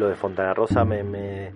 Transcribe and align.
lo 0.00 0.08
de 0.08 0.16
Fontana 0.16 0.54
Rosa 0.54 0.84
me, 0.84 1.52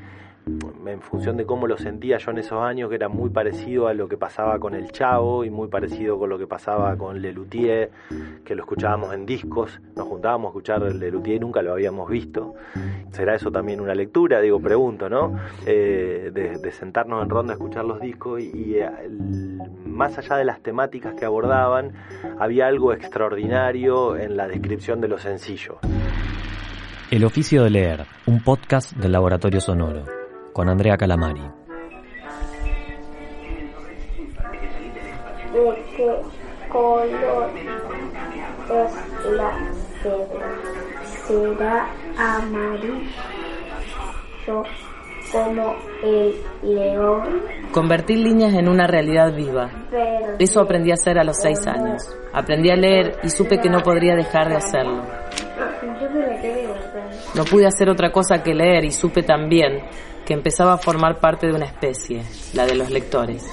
en 0.46 1.00
función 1.00 1.36
de 1.36 1.46
cómo 1.46 1.66
lo 1.66 1.78
sentía 1.78 2.18
yo 2.18 2.30
en 2.30 2.38
esos 2.38 2.62
años, 2.62 2.90
que 2.90 2.96
era 2.96 3.08
muy 3.08 3.30
parecido 3.30 3.88
a 3.88 3.94
lo 3.94 4.08
que 4.08 4.16
pasaba 4.16 4.58
con 4.58 4.74
el 4.74 4.92
Chavo 4.92 5.44
y 5.44 5.50
muy 5.50 5.68
parecido 5.68 6.18
con 6.18 6.28
lo 6.28 6.38
que 6.38 6.46
pasaba 6.46 6.96
con 6.96 7.20
Lelutier, 7.22 7.90
que 8.44 8.54
lo 8.54 8.62
escuchábamos 8.62 9.14
en 9.14 9.24
discos, 9.24 9.80
nos 9.96 10.06
juntábamos 10.06 10.48
a 10.48 10.50
escuchar 10.50 10.82
el 10.82 10.98
Lelutier 10.98 11.36
y 11.36 11.40
nunca 11.40 11.62
lo 11.62 11.72
habíamos 11.72 12.10
visto. 12.10 12.54
¿Será 13.10 13.34
eso 13.34 13.50
también 13.50 13.80
una 13.80 13.94
lectura? 13.94 14.40
Digo, 14.40 14.60
pregunto, 14.60 15.08
¿no? 15.08 15.38
Eh, 15.66 16.30
de, 16.32 16.72
sentarnos 16.72 17.22
en 17.22 17.30
ronda 17.30 17.52
a 17.52 17.56
escuchar 17.56 17.84
los 17.84 18.00
discos 18.00 18.42
y, 18.42 18.76
eh, 18.76 18.90
más 19.86 20.18
allá 20.18 20.36
de 20.36 20.44
las 20.44 20.60
temáticas 20.60 21.14
que 21.14 21.24
abordaban, 21.24 21.92
había 22.38 22.66
algo 22.66 22.92
extraordinario 22.92 24.16
en 24.16 24.36
la 24.36 24.48
descripción 24.48 25.00
de 25.00 25.08
lo 25.08 25.18
sencillo. 25.18 25.78
El 27.14 27.24
oficio 27.24 27.62
de 27.62 27.70
leer, 27.70 28.06
un 28.26 28.42
podcast 28.42 28.90
del 28.94 29.12
Laboratorio 29.12 29.60
Sonoro 29.60 30.02
con 30.52 30.68
Andrea 30.68 30.96
Calamari. 30.96 31.42
¿De 35.52 35.80
color 36.68 37.50
es 38.68 39.30
la? 39.30 39.52
¿Será 41.28 41.86
amarillo 42.18 42.96
como 45.30 45.76
el 46.02 46.34
león? 46.64 47.42
Convertir 47.70 48.18
líneas 48.18 48.54
en 48.54 48.68
una 48.68 48.88
realidad 48.88 49.32
viva. 49.32 49.70
Eso 50.40 50.60
aprendí 50.60 50.90
a 50.90 50.94
hacer 50.94 51.20
a 51.20 51.22
los 51.22 51.36
seis 51.36 51.64
años. 51.68 52.02
Aprendí 52.32 52.70
a 52.70 52.76
leer 52.76 53.18
y 53.22 53.28
supe 53.28 53.60
que 53.60 53.70
no 53.70 53.82
podría 53.82 54.16
dejar 54.16 54.48
de 54.48 54.56
hacerlo. 54.56 55.04
No 57.34 57.44
pude 57.44 57.66
hacer 57.66 57.88
otra 57.88 58.10
cosa 58.12 58.42
que 58.42 58.54
leer 58.54 58.84
y 58.84 58.92
supe 58.92 59.22
también 59.22 59.80
que 60.24 60.34
empezaba 60.34 60.74
a 60.74 60.78
formar 60.78 61.20
parte 61.20 61.46
de 61.46 61.52
una 61.52 61.66
especie, 61.66 62.22
la 62.54 62.66
de 62.66 62.74
los 62.74 62.90
lectores. 62.90 63.44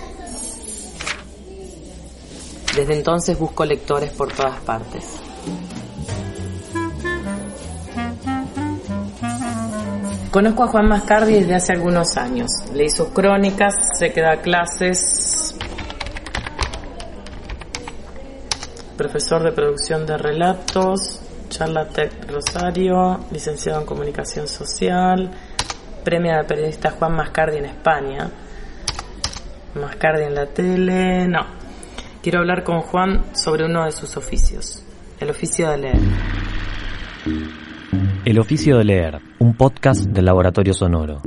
Desde 2.75 2.93
entonces 2.93 3.37
busco 3.37 3.65
lectores 3.65 4.11
por 4.11 4.31
todas 4.31 4.59
partes. 4.61 5.19
Conozco 10.31 10.63
a 10.63 10.67
Juan 10.67 10.87
Mascardi 10.87 11.33
desde 11.33 11.55
hace 11.55 11.73
algunos 11.73 12.15
años. 12.15 12.49
Leí 12.73 12.89
sus 12.89 13.09
crónicas, 13.09 13.73
sé 13.99 14.13
que 14.13 14.21
da 14.21 14.37
clases, 14.37 15.57
profesor 18.95 19.43
de 19.43 19.51
producción 19.51 20.05
de 20.05 20.17
relatos, 20.17 21.20
charla 21.51 21.85
Tech 21.85 22.11
Rosario, 22.31 23.19
licenciado 23.31 23.81
en 23.81 23.85
comunicación 23.85 24.47
social, 24.47 25.29
premio 26.03 26.35
de 26.37 26.43
periodista 26.45 26.91
Juan 26.91 27.13
Mascardi 27.13 27.57
en 27.57 27.65
España. 27.65 28.31
Mascardi 29.75 30.23
en 30.23 30.35
la 30.35 30.45
tele, 30.47 31.27
no. 31.27 31.45
Quiero 32.23 32.39
hablar 32.39 32.63
con 32.63 32.79
Juan 32.81 33.35
sobre 33.35 33.65
uno 33.65 33.83
de 33.83 33.91
sus 33.91 34.15
oficios, 34.15 34.83
el 35.19 35.29
oficio 35.29 35.69
de 35.69 35.77
leer. 35.77 35.99
El 38.23 38.39
oficio 38.39 38.77
de 38.77 38.83
leer, 38.85 39.19
un 39.39 39.55
podcast 39.55 40.05
del 40.05 40.25
Laboratorio 40.25 40.73
Sonoro. 40.73 41.21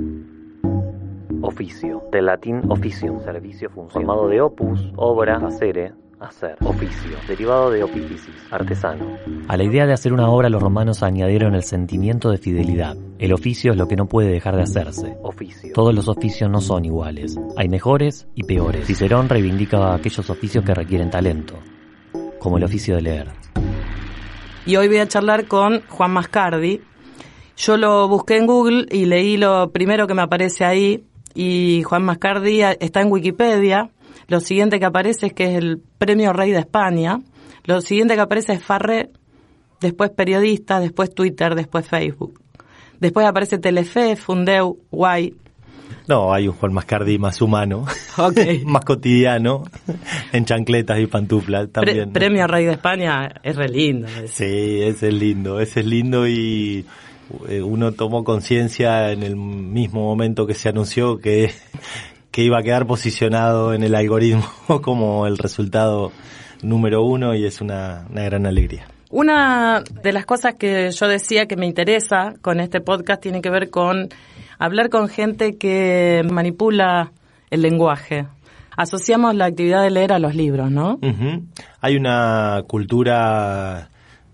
Oficio, 1.42 2.02
del 2.10 2.26
latín 2.26 2.62
officium, 2.70 3.22
servicio, 3.22 3.68
función, 3.68 3.90
formado 3.90 4.28
de 4.28 4.40
opus, 4.40 4.90
obra, 4.96 5.36
hacer 5.36 5.92
hacer, 6.24 6.56
oficio, 6.60 7.16
derivado 7.28 7.70
de 7.70 7.82
opificis, 7.82 8.34
artesano. 8.50 9.16
A 9.48 9.56
la 9.56 9.64
idea 9.64 9.86
de 9.86 9.92
hacer 9.92 10.12
una 10.12 10.28
obra 10.28 10.48
los 10.48 10.62
romanos 10.62 11.02
añadieron 11.02 11.54
el 11.54 11.62
sentimiento 11.62 12.30
de 12.30 12.38
fidelidad. 12.38 12.96
El 13.18 13.32
oficio 13.32 13.72
es 13.72 13.78
lo 13.78 13.86
que 13.88 13.96
no 13.96 14.06
puede 14.06 14.30
dejar 14.30 14.56
de 14.56 14.62
hacerse. 14.62 15.16
Oficio. 15.22 15.72
Todos 15.74 15.94
los 15.94 16.08
oficios 16.08 16.50
no 16.50 16.60
son 16.60 16.84
iguales. 16.84 17.36
Hay 17.56 17.68
mejores 17.68 18.26
y 18.34 18.44
peores. 18.44 18.86
Cicerón 18.86 19.28
reivindica 19.28 19.94
aquellos 19.94 20.28
oficios 20.30 20.64
que 20.64 20.74
requieren 20.74 21.10
talento, 21.10 21.54
como 22.38 22.58
el 22.58 22.64
oficio 22.64 22.96
de 22.96 23.02
leer. 23.02 23.28
Y 24.66 24.76
hoy 24.76 24.88
voy 24.88 24.98
a 24.98 25.08
charlar 25.08 25.46
con 25.46 25.82
Juan 25.88 26.12
Mascardi. 26.12 26.80
Yo 27.56 27.76
lo 27.76 28.08
busqué 28.08 28.36
en 28.36 28.46
Google 28.46 28.86
y 28.90 29.04
leí 29.04 29.36
lo 29.36 29.70
primero 29.70 30.06
que 30.06 30.14
me 30.14 30.22
aparece 30.22 30.64
ahí 30.64 31.04
y 31.34 31.82
Juan 31.82 32.04
Mascardi 32.04 32.62
está 32.62 33.00
en 33.00 33.10
Wikipedia 33.10 33.90
lo 34.26 34.40
siguiente 34.40 34.78
que 34.78 34.86
aparece 34.86 35.26
es 35.26 35.32
que 35.32 35.44
es 35.44 35.58
el 35.58 35.80
premio 35.98 36.32
Rey 36.32 36.50
de 36.50 36.60
España. 36.60 37.20
Lo 37.64 37.80
siguiente 37.80 38.14
que 38.14 38.20
aparece 38.20 38.54
es 38.54 38.62
Farre, 38.62 39.10
después 39.80 40.10
periodista, 40.10 40.80
después 40.80 41.14
Twitter, 41.14 41.54
después 41.54 41.86
Facebook. 41.86 42.40
Después 43.00 43.26
aparece 43.26 43.58
Telefe, 43.58 44.16
Fundeu, 44.16 44.78
Guay. 44.90 45.34
No, 46.06 46.34
hay 46.34 46.48
un 46.48 46.54
Juan 46.54 46.72
Mascardi 46.72 47.18
más 47.18 47.40
humano, 47.40 47.86
más 48.66 48.84
cotidiano, 48.84 49.64
en 50.32 50.44
chancletas 50.44 51.00
y 51.00 51.06
pantuflas 51.06 51.70
también. 51.70 52.12
Premio 52.12 52.46
Rey 52.46 52.66
de 52.66 52.72
España 52.72 53.28
es 53.42 53.56
re 53.56 53.68
lindo. 53.68 54.08
Sí, 54.26 54.82
ese 54.82 55.08
es 55.08 55.14
lindo, 55.14 55.60
ese 55.60 55.80
es 55.80 55.86
lindo 55.86 56.26
y 56.28 56.84
eh, 57.48 57.62
uno 57.62 57.92
tomó 57.92 58.22
conciencia 58.22 59.12
en 59.12 59.22
el 59.22 59.36
mismo 59.36 60.02
momento 60.02 60.46
que 60.46 60.54
se 60.54 60.68
anunció 60.68 61.18
que 61.18 61.50
que 62.34 62.42
iba 62.42 62.58
a 62.58 62.62
quedar 62.64 62.84
posicionado 62.84 63.74
en 63.74 63.84
el 63.84 63.94
algoritmo 63.94 64.42
como 64.82 65.28
el 65.28 65.38
resultado 65.38 66.10
número 66.62 67.04
uno 67.04 67.32
y 67.36 67.46
es 67.46 67.60
una, 67.60 68.06
gran 68.10 68.44
alegría. 68.44 68.88
Una 69.08 69.84
de 70.02 70.12
las 70.12 70.26
cosas 70.26 70.54
que 70.56 70.90
yo 70.90 71.06
decía 71.06 71.46
que 71.46 71.56
me 71.56 71.64
interesa 71.64 72.34
con 72.42 72.58
este 72.58 72.80
podcast 72.80 73.22
tiene 73.22 73.40
que 73.40 73.50
ver 73.50 73.70
con 73.70 74.08
hablar 74.58 74.90
con 74.90 75.08
gente 75.08 75.58
que 75.58 76.26
manipula 76.28 77.12
el 77.50 77.62
lenguaje. 77.62 78.26
Asociamos 78.76 79.36
la 79.36 79.44
actividad 79.44 79.84
de 79.84 79.92
leer 79.92 80.12
a 80.12 80.18
los 80.18 80.34
libros, 80.34 80.72
¿no? 80.72 80.98
Hay 81.80 81.94
una 81.94 82.64
cultura 82.66 83.90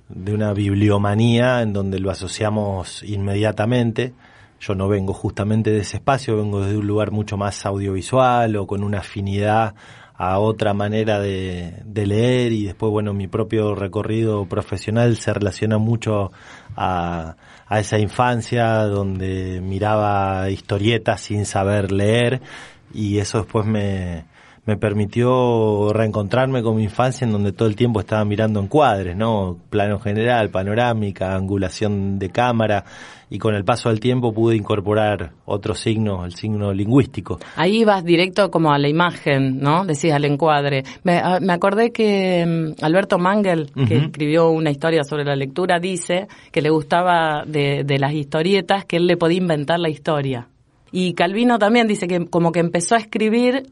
de 0.08 0.32
una 0.32 0.54
bibliomanía 0.54 1.60
en 1.60 1.74
donde 1.74 1.98
lo 1.98 2.10
asociamos 2.10 3.02
inmediatamente 3.02 4.14
yo 4.60 4.74
no 4.74 4.88
vengo 4.88 5.14
justamente 5.14 5.70
de 5.70 5.80
ese 5.80 5.96
espacio, 5.96 6.36
vengo 6.36 6.64
de 6.64 6.76
un 6.76 6.86
lugar 6.86 7.10
mucho 7.10 7.36
más 7.36 7.64
audiovisual 7.64 8.56
o 8.56 8.66
con 8.66 8.84
una 8.84 8.98
afinidad 8.98 9.74
a 10.14 10.38
otra 10.38 10.74
manera 10.74 11.18
de, 11.18 11.82
leer 11.94 12.52
y 12.52 12.66
después, 12.66 12.92
bueno, 12.92 13.14
mi 13.14 13.26
propio 13.26 13.74
recorrido 13.74 14.44
profesional 14.44 15.16
se 15.16 15.32
relaciona 15.32 15.78
mucho 15.78 16.30
a, 16.76 17.36
a 17.66 17.80
esa 17.80 17.98
infancia 17.98 18.84
donde 18.84 19.62
miraba 19.62 20.50
historietas 20.50 21.22
sin 21.22 21.46
saber 21.46 21.90
leer 21.90 22.42
y 22.92 23.16
eso 23.16 23.38
después 23.38 23.64
me, 23.64 24.26
me 24.66 24.76
permitió 24.76 25.92
reencontrarme 25.92 26.62
con 26.62 26.76
mi 26.76 26.84
infancia 26.84 27.24
en 27.24 27.32
donde 27.32 27.52
todo 27.52 27.66
el 27.66 27.76
tiempo 27.76 28.00
estaba 28.00 28.24
mirando 28.24 28.60
encuadres, 28.60 29.16
¿no? 29.16 29.56
Plano 29.70 29.98
general, 29.98 30.50
panorámica, 30.50 31.34
angulación 31.34 32.18
de 32.18 32.30
cámara 32.30 32.84
y 33.30 33.38
con 33.38 33.54
el 33.54 33.64
paso 33.64 33.88
del 33.88 34.00
tiempo 34.00 34.34
pude 34.34 34.56
incorporar 34.56 35.32
otro 35.46 35.74
signo, 35.74 36.24
el 36.24 36.34
signo 36.34 36.72
lingüístico. 36.72 37.38
Ahí 37.54 37.84
vas 37.84 38.04
directo 38.04 38.50
como 38.50 38.72
a 38.72 38.78
la 38.78 38.88
imagen, 38.88 39.60
¿no? 39.60 39.84
Decís 39.84 40.12
al 40.12 40.24
encuadre. 40.24 40.82
Me, 41.04 41.18
ah, 41.18 41.38
acordé 41.48 41.92
que 41.92 42.44
mm, 42.44 42.84
Alberto 42.84 43.18
Mangel, 43.18 43.70
que 43.86 43.96
escribió 43.96 44.50
una 44.50 44.70
historia 44.70 45.04
sobre 45.04 45.24
la 45.24 45.36
lectura, 45.36 45.78
dice 45.78 46.26
que 46.50 46.60
le 46.60 46.70
gustaba 46.70 47.44
de, 47.46 47.84
de 47.84 47.98
las 47.98 48.12
historietas 48.12 48.84
que 48.84 48.96
él 48.96 49.06
le 49.06 49.16
podía 49.16 49.38
inventar 49.38 49.78
la 49.78 49.88
historia. 49.88 50.48
Y 50.92 51.14
Calvino 51.14 51.58
también 51.60 51.86
dice 51.86 52.08
que 52.08 52.26
como 52.26 52.50
que 52.50 52.58
empezó 52.58 52.96
a 52.96 52.98
escribir 52.98 53.70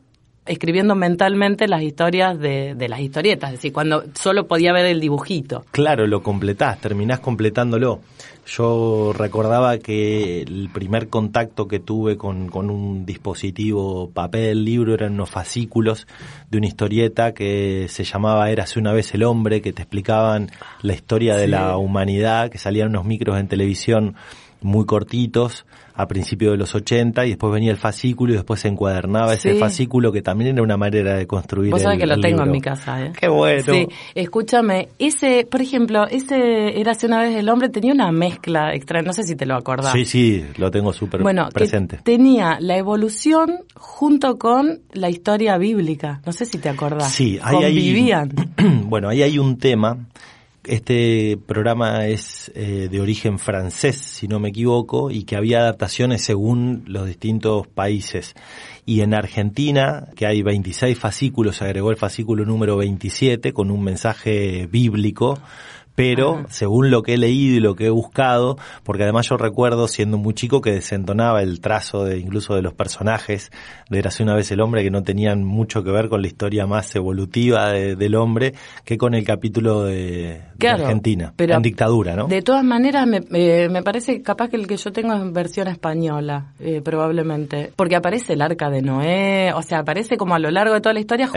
escribiendo 0.49 0.95
mentalmente 0.95 1.69
las 1.69 1.83
historias 1.83 2.39
de, 2.39 2.75
de, 2.75 2.89
las 2.89 3.01
historietas, 3.01 3.51
es 3.51 3.59
decir, 3.59 3.73
cuando 3.73 4.05
solo 4.15 4.47
podía 4.47 4.73
ver 4.73 4.87
el 4.87 5.01
dibujito. 5.01 5.65
Claro, 5.71 6.07
lo 6.07 6.23
completás, 6.23 6.81
terminás 6.81 7.21
completándolo. 7.21 8.01
Yo 8.49 9.13
recordaba 9.13 9.77
que 9.77 10.41
el 10.41 10.71
primer 10.73 11.09
contacto 11.09 11.69
que 11.69 11.81
tuve 11.81 12.17
con, 12.17 12.49
con 12.49 12.71
un 12.71 13.05
dispositivo 13.05 14.11
papel, 14.11 14.65
libro, 14.65 14.95
eran 14.95 15.13
unos 15.13 15.29
fascículos 15.29 16.07
de 16.51 16.57
una 16.57 16.67
historieta 16.67 17.35
que 17.35 17.87
se 17.91 18.05
llamaba 18.05 18.51
Érase 18.51 18.79
una 18.79 18.93
vez 18.93 19.13
el 19.13 19.25
hombre, 19.25 19.61
que 19.61 19.75
te 19.75 19.83
explicaban 19.83 20.51
la 20.81 20.95
historia 20.95 21.37
de 21.37 21.47
la 21.47 21.77
humanidad, 21.77 22.51
que 22.51 22.57
salían 22.57 22.89
unos 22.89 23.05
micros 23.05 23.39
en 23.39 23.49
televisión 23.49 24.17
muy 24.61 24.87
cortitos 24.87 25.67
a 25.95 26.07
principios 26.07 26.53
de 26.53 26.59
los 26.59 26.75
80 26.75 27.27
y 27.27 27.31
después 27.31 27.53
venía 27.53 27.73
el 27.73 27.77
fascículo 27.77 28.33
y 28.33 28.37
después 28.37 28.61
se 28.61 28.69
encuadernaba 28.69 29.35
ese 29.35 29.57
fascículo 29.57 30.13
que 30.13 30.23
también 30.23 30.53
era 30.53 30.63
una 30.63 30.77
manera 30.77 31.17
de 31.17 31.27
construir 31.27 31.73
Vos 31.73 31.83
sabés 31.83 31.99
que 31.99 32.07
lo 32.07 32.21
tengo 32.21 32.45
en 32.45 32.51
mi 32.53 32.61
casa, 32.61 33.05
¿eh? 33.05 33.13
Qué 33.19 33.29
bueno. 33.29 33.65
Sí, 33.65 33.89
escúchame, 34.15 34.91
ese, 35.01 35.47
por 35.51 35.61
ejemplo, 35.61 36.07
ese 36.07 36.81
era 36.81 36.93
hace 36.93 37.07
una 37.07 37.23
vez 37.23 37.37
el 37.37 37.49
hombre 37.49 37.69
tenía 37.69 37.93
una 37.93 38.13
mezcla 38.13 38.75
extraña, 38.75 39.07
no 39.09 39.13
sé 39.13 39.25
si 39.25 39.35
te 39.35 39.45
lo 39.45 39.57
acordás. 39.57 39.93
Sí, 39.93 40.05
sí, 40.05 40.45
lo 40.57 40.71
tengo 40.71 40.93
súper 40.93 41.23
bueno, 41.23 41.49
presente. 41.53 41.99
tenía 42.05 42.59
la 42.61 42.77
evolución 42.77 43.65
junto 43.75 44.39
con 44.39 44.81
la 44.93 45.11
historia 45.11 45.59
bíblica, 45.59 46.21
no 46.25 46.33
sé 46.33 46.45
si 46.45 46.59
te 46.59 46.69
acordás. 46.69 47.11
Sí, 47.11 47.41
ahí 47.43 47.57
Convivían. 47.57 48.33
Hay, 48.57 48.83
bueno, 48.85 49.09
ahí 49.09 49.23
hay 49.23 49.39
un 49.39 49.59
tema 49.59 49.99
este 50.69 51.39
programa 51.47 52.07
es 52.07 52.53
eh, 52.55 52.89
de 52.91 53.01
origen 53.01 53.39
francés, 53.39 53.97
si 53.97 54.29
no 54.29 54.39
me 54.39 54.51
equivoco, 54.51 55.11
y 55.11 55.25
que 55.25 55.37
había 55.37 55.61
adaptaciones 55.61 56.23
según 56.23 56.85
los 56.87 57.07
distintos 57.07 57.67
países. 57.67 58.35
Y 58.85 59.01
en 59.01 59.15
Argentina, 59.15 60.09
que 60.15 60.27
hay 60.27 60.43
26 60.43 60.99
fascículos, 60.99 61.57
se 61.57 61.65
agregó 61.65 61.91
el 61.91 61.97
fascículo 61.97 62.45
número 62.45 62.77
27 62.77 63.53
con 63.53 63.71
un 63.71 63.83
mensaje 63.83 64.67
bíblico 64.67 65.39
pero 65.99 66.45
según 66.49 66.93
lo 66.93 67.03
que 67.03 67.15
he 67.15 67.19
leído 67.19 67.57
y 67.57 67.61
lo 67.61 67.75
que 67.75 67.87
he 67.87 67.91
buscado, 67.91 68.57
porque 68.85 69.03
además 69.03 69.29
yo 69.29 69.37
recuerdo 69.37 69.89
siendo 69.89 70.17
muy 70.17 70.33
chico 70.33 70.61
que 70.61 70.71
desentonaba 70.71 71.43
el 71.43 71.61
trazo 71.61 72.05
de 72.05 72.21
incluso 72.21 72.55
de 72.55 72.63
los 72.63 72.73
personajes 72.73 73.51
de 73.91 73.99
Érase 73.99 74.23
una 74.23 74.37
vez 74.37 74.49
el 74.53 74.61
hombre 74.61 74.85
que 74.85 74.93
no 74.93 75.03
tenían 75.03 75.43
mucho 75.43 75.83
que 75.83 75.91
ver 75.91 76.09
con 76.09 76.23
la 76.23 76.29
historia 76.29 76.69
más 76.69 76.95
evolutiva 76.95 77.73
del 77.73 78.15
hombre 78.15 78.55
que 78.85 78.97
con 78.97 79.15
el 79.15 79.25
capítulo 79.25 79.83
de, 79.83 80.41
Argentina, 80.69 81.33
pero 81.35 81.57
en 81.57 81.63
dictadura, 81.63 82.15
¿no? 82.15 82.29
De 82.29 82.43
todas 82.43 82.63
maneras 82.63 83.05
me, 83.05 83.21
me 83.69 83.83
parece 83.83 84.23
capaz 84.23 84.51
que 84.51 84.57
el 84.57 84.69
que 84.69 84.77
yo 84.77 84.93
tengo 84.93 85.15
es 85.15 85.33
versión 85.33 85.67
española, 85.67 86.53
eh, 86.61 86.81
probablemente, 86.81 87.73
porque 87.75 87.97
aparece 87.97 88.35
el 88.35 88.43
arca 88.43 88.71
de 88.71 88.83
Noé, 88.83 89.53
o 89.53 89.63
sea, 89.63 89.81
aparece 89.81 90.17
como 90.17 90.37
a 90.37 90.39
lo 90.39 90.53
largo 90.53 90.75
de 90.75 90.81
toda 90.81 90.93
la 90.93 91.01
historia 91.01 91.29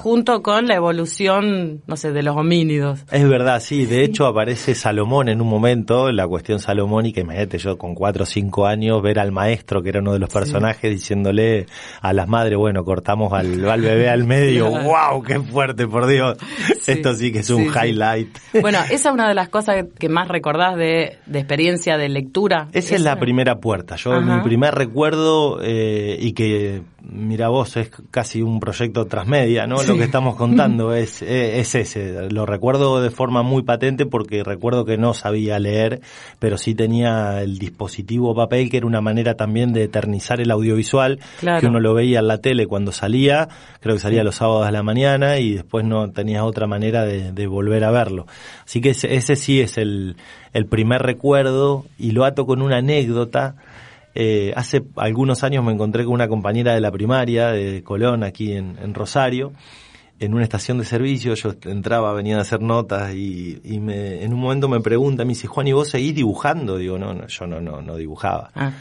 junto 0.00 0.42
con 0.42 0.68
la 0.68 0.76
evolución, 0.76 1.82
no 1.88 1.96
sé, 1.96 2.12
de 2.12 2.22
los 2.22 2.36
homínidos. 2.36 3.04
Es 3.10 3.28
verdad, 3.28 3.60
sí, 3.60 3.86
de 3.86 4.03
de 4.04 4.10
hecho 4.10 4.26
aparece 4.26 4.74
Salomón 4.74 5.30
en 5.30 5.40
un 5.40 5.48
momento, 5.48 6.12
la 6.12 6.28
cuestión 6.28 6.58
salomónica, 6.58 7.22
imagínate 7.22 7.56
yo 7.56 7.78
con 7.78 7.94
cuatro 7.94 8.24
o 8.24 8.26
cinco 8.26 8.66
años 8.66 9.00
ver 9.00 9.18
al 9.18 9.32
maestro, 9.32 9.82
que 9.82 9.88
era 9.88 10.00
uno 10.00 10.12
de 10.12 10.18
los 10.18 10.28
personajes, 10.28 10.90
diciéndole 10.90 11.66
a 12.02 12.12
las 12.12 12.28
madres, 12.28 12.58
bueno, 12.58 12.84
cortamos 12.84 13.32
al, 13.32 13.60
bebé 13.80 14.10
al 14.10 14.24
medio, 14.24 14.68
wow, 14.82 15.22
qué 15.22 15.40
fuerte, 15.40 15.86
por 15.86 16.06
Dios. 16.06 16.36
Esto 16.86 17.14
sí 17.14 17.32
que 17.32 17.38
es 17.38 17.50
un 17.50 17.64
highlight. 17.64 18.36
Bueno, 18.60 18.78
esa 18.90 19.08
es 19.08 19.14
una 19.14 19.26
de 19.26 19.34
las 19.34 19.48
cosas 19.48 19.86
que 19.98 20.08
más 20.10 20.28
recordás 20.28 20.76
de, 20.76 21.18
experiencia 21.32 21.96
de 21.96 22.10
lectura. 22.10 22.68
Esa 22.72 22.96
es 22.96 23.00
la 23.00 23.18
primera 23.18 23.58
puerta. 23.58 23.96
Yo, 23.96 24.20
mi 24.20 24.38
primer 24.42 24.74
recuerdo, 24.74 25.60
eh, 25.62 26.18
y 26.20 26.32
que 26.32 26.82
mira 27.10 27.48
vos, 27.48 27.76
es 27.76 27.90
casi 28.10 28.42
un 28.42 28.60
proyecto 28.60 29.06
transmedia, 29.06 29.66
¿no? 29.66 29.82
Lo 29.82 29.96
que 29.96 30.04
estamos 30.04 30.36
contando 30.36 30.92
es, 30.94 31.22
es, 31.22 31.74
ese. 31.74 32.30
Lo 32.30 32.46
recuerdo 32.46 33.00
de 33.00 33.10
forma 33.10 33.42
muy 33.42 33.62
patente 33.62 34.06
porque 34.06 34.42
recuerdo 34.42 34.84
que 34.84 34.96
no 34.96 35.14
sabía 35.14 35.58
leer, 35.58 36.00
pero 36.38 36.58
sí 36.58 36.74
tenía 36.74 37.42
el 37.42 37.58
dispositivo 37.58 38.34
papel, 38.34 38.70
que 38.70 38.78
era 38.78 38.86
una 38.86 39.00
manera 39.00 39.34
también 39.36 39.72
de 39.72 39.84
eternizar 39.84 40.40
el 40.40 40.50
audiovisual, 40.50 41.20
que 41.40 41.66
uno 41.66 41.80
lo 41.80 41.94
veía 41.94 42.20
en 42.20 42.28
la 42.28 42.38
tele 42.38 42.66
cuando 42.66 42.92
salía, 42.92 43.48
creo 43.80 43.96
que 43.96 44.00
salía 44.00 44.24
los 44.24 44.36
sábados 44.36 44.66
a 44.66 44.70
la 44.70 44.82
mañana 44.82 45.38
y 45.38 45.54
después 45.54 45.84
no 45.84 46.10
tenías 46.10 46.42
otra 46.42 46.66
manera 46.66 47.04
de, 47.04 47.46
volver 47.46 47.84
a 47.84 47.90
verlo. 47.90 48.26
Así 48.64 48.80
que 48.80 48.90
ese, 48.90 49.14
ese 49.14 49.36
sí 49.36 49.60
es 49.60 49.76
el, 49.76 50.16
el 50.54 50.66
primer 50.66 51.02
recuerdo 51.02 51.84
y 51.98 52.12
lo 52.12 52.24
ato 52.24 52.46
con 52.46 52.62
una 52.62 52.78
anécdota 52.78 53.56
eh, 54.14 54.52
hace 54.54 54.84
algunos 54.96 55.42
años 55.42 55.64
me 55.64 55.72
encontré 55.72 56.04
con 56.04 56.14
una 56.14 56.28
compañera 56.28 56.74
de 56.74 56.80
la 56.80 56.92
primaria 56.92 57.48
de 57.48 57.82
Colón, 57.82 58.22
aquí 58.22 58.52
en, 58.52 58.94
Rosario, 58.94 59.52
en 60.20 60.34
una 60.34 60.44
estación 60.44 60.78
de 60.78 60.84
servicio. 60.84 61.34
Yo 61.34 61.54
entraba, 61.64 62.12
venía 62.12 62.38
a 62.38 62.42
hacer 62.42 62.60
notas 62.60 63.14
y, 63.14 63.60
me, 63.80 64.22
en 64.22 64.32
un 64.32 64.40
momento 64.40 64.68
me 64.68 64.80
pregunta, 64.80 65.24
me 65.24 65.30
dice, 65.30 65.48
Juan, 65.48 65.66
¿y 65.66 65.72
vos 65.72 65.88
seguís 65.88 66.14
dibujando? 66.14 66.78
Digo, 66.78 66.98
no, 66.98 67.12
no 67.12 67.26
yo 67.26 67.46
no, 67.46 67.60
no, 67.60 67.82
no 67.82 67.96
dibujaba. 67.96 68.50
Ah. 68.54 68.72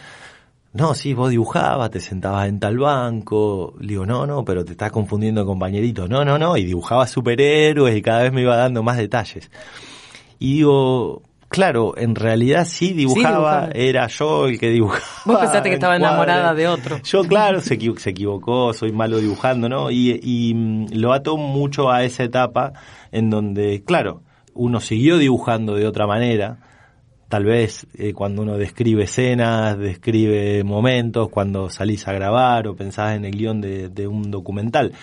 No, 0.74 0.96
sí, 0.96 1.14
vos 1.14 1.30
dibujabas, 1.30 1.92
te 1.92 2.00
sentabas 2.00 2.48
en 2.48 2.60
tal 2.60 2.80
banco. 2.80 3.76
Digo, 3.80 4.08
no, 4.08 4.26
no, 4.26 4.44
pero 4.44 4.66
te 4.66 4.72
estás 4.72 4.92
confundiendo 4.92 5.46
compañerito. 5.46 6.08
No, 6.08 6.26
no, 6.26 6.40
no, 6.40 6.58
y 6.58 6.66
dibujaba 6.66 7.06
superhéroes 7.06 7.96
y 7.96 8.02
cada 8.02 8.24
vez 8.24 8.34
me 8.34 8.42
iba 8.42 8.56
dando 8.56 8.82
más 8.82 8.98
detalles. 8.98 9.52
Y 10.40 10.56
digo, 10.56 11.22
Claro, 11.54 11.94
en 11.96 12.16
realidad 12.16 12.66
sí 12.66 12.94
dibujaba, 12.94 13.70
era 13.76 14.08
yo 14.08 14.48
el 14.48 14.60
que 14.60 14.72
dibujaba. 14.72 15.06
Vos 15.24 15.38
pensaste 15.38 15.70
que 15.70 15.76
estaba 15.76 15.96
enamorada 15.96 16.56
de 16.56 16.68
otro. 16.68 17.00
Yo, 17.04 17.22
claro, 17.26 17.62
se, 17.62 17.78
se 17.98 18.10
equivocó, 18.10 18.74
soy 18.74 18.92
malo 18.92 19.20
dibujando, 19.20 19.70
¿no? 19.70 19.92
Y, 19.92 20.20
y 20.24 20.56
mm, 20.56 20.88
lo 20.94 21.14
ato 21.14 21.38
mucho 21.38 21.92
a 21.92 22.04
esa 22.06 22.24
etapa 22.24 22.74
en 23.12 23.30
donde, 23.30 23.84
claro, 23.86 24.24
uno 24.56 24.80
siguió 24.80 25.20
dibujando 25.20 25.76
de 25.76 25.86
otra 25.86 26.08
manera, 26.08 26.58
tal 27.30 27.46
vez 27.46 27.86
eh, 28.00 28.14
cuando 28.14 28.42
uno 28.42 28.58
describe 28.58 29.04
escenas, 29.04 29.78
describe 29.78 30.64
momentos, 30.64 31.30
cuando 31.30 31.70
salís 31.70 32.08
a 32.08 32.14
grabar 32.14 32.68
o 32.68 32.76
pensás 32.76 33.16
en 33.16 33.26
el 33.26 33.32
guion 33.38 33.62
de, 33.62 33.90
de 33.90 34.08
un 34.08 34.32
documental, 34.32 34.94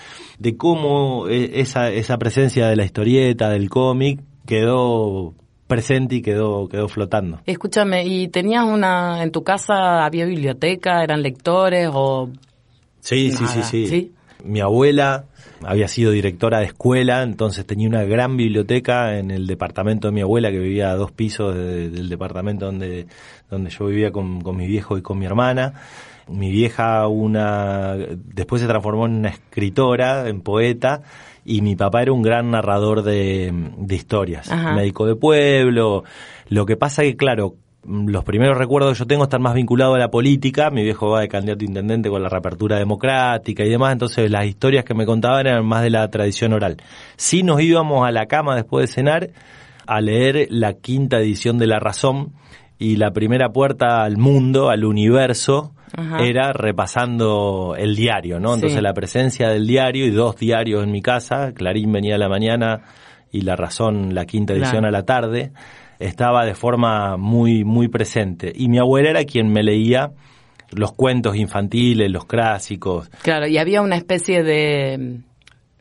de 0.40 0.56
cómo 0.56 1.28
eh, 1.28 1.60
esa, 1.60 1.90
esa 1.90 2.18
presencia 2.18 2.66
de 2.66 2.74
la 2.74 2.84
historieta, 2.84 3.50
del 3.50 3.70
cómic, 3.70 4.20
quedó 4.46 5.36
presente 5.70 6.16
y 6.16 6.20
quedó, 6.20 6.68
quedó 6.68 6.88
flotando. 6.88 7.40
Escúchame, 7.46 8.04
¿y 8.04 8.26
tenías 8.26 8.64
una, 8.64 9.22
en 9.22 9.30
tu 9.30 9.44
casa 9.44 10.04
había 10.04 10.26
biblioteca, 10.26 11.02
eran 11.04 11.22
lectores 11.22 11.88
o...? 11.92 12.28
Sí, 12.98 13.30
sí, 13.30 13.46
sí, 13.46 13.86
sí, 13.86 14.12
Mi 14.44 14.60
abuela 14.60 15.26
había 15.62 15.86
sido 15.86 16.10
directora 16.10 16.58
de 16.58 16.66
escuela, 16.66 17.22
entonces 17.22 17.64
tenía 17.64 17.88
una 17.88 18.02
gran 18.02 18.36
biblioteca 18.36 19.16
en 19.16 19.30
el 19.30 19.46
departamento 19.46 20.08
de 20.08 20.12
mi 20.12 20.20
abuela, 20.20 20.50
que 20.50 20.58
vivía 20.58 20.90
a 20.90 20.96
dos 20.96 21.12
pisos 21.12 21.54
del 21.54 22.08
departamento 22.08 22.66
donde, 22.66 23.06
donde 23.48 23.70
yo 23.70 23.86
vivía 23.86 24.10
con, 24.10 24.40
con 24.42 24.56
mi 24.56 24.66
viejo 24.66 24.98
y 24.98 25.02
con 25.02 25.18
mi 25.18 25.26
hermana 25.26 25.74
mi 26.30 26.50
vieja 26.50 27.06
una 27.08 27.96
después 27.96 28.62
se 28.62 28.68
transformó 28.68 29.06
en 29.06 29.16
una 29.16 29.30
escritora, 29.30 30.28
en 30.28 30.42
poeta 30.42 31.02
y 31.44 31.62
mi 31.62 31.76
papá 31.76 32.02
era 32.02 32.12
un 32.12 32.22
gran 32.22 32.50
narrador 32.50 33.02
de, 33.02 33.52
historias, 33.88 34.50
médico 34.74 35.06
de 35.06 35.16
pueblo. 35.16 36.04
Lo 36.48 36.66
que 36.66 36.76
pasa 36.76 37.02
que, 37.02 37.16
claro, 37.16 37.54
los 37.86 38.24
primeros 38.24 38.58
recuerdos 38.58 38.92
que 38.92 38.98
yo 38.98 39.06
tengo 39.06 39.24
están 39.24 39.42
más 39.42 39.54
vinculados 39.54 39.96
a 39.96 39.98
la 39.98 40.10
política. 40.10 40.70
Mi 40.70 40.82
viejo 40.82 41.10
va 41.10 41.20
de 41.20 41.28
candidato 41.28 41.64
a 41.64 41.64
intendente 41.64 42.10
con 42.10 42.22
la 42.22 42.28
reapertura 42.28 42.78
democrática 42.78 43.64
y 43.64 43.70
demás, 43.70 43.92
entonces 43.92 44.30
las 44.30 44.46
historias 44.46 44.84
que 44.84 44.94
me 44.94 45.06
contaban 45.06 45.46
eran 45.46 45.64
más 45.64 45.82
de 45.82 45.90
la 45.90 46.08
tradición 46.08 46.52
oral. 46.52 46.76
Sí 47.16 47.42
nos 47.42 47.60
íbamos 47.60 48.06
a 48.06 48.12
la 48.12 48.26
cama 48.26 48.54
después 48.54 48.88
de 48.88 48.94
cenar 48.94 49.30
a 49.86 50.00
leer 50.00 50.46
la 50.50 50.74
quinta 50.74 51.18
edición 51.18 51.58
de 51.58 51.66
La 51.66 51.80
Razón 51.80 52.32
y 52.78 52.96
la 52.96 53.12
primera 53.12 53.50
puerta 53.50 54.02
al 54.02 54.16
mundo, 54.18 54.70
al 54.70 54.84
universo, 54.84 55.72
era 56.20 56.52
repasando 56.52 57.74
el 57.76 57.96
diario, 57.96 58.38
¿no? 58.40 58.54
Entonces 58.54 58.82
la 58.82 58.92
presencia 58.92 59.48
del 59.48 59.66
diario 59.66 60.06
y 60.06 60.10
dos 60.10 60.36
diarios 60.36 60.84
en 60.84 60.90
mi 60.90 61.02
casa, 61.02 61.52
Clarín 61.52 61.92
venía 61.92 62.16
a 62.16 62.18
la 62.18 62.28
mañana 62.28 62.82
y 63.30 63.42
La 63.42 63.56
Razón 63.56 64.14
la 64.14 64.26
quinta 64.26 64.52
edición 64.52 64.84
a 64.84 64.90
la 64.90 65.04
tarde, 65.04 65.52
estaba 65.98 66.44
de 66.44 66.54
forma 66.54 67.16
muy, 67.16 67.64
muy 67.64 67.88
presente. 67.88 68.52
Y 68.54 68.68
mi 68.68 68.78
abuela 68.78 69.10
era 69.10 69.24
quien 69.24 69.52
me 69.52 69.62
leía 69.62 70.12
los 70.72 70.92
cuentos 70.92 71.36
infantiles, 71.36 72.10
los 72.10 72.24
clásicos. 72.26 73.10
Claro, 73.22 73.46
y 73.46 73.58
había 73.58 73.82
una 73.82 73.96
especie 73.96 74.42
de 74.42 75.20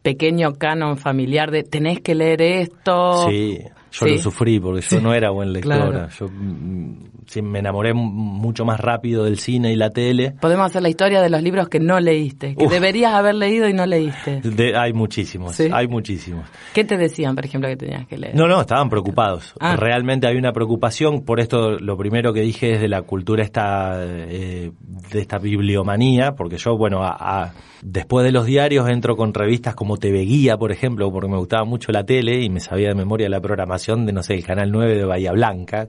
pequeño 0.01 0.53
canon 0.53 0.97
familiar 0.97 1.51
de 1.51 1.63
tenés 1.63 2.01
que 2.01 2.15
leer 2.15 2.41
esto. 2.41 3.29
Sí, 3.29 3.59
yo 3.91 4.05
lo 4.07 4.17
sufrí 4.17 4.59
porque 4.59 4.81
yo 4.81 5.01
no 5.01 5.13
era 5.13 5.29
buen 5.31 5.53
lectora. 5.53 6.09
Yo 6.09 6.27
mm, 6.27 7.41
me 7.43 7.59
enamoré 7.59 7.93
mucho 7.93 8.65
más 8.65 8.79
rápido 8.79 9.23
del 9.23 9.39
cine 9.39 9.71
y 9.71 9.75
la 9.75 9.89
tele. 9.89 10.35
Podemos 10.39 10.67
hacer 10.67 10.81
la 10.81 10.89
historia 10.89 11.21
de 11.21 11.29
los 11.29 11.41
libros 11.41 11.69
que 11.69 11.79
no 11.79 11.99
leíste, 11.99 12.55
que 12.55 12.67
deberías 12.67 13.13
haber 13.13 13.35
leído 13.35 13.67
y 13.67 13.73
no 13.73 13.85
leíste. 13.85 14.41
hay 14.75 14.93
muchísimos, 14.93 15.59
hay 15.59 15.87
muchísimos. 15.87 16.45
¿Qué 16.73 16.83
te 16.83 16.97
decían, 16.97 17.35
por 17.35 17.45
ejemplo, 17.45 17.69
que 17.69 17.77
tenías 17.77 18.07
que 18.07 18.17
leer? 18.17 18.35
No, 18.35 18.47
no, 18.47 18.61
estaban 18.61 18.89
preocupados. 18.89 19.53
Ah. 19.59 19.75
Realmente 19.75 20.27
hay 20.27 20.37
una 20.37 20.51
preocupación, 20.53 21.23
por 21.23 21.39
esto 21.39 21.79
lo 21.79 21.97
primero 21.97 22.33
que 22.33 22.41
dije 22.41 22.73
es 22.73 22.81
de 22.81 22.87
la 22.87 23.01
cultura 23.03 23.43
esta, 23.43 24.03
eh, 24.03 24.71
de 25.11 25.19
esta 25.19 25.37
bibliomanía, 25.37 26.33
porque 26.33 26.57
yo, 26.57 26.77
bueno, 26.77 27.03
a, 27.03 27.53
después 27.81 28.25
de 28.25 28.31
los 28.31 28.45
diarios 28.45 28.89
entro 28.89 29.15
con 29.15 29.33
revistas 29.33 29.75
como 29.75 29.97
TV 29.97 30.21
Guía, 30.21 30.57
por 30.57 30.71
ejemplo, 30.71 31.11
porque 31.11 31.29
me 31.29 31.37
gustaba 31.37 31.63
mucho 31.65 31.91
la 31.91 32.05
tele 32.05 32.41
y 32.41 32.49
me 32.49 32.59
sabía 32.59 32.89
de 32.89 32.95
memoria 32.95 33.29
la 33.29 33.41
programación 33.41 34.05
de, 34.05 34.13
no 34.13 34.23
sé, 34.23 34.35
el 34.35 34.45
Canal 34.45 34.71
9 34.71 34.95
de 34.95 35.05
Bahía 35.05 35.31
Blanca, 35.31 35.87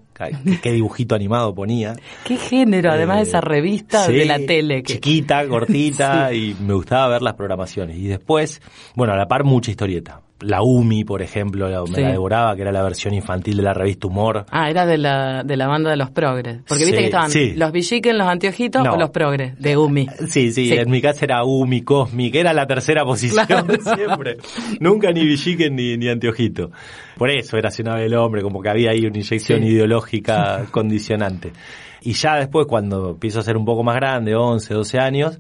qué 0.63 0.73
dibujito 0.73 1.15
animado 1.15 1.55
ponía. 1.55 1.95
Qué 2.25 2.37
género, 2.37 2.91
además 2.93 3.17
de 3.19 3.23
esa 3.23 3.39
eh, 3.39 3.43
revista 3.43 4.09
de 4.09 4.25
la 4.25 4.39
tele. 4.39 4.83
Chiquita, 4.83 5.47
cortita, 5.49 6.33
y 6.33 6.55
me 6.61 6.75
gustaba 6.75 7.09
ver 7.09 7.23
las 7.23 7.35
programaciones. 7.35 7.97
Y 7.97 8.07
después, 8.07 8.61
bueno, 8.95 9.13
a 9.15 9.17
la 9.17 9.27
par 9.27 9.45
mucha 9.45 9.71
historieta 9.71 10.21
la 10.41 10.63
UMI, 10.63 11.05
por 11.05 11.23
ejemplo, 11.23 11.69
me 11.89 12.01
la 12.01 12.11
devoraba, 12.13 12.57
que 12.57 12.63
era 12.63 12.73
la 12.73 12.83
versión 12.83 13.15
infantil 13.15 13.59
de 13.59 13.63
la 13.63 13.75
revista 13.75 14.07
Humor. 14.07 14.47
Ah, 14.51 14.71
era 14.71 14.87
de 14.87 14.99
la, 14.99 15.43
de 15.45 15.57
la 15.57 15.67
banda 15.67 15.91
de 15.91 15.97
los 15.97 16.11
progres. 16.11 16.61
Porque 16.67 16.85
viste 16.85 16.99
que 16.99 17.05
estaban 17.07 17.31
los 17.57 17.73
Villiquen, 17.73 18.19
los 18.19 18.29
anteojitos 18.29 18.87
o 18.87 18.97
los 18.97 19.11
progres, 19.11 19.59
de 19.59 19.77
UMI. 19.77 20.07
Sí, 20.29 20.53
sí, 20.53 20.73
en 20.73 20.91
mi 20.91 21.01
casa 21.01 21.25
era 21.25 21.45
UMI, 21.45 21.83
Cosmic, 21.83 22.35
era 22.35 22.53
la 22.53 22.67
tercera 22.67 23.05
posición 23.05 23.47
siempre. 23.97 24.39
Nunca 24.81 25.13
ni 25.13 25.25
Villiquen 25.25 25.75
ni, 25.75 25.97
ni 25.97 26.09
anteojito. 26.09 26.71
Por 27.17 27.31
eso 27.31 27.57
era 27.57 27.71
Ciudad 27.71 27.97
del 27.97 28.15
Hombre, 28.15 28.43
como 28.43 28.63
que 28.63 28.71
había 28.71 28.91
ahí 28.91 29.05
una 29.05 29.19
inyección 29.19 29.63
ideológica 29.63 30.67
condicionante. 30.71 31.53
Y 32.03 32.13
ya 32.15 32.37
después, 32.37 32.67
cuando 32.67 33.11
empiezo 33.11 33.41
a 33.41 33.43
ser 33.43 33.57
un 33.57 33.65
poco 33.65 33.83
más 33.83 33.97
grande, 33.97 34.35
11, 34.35 34.73
12 34.73 34.99
años, 34.99 35.39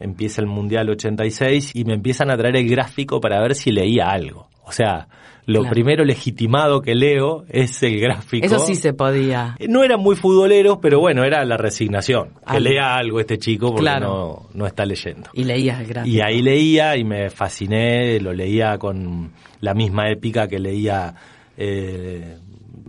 empieza 0.00 0.40
el 0.40 0.46
Mundial 0.46 0.88
86 0.90 1.72
y 1.74 1.84
me 1.84 1.94
empiezan 1.94 2.30
a 2.30 2.36
traer 2.36 2.56
el 2.56 2.68
gráfico 2.68 3.20
para 3.20 3.40
ver 3.40 3.54
si 3.54 3.70
leía 3.72 4.06
algo. 4.10 4.48
O 4.64 4.72
sea, 4.72 5.08
lo 5.46 5.60
Claro. 5.60 5.72
primero 5.72 6.04
legitimado 6.04 6.82
que 6.82 6.94
leo 6.94 7.44
es 7.48 7.82
el 7.82 7.98
gráfico. 8.00 8.44
Eso 8.44 8.58
sí 8.58 8.74
se 8.74 8.92
podía. 8.92 9.56
No 9.66 9.82
eran 9.82 9.98
muy 10.00 10.14
futboleros, 10.14 10.78
pero 10.82 11.00
bueno, 11.00 11.24
era 11.24 11.42
la 11.46 11.56
resignación. 11.56 12.34
Que 12.50 12.60
lea 12.60 12.96
algo 12.96 13.18
este 13.18 13.38
chico 13.38 13.68
porque 13.68 13.80
Claro. 13.82 14.06
no, 14.06 14.48
no 14.52 14.66
está 14.66 14.84
leyendo. 14.84 15.30
Y 15.32 15.44
leías 15.44 15.80
el 15.80 15.86
gráfico. 15.86 16.14
Y 16.14 16.20
ahí 16.20 16.42
leía 16.42 16.96
y 16.98 17.04
me 17.04 17.30
fasciné, 17.30 18.20
lo 18.20 18.34
leía 18.34 18.76
con 18.76 19.32
la 19.60 19.72
misma 19.72 20.10
épica 20.10 20.46
que 20.48 20.58
leía 20.58 21.14
eh, 21.56 22.36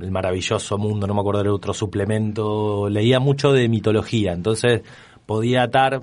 El 0.01 0.11
maravilloso 0.11 0.77
mundo, 0.77 1.07
no 1.07 1.13
me 1.13 1.19
acuerdo 1.21 1.39
del 1.43 1.51
otro 1.51 1.73
suplemento, 1.73 2.87
leía 2.89 3.19
mucho 3.19 3.51
de 3.51 3.67
mitología, 3.67 4.31
entonces 4.33 4.81
podía 5.25 5.63
atar 5.63 6.01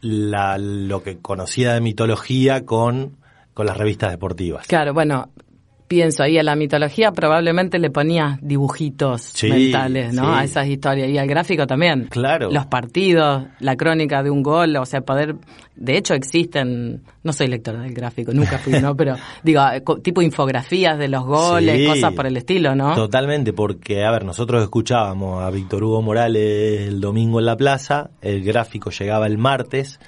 la, 0.00 0.58
lo 0.58 1.02
que 1.02 1.18
conocía 1.18 1.74
de 1.74 1.80
mitología 1.80 2.64
con, 2.64 3.16
con 3.54 3.66
las 3.66 3.76
revistas 3.76 4.10
deportivas. 4.10 4.66
Claro, 4.66 4.94
bueno, 4.94 5.30
pienso 5.88 6.22
ahí 6.22 6.38
a 6.38 6.42
la 6.42 6.56
mitología 6.56 7.12
probablemente 7.12 7.78
le 7.78 7.90
ponías 7.90 8.38
dibujitos 8.42 9.22
Sí, 9.22 9.48
mentales, 9.48 10.12
¿no? 10.12 10.24
sí. 10.24 10.40
A 10.40 10.44
esas 10.44 10.66
historias. 10.66 11.08
Y 11.08 11.18
al 11.18 11.26
gráfico 11.26 11.66
también. 11.66 12.06
Claro. 12.10 12.50
Los 12.50 12.66
partidos, 12.66 13.44
la 13.60 13.76
crónica 13.76 14.22
de 14.22 14.30
un 14.30 14.42
gol, 14.42 14.76
o 14.76 14.84
sea, 14.86 15.00
poder... 15.02 15.36
De 15.76 15.98
hecho 15.98 16.14
existen, 16.14 17.02
no 17.22 17.32
soy 17.34 17.48
lectora 17.48 17.82
del 17.82 17.92
gráfico, 17.92 18.32
nunca 18.32 18.56
fui, 18.58 18.80
¿no? 18.80 18.96
Pero 18.96 19.16
digo, 19.42 19.60
eh, 19.72 19.82
tipo 20.02 20.22
infografías 20.22 20.98
de 20.98 21.08
los 21.08 21.24
goles, 21.24 21.76
Sí, 21.78 21.86
cosas 21.86 22.14
por 22.14 22.26
el 22.26 22.36
estilo, 22.38 22.74
¿no? 22.74 22.94
Totalmente, 22.94 23.52
porque, 23.52 24.04
a 24.04 24.10
ver, 24.10 24.24
nosotros 24.24 24.62
escuchábamos 24.62 25.42
a 25.42 25.50
Víctor 25.50 25.84
Hugo 25.84 26.00
Morales 26.00 26.88
el 26.88 27.00
domingo 27.00 27.40
en 27.40 27.46
la 27.46 27.56
plaza, 27.56 28.08
el 28.22 28.42
gráfico 28.42 28.90
llegaba 28.90 29.26
el 29.26 29.36
martes, 29.36 30.00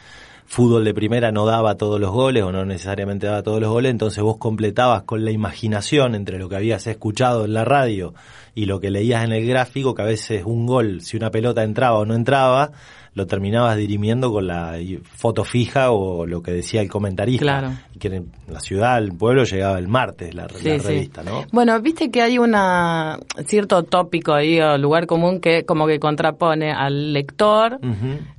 fútbol 0.49 0.83
de 0.83 0.95
primera 0.95 1.31
no 1.31 1.45
daba 1.45 1.77
todos 1.77 2.01
los 2.01 2.11
goles 2.11 2.43
o 2.43 2.51
no 2.51 2.65
necesariamente 2.65 3.27
daba 3.27 3.43
todos 3.43 3.61
los 3.61 3.71
goles, 3.71 3.91
entonces 3.91 4.25
vos 4.25 4.39
completabas 4.39 5.03
con 5.03 5.23
la 5.23 5.31
imaginación 5.31 6.15
entre 6.15 6.39
lo 6.39 6.49
que 6.49 6.57
habías 6.57 6.87
escuchado 6.87 7.45
en 7.45 7.53
la 7.53 7.67
radio 7.67 8.15
y 8.55 8.65
lo 8.65 8.81
que 8.81 8.91
leías 8.91 9.25
en 9.25 9.33
el 9.33 9.47
gráfico, 9.47 9.95
que 9.95 10.03
a 10.03 10.07
veces 10.07 10.45
un 10.47 10.67
gol, 10.67 11.03
si 11.03 11.19
una 11.19 11.31
pelota 11.31 11.63
entraba 11.63 11.99
o 11.99 12.07
no 12.07 12.15
entraba, 12.15 12.73
lo 13.19 13.27
terminabas 13.27 13.77
dirimiendo 13.77 14.33
con 14.33 14.47
la 14.47 14.79
foto 15.03 15.45
fija 15.45 15.91
o 15.91 16.25
lo 16.25 16.41
que 16.41 16.53
decía 16.53 16.81
el 16.81 16.89
comentarista. 16.89 17.43
Claro. 17.43 17.73
Y 17.95 17.99
que 17.99 18.09
en 18.09 18.33
la 18.49 18.61
ciudad, 18.61 18.97
el 18.99 19.13
pueblo, 19.13 19.45
llegaba 19.45 19.79
el 19.79 19.89
martes 19.89 20.35
la, 20.35 20.49
Sí, 20.49 20.69
la 20.69 20.79
sí. 20.79 20.87
revista, 20.87 21.23
¿no? 21.23 21.45
Bueno, 21.53 21.79
viste 21.83 22.11
que 22.11 22.23
hay 22.23 22.39
una 22.39 23.19
cierto 23.47 23.83
tópico 23.83 24.33
ahí 24.33 24.61
o 24.61 24.79
lugar 24.79 25.07
común 25.07 25.41
que 25.41 25.65
como 25.65 25.87
que 25.87 25.99
contrapone 25.99 26.73
al 26.73 27.13
lector 27.13 27.81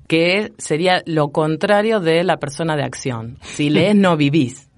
que 0.07 0.53
sería 0.57 1.03
lo 1.05 1.29
contrario 1.29 1.99
de 1.99 2.23
la 2.23 2.37
persona 2.37 2.75
de 2.75 2.83
acción. 2.83 3.37
Si 3.41 3.69
lees 3.69 3.95
no 3.95 4.15
vivís. 4.17 4.68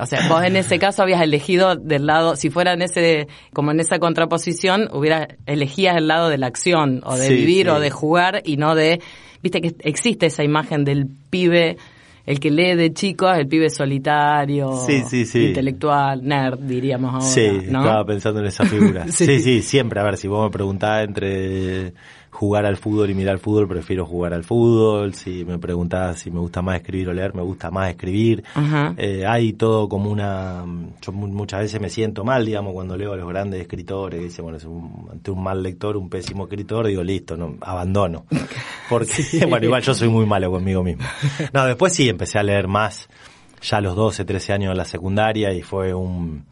O 0.00 0.06
sea, 0.06 0.26
vos 0.28 0.42
en 0.42 0.56
ese 0.56 0.78
caso 0.78 1.02
habías 1.02 1.20
elegido 1.22 1.76
del 1.76 2.06
lado, 2.06 2.34
si 2.36 2.48
fuera 2.50 2.72
en 2.72 2.82
ese, 2.82 3.28
como 3.52 3.70
en 3.72 3.80
esa 3.80 3.98
contraposición, 3.98 4.88
hubieras 4.92 5.28
elegías 5.46 5.96
el 5.96 6.08
lado 6.08 6.28
de 6.28 6.38
la 6.38 6.46
acción, 6.46 7.02
o 7.04 7.16
de 7.16 7.26
Sí, 7.28 7.34
vivir, 7.34 7.66
sí. 7.66 7.72
o 7.72 7.78
de 7.80 7.90
jugar, 7.90 8.42
y 8.44 8.56
no 8.56 8.74
de, 8.74 9.00
viste 9.42 9.60
que 9.60 9.74
existe 9.80 10.26
esa 10.26 10.42
imagen 10.44 10.84
del 10.84 11.06
pibe, 11.30 11.76
el 12.24 12.38
que 12.40 12.50
lee 12.50 12.74
de 12.76 12.92
chico, 12.92 13.28
el 13.30 13.48
pibe 13.48 13.68
solitario, 13.68 14.72
Sí, 14.86 15.02
sí, 15.08 15.26
sí. 15.26 15.46
intelectual, 15.48 16.22
nerd, 16.24 16.58
diríamos 16.60 17.12
ahora, 17.14 17.26
Sí, 17.26 17.48
¿no? 17.68 17.80
estaba 17.80 18.04
pensando 18.04 18.40
en 18.40 18.46
esa 18.46 18.64
figura. 18.64 19.04
Sí. 19.08 19.26
sí. 19.26 19.40
sí, 19.40 19.62
siempre. 19.62 20.00
A 20.00 20.04
ver, 20.04 20.16
si 20.16 20.28
vos 20.28 20.44
me 20.44 20.50
preguntás 20.50 21.04
entre 21.04 21.92
jugar 22.34 22.64
al 22.64 22.78
fútbol 22.78 23.10
y 23.10 23.14
mirar 23.14 23.34
al 23.34 23.38
fútbol, 23.40 23.68
prefiero 23.68 24.06
jugar 24.06 24.32
al 24.32 24.42
fútbol. 24.42 25.14
Si 25.14 25.44
me 25.44 25.58
preguntás 25.58 26.18
si 26.20 26.30
me 26.30 26.40
gusta 26.40 26.62
más 26.62 26.76
escribir 26.76 27.10
o 27.10 27.12
leer, 27.12 27.34
me 27.34 27.42
gusta 27.42 27.70
más 27.70 27.90
escribir. 27.90 28.42
Eh, 28.96 29.24
hay 29.26 29.52
todo 29.52 29.86
como 29.88 30.10
una... 30.10 30.64
Yo 31.02 31.12
mu- 31.12 31.28
muchas 31.28 31.60
veces 31.60 31.80
me 31.80 31.90
siento 31.90 32.24
mal, 32.24 32.44
digamos, 32.46 32.72
cuando 32.72 32.96
leo 32.96 33.12
a 33.12 33.16
los 33.16 33.28
grandes 33.28 33.60
escritores, 33.60 34.18
que 34.18 34.24
dicen, 34.24 34.44
bueno, 34.44 34.56
es 34.58 34.64
un, 34.64 35.08
ante 35.12 35.30
un 35.30 35.42
mal 35.42 35.62
lector, 35.62 35.96
un 35.96 36.08
pésimo 36.08 36.44
escritor, 36.44 36.86
digo, 36.86 37.02
listo, 37.04 37.36
no, 37.36 37.54
abandono. 37.60 38.24
Porque, 38.88 39.46
bueno, 39.48 39.66
igual 39.66 39.82
yo 39.82 39.94
soy 39.94 40.08
muy 40.08 40.24
malo 40.26 40.50
conmigo 40.50 40.82
mismo. 40.82 41.04
No, 41.52 41.66
después 41.66 41.92
sí, 41.92 42.08
empecé 42.08 42.38
a 42.38 42.42
leer 42.42 42.66
más, 42.66 43.08
ya 43.60 43.76
a 43.76 43.80
los 43.82 43.94
12, 43.94 44.24
13 44.24 44.52
años 44.54 44.70
en 44.72 44.78
la 44.78 44.84
secundaria, 44.86 45.52
y 45.52 45.62
fue 45.62 45.92
un 45.94 46.44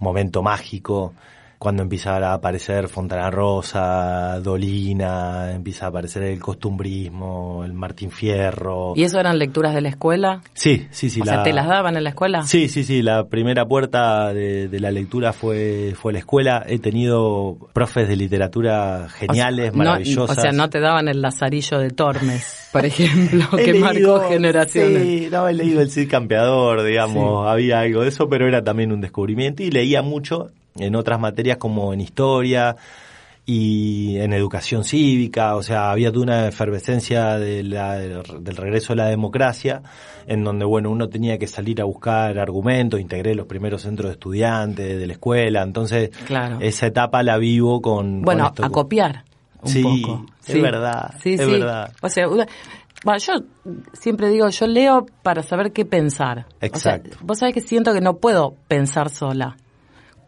momento 0.00 0.42
mágico 0.42 1.14
cuando 1.60 1.82
empieza 1.82 2.16
a 2.16 2.32
aparecer 2.32 2.88
Fontana 2.88 3.30
Rosa, 3.30 4.40
Dolina, 4.40 5.52
empieza 5.52 5.84
a 5.84 5.88
aparecer 5.90 6.22
el 6.22 6.40
costumbrismo, 6.40 7.62
el 7.66 7.74
Martín 7.74 8.10
Fierro. 8.10 8.94
¿Y 8.96 9.02
eso 9.02 9.20
eran 9.20 9.38
lecturas 9.38 9.74
de 9.74 9.82
la 9.82 9.90
escuela? 9.90 10.40
Sí, 10.54 10.86
sí, 10.90 11.10
sí. 11.10 11.20
o 11.20 11.24
sea, 11.26 11.36
la- 11.36 11.42
¿te 11.42 11.52
las 11.52 11.68
daban 11.68 11.98
en 11.98 12.04
la 12.04 12.10
escuela? 12.10 12.44
Sí, 12.44 12.68
sí, 12.70 12.82
sí. 12.82 13.02
La 13.02 13.26
primera 13.28 13.66
puerta 13.66 14.32
de, 14.32 14.68
de 14.68 14.80
la 14.80 14.90
lectura 14.90 15.34
fue, 15.34 15.92
fue 16.00 16.14
la 16.14 16.20
escuela. 16.20 16.64
He 16.66 16.78
tenido 16.78 17.58
profes 17.74 18.08
de 18.08 18.16
literatura 18.16 19.08
geniales, 19.10 19.68
O 19.70 19.72
sea, 19.74 19.78
no- 19.84 19.90
maravillosas. 19.90 20.38
o 20.38 20.40
sea, 20.40 20.52
no 20.52 20.70
te 20.70 20.80
daban 20.80 21.08
el 21.08 21.20
lazarillo 21.20 21.78
de 21.78 21.90
Tormes, 21.90 22.68
por 22.72 22.86
ejemplo, 22.86 23.44
que 23.58 23.72
leído- 23.74 23.84
marcó 24.16 24.28
generaciones. 24.30 25.02
Sí, 25.02 25.28
no, 25.30 25.46
he 25.46 25.52
leído 25.52 25.82
El 25.82 25.90
Cid 25.90 26.08
Campeador, 26.08 26.82
digamos, 26.84 27.46
había 27.46 27.80
algo 27.80 28.00
de 28.00 28.08
eso, 28.08 28.30
pero 28.30 28.48
era 28.48 28.64
también 28.64 28.92
un 28.92 29.02
descubrimiento 29.02 29.62
y 29.62 29.70
leía 29.70 30.00
mucho 30.00 30.48
en 30.76 30.94
otras 30.96 31.18
materias 31.20 31.56
como 31.58 31.92
en 31.92 32.00
historia 32.00 32.76
y 33.46 34.18
en 34.18 34.32
educación 34.32 34.84
cívica, 34.84 35.56
o 35.56 35.62
sea, 35.62 35.90
había 35.90 36.12
toda 36.12 36.22
una 36.24 36.46
efervescencia 36.48 37.36
de 37.38 37.64
la- 37.64 37.98
del 37.98 38.56
regreso 38.56 38.92
a 38.92 38.96
la 38.96 39.06
democracia, 39.06 39.82
en 40.26 40.44
donde, 40.44 40.64
bueno, 40.64 40.90
uno 40.90 41.08
tenía 41.08 41.36
que 41.38 41.46
salir 41.48 41.80
a 41.80 41.84
buscar 41.84 42.38
argumentos, 42.38 43.00
integré 43.00 43.34
los 43.34 43.46
primeros 43.46 43.82
centros 43.82 44.08
de 44.10 44.12
estudiantes 44.12 44.98
de 44.98 45.06
la 45.06 45.14
escuela, 45.14 45.62
entonces 45.62 46.10
Claro. 46.26 46.58
esa 46.60 46.86
etapa 46.86 47.22
la 47.22 47.38
vivo 47.38 47.80
con... 47.80 48.22
Bueno, 48.22 48.44
con 48.44 48.48
esto. 48.52 48.64
a 48.66 48.70
copiar 48.70 49.24
un 49.62 49.68
Sí, 49.68 49.82
poco. 49.82 50.26
es 50.46 50.62
verdad, 50.62 51.14
Sí, 51.20 51.34
es 51.34 51.40
sí. 51.44 51.50
verdad. 51.50 51.92
O 52.02 52.08
sea, 52.08 52.28
bueno, 52.28 53.18
yo 53.18 53.32
siempre 53.94 54.28
digo, 54.28 54.48
yo 54.50 54.66
leo 54.68 55.06
para 55.22 55.42
saber 55.42 55.72
qué 55.72 55.84
pensar. 55.84 56.46
Exacto. 56.60 57.08
O 57.10 57.12
sea, 57.14 57.20
vos 57.24 57.38
sabés 57.38 57.54
que 57.54 57.62
siento 57.62 57.92
que 57.94 58.00
no 58.00 58.18
puedo 58.18 58.54
pensar 58.68 59.08
sola. 59.08 59.56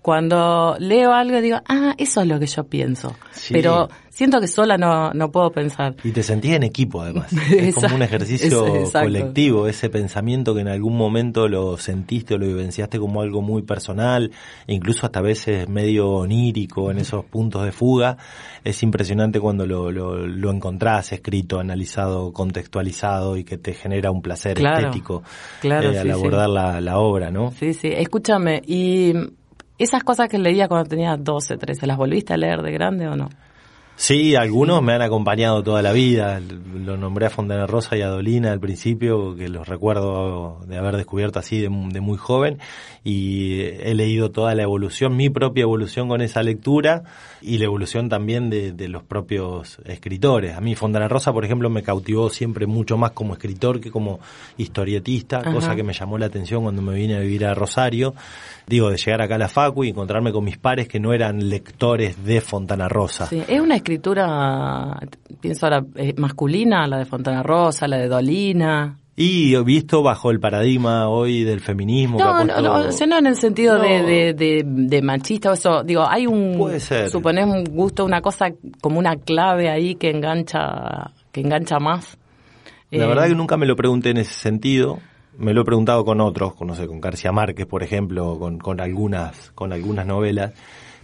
Cuando 0.02 0.74
leo 0.80 1.12
algo 1.12 1.40
digo, 1.40 1.58
ah, 1.68 1.94
eso 1.96 2.20
es 2.22 2.26
lo 2.26 2.40
que 2.40 2.46
yo 2.46 2.64
pienso. 2.64 3.14
Sí. 3.30 3.54
Pero 3.54 3.88
siento 4.10 4.40
que 4.40 4.48
sola 4.48 4.76
no, 4.76 5.12
no 5.14 5.30
puedo 5.30 5.52
pensar. 5.52 5.94
Y 6.02 6.10
te 6.10 6.24
sentís 6.24 6.52
en 6.54 6.64
equipo, 6.64 7.02
además. 7.02 7.32
es 7.56 7.74
como 7.76 7.94
un 7.94 8.02
ejercicio 8.02 8.66
Es- 8.66 8.90
colectivo, 8.92 9.68
ese 9.68 9.88
pensamiento 9.90 10.54
que 10.56 10.60
en 10.62 10.68
algún 10.68 10.96
momento 10.96 11.46
lo 11.46 11.76
sentiste 11.78 12.34
o 12.34 12.38
lo 12.38 12.46
vivenciaste 12.46 12.98
como 12.98 13.22
algo 13.22 13.42
muy 13.42 13.62
personal, 13.62 14.32
incluso 14.66 15.06
hasta 15.06 15.20
a 15.20 15.22
veces 15.22 15.68
medio 15.68 16.10
onírico 16.10 16.90
en 16.90 16.98
esos 16.98 17.24
puntos 17.24 17.64
de 17.64 17.70
fuga. 17.70 18.16
Es 18.64 18.82
impresionante 18.82 19.38
cuando 19.38 19.66
lo, 19.66 19.92
lo, 19.92 20.26
lo 20.26 20.50
encontrás 20.50 21.12
escrito, 21.12 21.60
analizado, 21.60 22.32
contextualizado 22.32 23.36
y 23.36 23.44
que 23.44 23.56
te 23.56 23.72
genera 23.72 24.10
un 24.10 24.20
placer 24.20 24.56
Claro, 24.56 24.78
estético 24.88 25.22
claro, 25.60 25.92
eh, 25.92 25.98
al 25.98 26.06
sí, 26.08 26.12
sí. 26.12 26.18
abordar 26.18 26.48
la, 26.50 26.80
la 26.80 26.98
obra, 26.98 27.30
¿no? 27.30 27.52
Sí, 27.52 27.72
sí. 27.72 27.88
Escúchame, 27.92 28.62
¿y 28.66 29.12
esas 29.82 30.04
cosas 30.04 30.28
que 30.28 30.38
leías 30.38 30.68
cuando 30.68 30.88
tenías 30.88 31.22
12, 31.22 31.56
13, 31.56 31.86
las 31.86 31.96
volviste 31.96 32.32
a 32.32 32.36
leer 32.36 32.62
de 32.62 32.72
grande 32.72 33.08
o 33.08 33.16
no? 33.16 33.28
Sí, 33.96 34.34
algunos 34.34 34.82
me 34.82 34.94
han 34.94 35.02
acompañado 35.02 35.62
toda 35.62 35.82
la 35.82 35.92
vida. 35.92 36.40
Lo 36.40 36.96
nombré 36.96 37.26
a 37.26 37.30
Fontana 37.30 37.66
Rosa 37.66 37.96
y 37.96 38.02
a 38.02 38.08
Dolina 38.08 38.50
al 38.50 38.58
principio, 38.58 39.36
que 39.36 39.48
los 39.48 39.68
recuerdo 39.68 40.60
de 40.66 40.78
haber 40.78 40.96
descubierto 40.96 41.38
así 41.38 41.60
de 41.60 41.68
muy 41.68 42.16
joven. 42.16 42.58
Y 43.04 43.62
he 43.62 43.94
leído 43.94 44.30
toda 44.30 44.54
la 44.54 44.62
evolución, 44.62 45.16
mi 45.16 45.28
propia 45.28 45.62
evolución 45.62 46.08
con 46.08 46.20
esa 46.20 46.42
lectura 46.42 47.02
y 47.40 47.58
la 47.58 47.64
evolución 47.64 48.08
también 48.08 48.48
de, 48.48 48.70
de 48.72 48.88
los 48.88 49.02
propios 49.02 49.78
escritores. 49.84 50.56
A 50.56 50.60
mí 50.60 50.76
Fontana 50.76 51.08
Rosa, 51.08 51.32
por 51.32 51.44
ejemplo, 51.44 51.68
me 51.68 51.82
cautivó 51.82 52.30
siempre 52.30 52.66
mucho 52.66 52.96
más 52.96 53.10
como 53.10 53.32
escritor 53.32 53.80
que 53.80 53.90
como 53.90 54.20
historietista, 54.56 55.40
Ajá. 55.40 55.52
cosa 55.52 55.74
que 55.74 55.82
me 55.82 55.92
llamó 55.92 56.16
la 56.16 56.26
atención 56.26 56.62
cuando 56.62 56.80
me 56.80 56.94
vine 56.94 57.16
a 57.16 57.20
vivir 57.20 57.44
a 57.44 57.54
Rosario. 57.54 58.14
Digo, 58.66 58.90
de 58.90 58.96
llegar 58.96 59.22
acá 59.22 59.34
a 59.34 59.38
la 59.38 59.48
Facu 59.48 59.82
y 59.84 59.88
encontrarme 59.88 60.30
con 60.32 60.44
mis 60.44 60.56
pares 60.58 60.86
que 60.86 61.00
no 61.00 61.12
eran 61.12 61.48
lectores 61.48 62.24
de 62.24 62.40
Fontana 62.40 62.88
Rosa. 62.88 63.26
Sí, 63.26 63.42
es 63.48 63.60
una 63.60 63.74
escritura, 63.76 65.00
pienso 65.40 65.66
ahora, 65.66 65.84
eh, 65.96 66.14
masculina, 66.16 66.86
la 66.86 66.98
de 66.98 67.04
Fontana 67.04 67.42
Rosa, 67.42 67.88
la 67.88 67.96
de 67.96 68.06
Dolina. 68.08 68.98
Y 69.14 69.54
visto 69.62 70.02
bajo 70.02 70.30
el 70.30 70.40
paradigma 70.40 71.08
hoy 71.08 71.44
del 71.44 71.60
feminismo. 71.60 72.16
que 72.16 72.22
ha 72.22 72.26
No, 72.26 72.32
no, 72.32 72.44
puesto- 72.46 72.62
no, 72.62 72.88
o 72.88 72.92
sea, 72.92 73.06
no 73.06 73.18
en 73.18 73.26
el 73.26 73.36
sentido 73.36 73.78
de, 73.78 74.00
No. 74.00 74.06
de, 74.06 74.34
de, 74.34 74.62
de 74.64 75.02
machista 75.02 75.50
o 75.50 75.52
eso. 75.52 75.82
Digo, 75.84 76.06
hay 76.08 76.26
un, 76.26 76.54
Puede 76.56 76.80
ser. 76.80 77.10
suponés 77.10 77.44
un 77.46 77.64
gusto, 77.64 78.04
una 78.06 78.22
cosa 78.22 78.46
como 78.80 78.98
una 78.98 79.16
clave 79.16 79.68
ahí 79.68 79.96
que 79.96 80.08
engancha, 80.10 81.10
que 81.30 81.42
engancha 81.42 81.78
más. 81.78 82.16
La 82.90 83.04
Eh, 83.04 83.06
verdad 83.06 83.26
que 83.28 83.34
nunca 83.34 83.56
me 83.58 83.66
lo 83.66 83.76
pregunté 83.76 84.10
en 84.10 84.16
ese 84.18 84.32
sentido. 84.34 84.98
Me 85.38 85.52
lo 85.54 85.62
he 85.62 85.64
preguntado 85.64 86.04
con 86.04 86.20
otros, 86.20 86.54
con, 86.54 86.68
no 86.68 86.74
sé, 86.74 86.86
con 86.86 87.00
García 87.00 87.32
Márquez, 87.32 87.66
por 87.66 87.82
ejemplo, 87.82 88.38
con, 88.38 88.58
con 88.58 88.80
algunas, 88.80 89.50
con 89.54 89.72
algunas 89.72 90.06
novelas. 90.06 90.52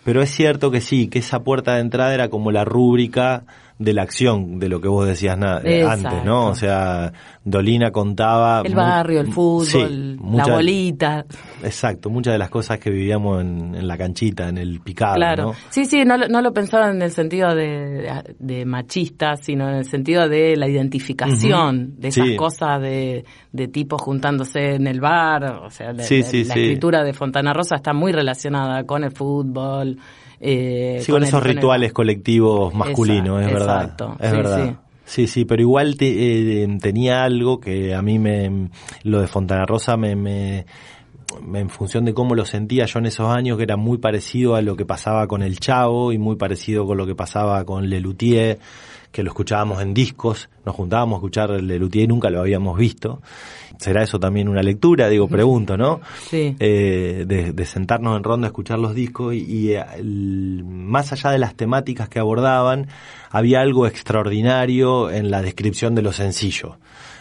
Pero 0.05 0.23
es 0.23 0.31
cierto 0.31 0.71
que 0.71 0.81
sí, 0.81 1.09
que 1.09 1.19
esa 1.19 1.41
puerta 1.45 1.75
de 1.75 1.81
entrada 1.81 2.15
era 2.15 2.29
como 2.31 2.51
la 2.53 2.65
rúbrica 2.65 3.45
de 3.79 3.93
la 3.93 4.03
acción 4.03 4.59
de 4.59 4.69
lo 4.69 4.81
que 4.81 4.89
vos 4.89 5.07
decías 5.07 5.37
Exacto. 5.39 6.09
antes, 6.09 6.25
¿no? 6.25 6.47
O 6.49 6.55
sea, 6.57 7.13
Dolina 7.45 7.93
contaba... 7.93 8.63
El 8.65 8.75
barrio, 8.75 9.21
el 9.21 9.33
fútbol, 9.33 9.67
Sí, 9.67 10.17
la 10.35 10.47
bolita. 10.47 11.25
Exacto, 11.63 12.11
muchas 12.11 12.35
de 12.35 12.39
las 12.39 12.51
cosas 12.51 12.79
que 12.81 12.91
vivíamos 12.91 13.41
en, 13.41 13.77
en 13.77 13.87
la 13.87 13.97
canchita, 13.97 14.49
en 14.49 14.59
el 14.59 14.81
picado, 14.81 15.15
Claro. 15.15 15.43
¿no? 15.45 15.55
Sí, 15.71 15.85
sí, 15.85 16.05
no, 16.05 16.17
lo- 16.17 16.27
no 16.27 16.41
lo 16.43 16.53
pensaba 16.53 16.91
en 16.91 17.01
el 17.03 17.13
sentido 17.13 17.55
de, 17.55 18.11
de 18.41 18.65
machista, 18.65 19.37
sino 19.37 19.69
en 19.69 19.77
el 19.77 19.85
sentido 19.85 20.29
de 20.29 20.57
la 20.57 20.69
identificación, 20.69 21.95
de 21.99 22.09
esas 22.09 22.27
Sí. 22.27 22.37
cosas 22.37 22.81
de, 22.83 23.25
de 23.53 23.69
tipos 23.69 24.03
juntándose 24.03 24.75
en 24.75 24.87
el 24.87 25.01
bar. 25.01 25.45
O 25.65 25.71
sea, 25.71 25.93
la, 25.93 26.03
Sí, 26.03 26.21
la- 26.23 26.27
sí, 26.27 26.45
la 26.45 26.55
sí. 26.55 26.61
escritura 26.61 27.05
de 27.05 27.13
Fontana 27.13 27.53
Rosa 27.53 27.77
está 27.77 27.93
muy 27.93 28.13
relacionada 28.13 28.85
con 28.85 29.05
el 29.05 29.11
fútbol. 29.13 29.99
Eh, 30.41 31.01
Sí, 31.05 31.13
con, 31.13 31.23
esos 31.25 31.43
el- 31.45 31.55
rituales 31.55 31.93
colectivos 31.93 32.75
masculinos, 32.75 33.41
es 33.43 33.53
verdad. 33.53 33.83
exacto. 33.83 34.17
Es 34.21 34.31
Sí, 34.31 34.37
verdad. 34.37 34.65
sí. 34.71 34.77
Sí, 35.05 35.27
sí, 35.27 35.45
pero 35.47 35.63
igual 35.63 35.97
te- 35.97 36.65
eh, 36.65 36.79
tenía 36.83 37.25
algo 37.25 37.61
que 37.61 37.95
a 37.95 38.03
mí 38.03 38.19
me, 38.19 38.69
lo 39.05 39.21
de 39.23 39.27
Fontana 39.27 39.65
Rosa 39.65 39.97
me, 39.97 40.15
me, 40.15 40.67
me- 41.43 41.61
en 41.61 41.71
función 41.71 42.05
de 42.05 42.13
cómo 42.13 42.35
lo 42.35 42.45
sentía 42.45 42.85
yo 42.85 42.99
en 42.99 43.07
esos 43.07 43.29
años, 43.35 43.57
que 43.57 43.63
era 43.63 43.77
muy 43.79 43.97
parecido 43.97 44.55
a 44.55 44.61
lo 44.61 44.77
que 44.77 44.85
pasaba 44.85 45.27
con 45.27 45.41
el 45.43 45.61
Chavo 45.61 46.13
y 46.13 46.19
muy 46.19 46.37
parecido 46.37 46.87
con 46.87 46.99
lo 46.99 47.07
que 47.07 47.15
pasaba 47.15 47.65
con 47.65 47.89
Lelutier, 47.89 48.59
que 49.11 49.23
lo 49.23 49.31
escuchábamos 49.31 49.81
en 49.81 49.95
discos, 49.95 50.51
nos 50.67 50.75
juntábamos 50.77 51.15
a 51.15 51.19
escuchar 51.21 51.51
Lelutier 51.63 52.05
y 52.05 52.09
nunca 52.09 52.29
lo 52.29 52.41
habíamos 52.41 52.77
visto. 52.79 53.23
¿Será 53.79 54.03
eso 54.03 54.19
también 54.19 54.49
una 54.49 54.63
lectura? 54.63 55.09
Digo, 55.09 55.29
pregunto, 55.29 55.77
¿no? 55.77 56.01
Sí. 56.29 56.57
eh, 56.59 57.25
de, 57.27 57.53
de 57.53 57.65
sentarnos 57.67 58.17
en 58.17 58.25
ronda 58.25 58.47
a 58.47 58.51
escuchar 58.51 58.79
los 58.79 58.95
discos 58.95 59.35
y, 59.35 59.39
y, 59.39 59.73
eh, 59.73 59.85
el- 59.97 60.65
más 60.67 61.13
allá 61.13 61.31
de 61.31 61.39
las 61.39 61.55
temáticas 61.55 62.09
que 62.09 62.19
abordaban, 62.19 62.89
había 63.31 63.61
algo 63.61 63.87
extraordinario 63.87 65.11
en 65.11 65.31
la 65.31 65.43
descripción 65.43 65.95
de 65.95 66.03
lo 66.03 66.13
sencillo. 66.13 66.77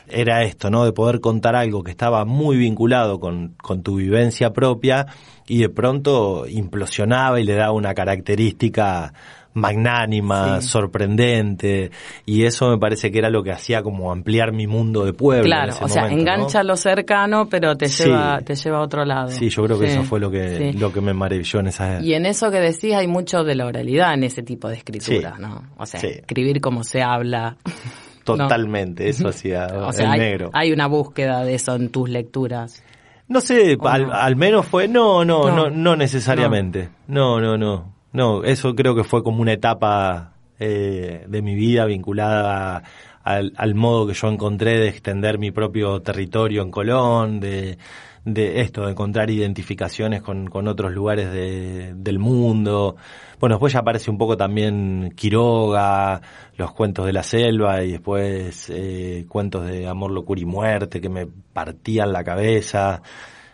Era 0.09 0.43
esto, 0.43 0.69
¿no? 0.69 0.85
De 0.85 0.93
poder 0.93 1.19
contar 1.19 1.55
algo 1.55 1.83
que 1.83 1.91
estaba 1.91 2.23
muy 2.25 2.55
vinculado 2.57 3.19
con, 3.19 3.55
con 3.61 3.83
tu 3.83 3.97
vivencia 3.97 4.51
propia 4.53 5.05
y 5.47 5.59
de 5.59 5.69
pronto 5.69 6.47
implosionaba 6.47 7.39
y 7.39 7.43
le 7.43 7.53
daba 7.55 7.73
una 7.73 7.93
característica 7.93 9.13
magnánima, 9.57 10.61
Sí. 10.61 10.67
sorprendente, 10.69 11.91
y 12.25 12.43
eso 12.45 12.69
me 12.69 12.77
parece 12.77 13.11
que 13.11 13.19
era 13.19 13.29
lo 13.29 13.43
que 13.43 13.51
hacía 13.51 13.81
como 13.83 14.11
ampliar 14.11 14.51
mi 14.53 14.67
mundo 14.67 15.03
de 15.05 15.13
pueblo. 15.13 15.43
en 15.43 15.49
Claro, 15.49 15.71
ese 15.71 15.83
o 15.83 15.87
sea, 15.87 16.07
engancha 16.09 16.63
lo 16.63 16.75
cercano, 16.77 17.47
pero 17.49 17.75
te 17.75 17.87
Sí. 17.89 18.05
lleva, 18.05 18.39
te 18.41 18.55
lleva 18.55 18.77
a 18.77 18.81
otro 18.81 19.03
lado. 19.05 19.29
Sí, 19.29 19.49
yo 19.49 19.63
creo 19.65 19.79
que 19.79 19.87
Sí, 19.87 19.93
eso 19.93 20.03
fue 20.03 20.19
lo 20.19 20.29
que, 20.31 20.73
lo 20.73 20.91
que 20.93 21.01
me 21.01 21.13
maravilló 21.13 21.59
en 21.59 21.67
esa 21.67 22.01
Y 22.01 22.13
en 22.13 22.25
eso 22.25 22.49
que 22.51 22.59
decís 22.59 22.93
hay 22.93 23.07
mucho 23.07 23.43
de 23.43 23.55
la 23.55 23.65
oralidad 23.65 24.13
en 24.13 24.23
ese 24.23 24.43
tipo 24.43 24.67
de 24.69 24.75
escritura. 24.77 25.35
¿no? 25.39 25.63
O 25.77 25.85
sea, 25.85 25.99
escribir 26.01 26.61
como 26.61 26.83
se 26.83 27.01
habla. 27.01 27.57
Totalmente, 28.23 29.07
eso 29.09 29.27
hacía 29.29 29.67
O 29.67 29.91
sea, 29.93 30.05
el 30.07 30.11
hay, 30.11 30.19
negro. 30.19 30.49
hay 30.53 30.71
una 30.71 30.87
búsqueda 30.87 31.43
de 31.43 31.55
eso 31.55 31.75
en 31.75 31.89
tus 31.89 32.09
lecturas. 32.09 32.83
No 33.29 33.41
sé, 33.41 33.75
¿O 33.79 33.87
al, 33.87 34.07
no? 34.07 34.13
al 34.13 34.35
menos 34.35 34.65
fue, 34.65 34.87
no, 34.87 35.23
no, 35.25 35.49
No. 35.49 35.55
no, 35.55 35.69
no, 35.69 35.95
necesariamente. 35.95 36.89
No, 37.07 37.39
no, 37.41 37.57
no. 37.57 37.93
No, 38.17 38.43
eso 38.43 38.74
creo 38.74 38.95
que 38.95 39.03
fue 39.03 39.21
como 39.24 39.41
una 39.43 39.53
etapa 39.53 40.33
eh, 40.59 41.25
de 41.27 41.41
mi 41.43 41.53
vida 41.53 41.86
vinculada 41.86 42.81
al, 43.24 43.53
al 43.57 43.75
modo 43.75 44.07
que 44.07 44.13
yo 44.15 44.27
encontré 44.29 44.79
de 44.79 44.88
extender 44.89 45.38
mi 45.38 45.51
propio 45.51 46.01
territorio 46.01 46.63
en 46.63 46.71
Colón, 46.71 47.39
de, 47.39 47.77
de 48.25 48.62
esto, 48.62 48.86
de 48.86 48.91
encontrar 48.93 49.29
identificaciones 49.29 50.24
con, 50.24 50.47
con 50.47 50.67
otros 50.67 50.93
lugares 50.93 51.31
de- 51.31 51.93
del 51.95 52.17
mundo. 52.17 52.95
Bueno, 53.39 53.55
después 53.57 53.74
ya 53.74 53.79
aparece 53.81 54.09
un 54.09 54.17
poco 54.17 54.36
también 54.36 55.13
Quiroga, 55.15 56.19
los 56.55 56.71
cuentos 56.71 57.05
de 57.05 57.13
la 57.13 57.21
selva 57.24 57.83
y 57.83 57.91
después 57.91 58.67
eh, 58.74 59.25
cuentos 59.29 59.67
de 59.67 59.88
amor, 59.88 60.09
locura 60.12 60.41
y 60.41 60.45
muerte 60.45 61.00
que 61.01 61.09
me 61.09 61.27
partían 61.53 62.12
la 62.12 62.24
cabeza. 62.24 63.03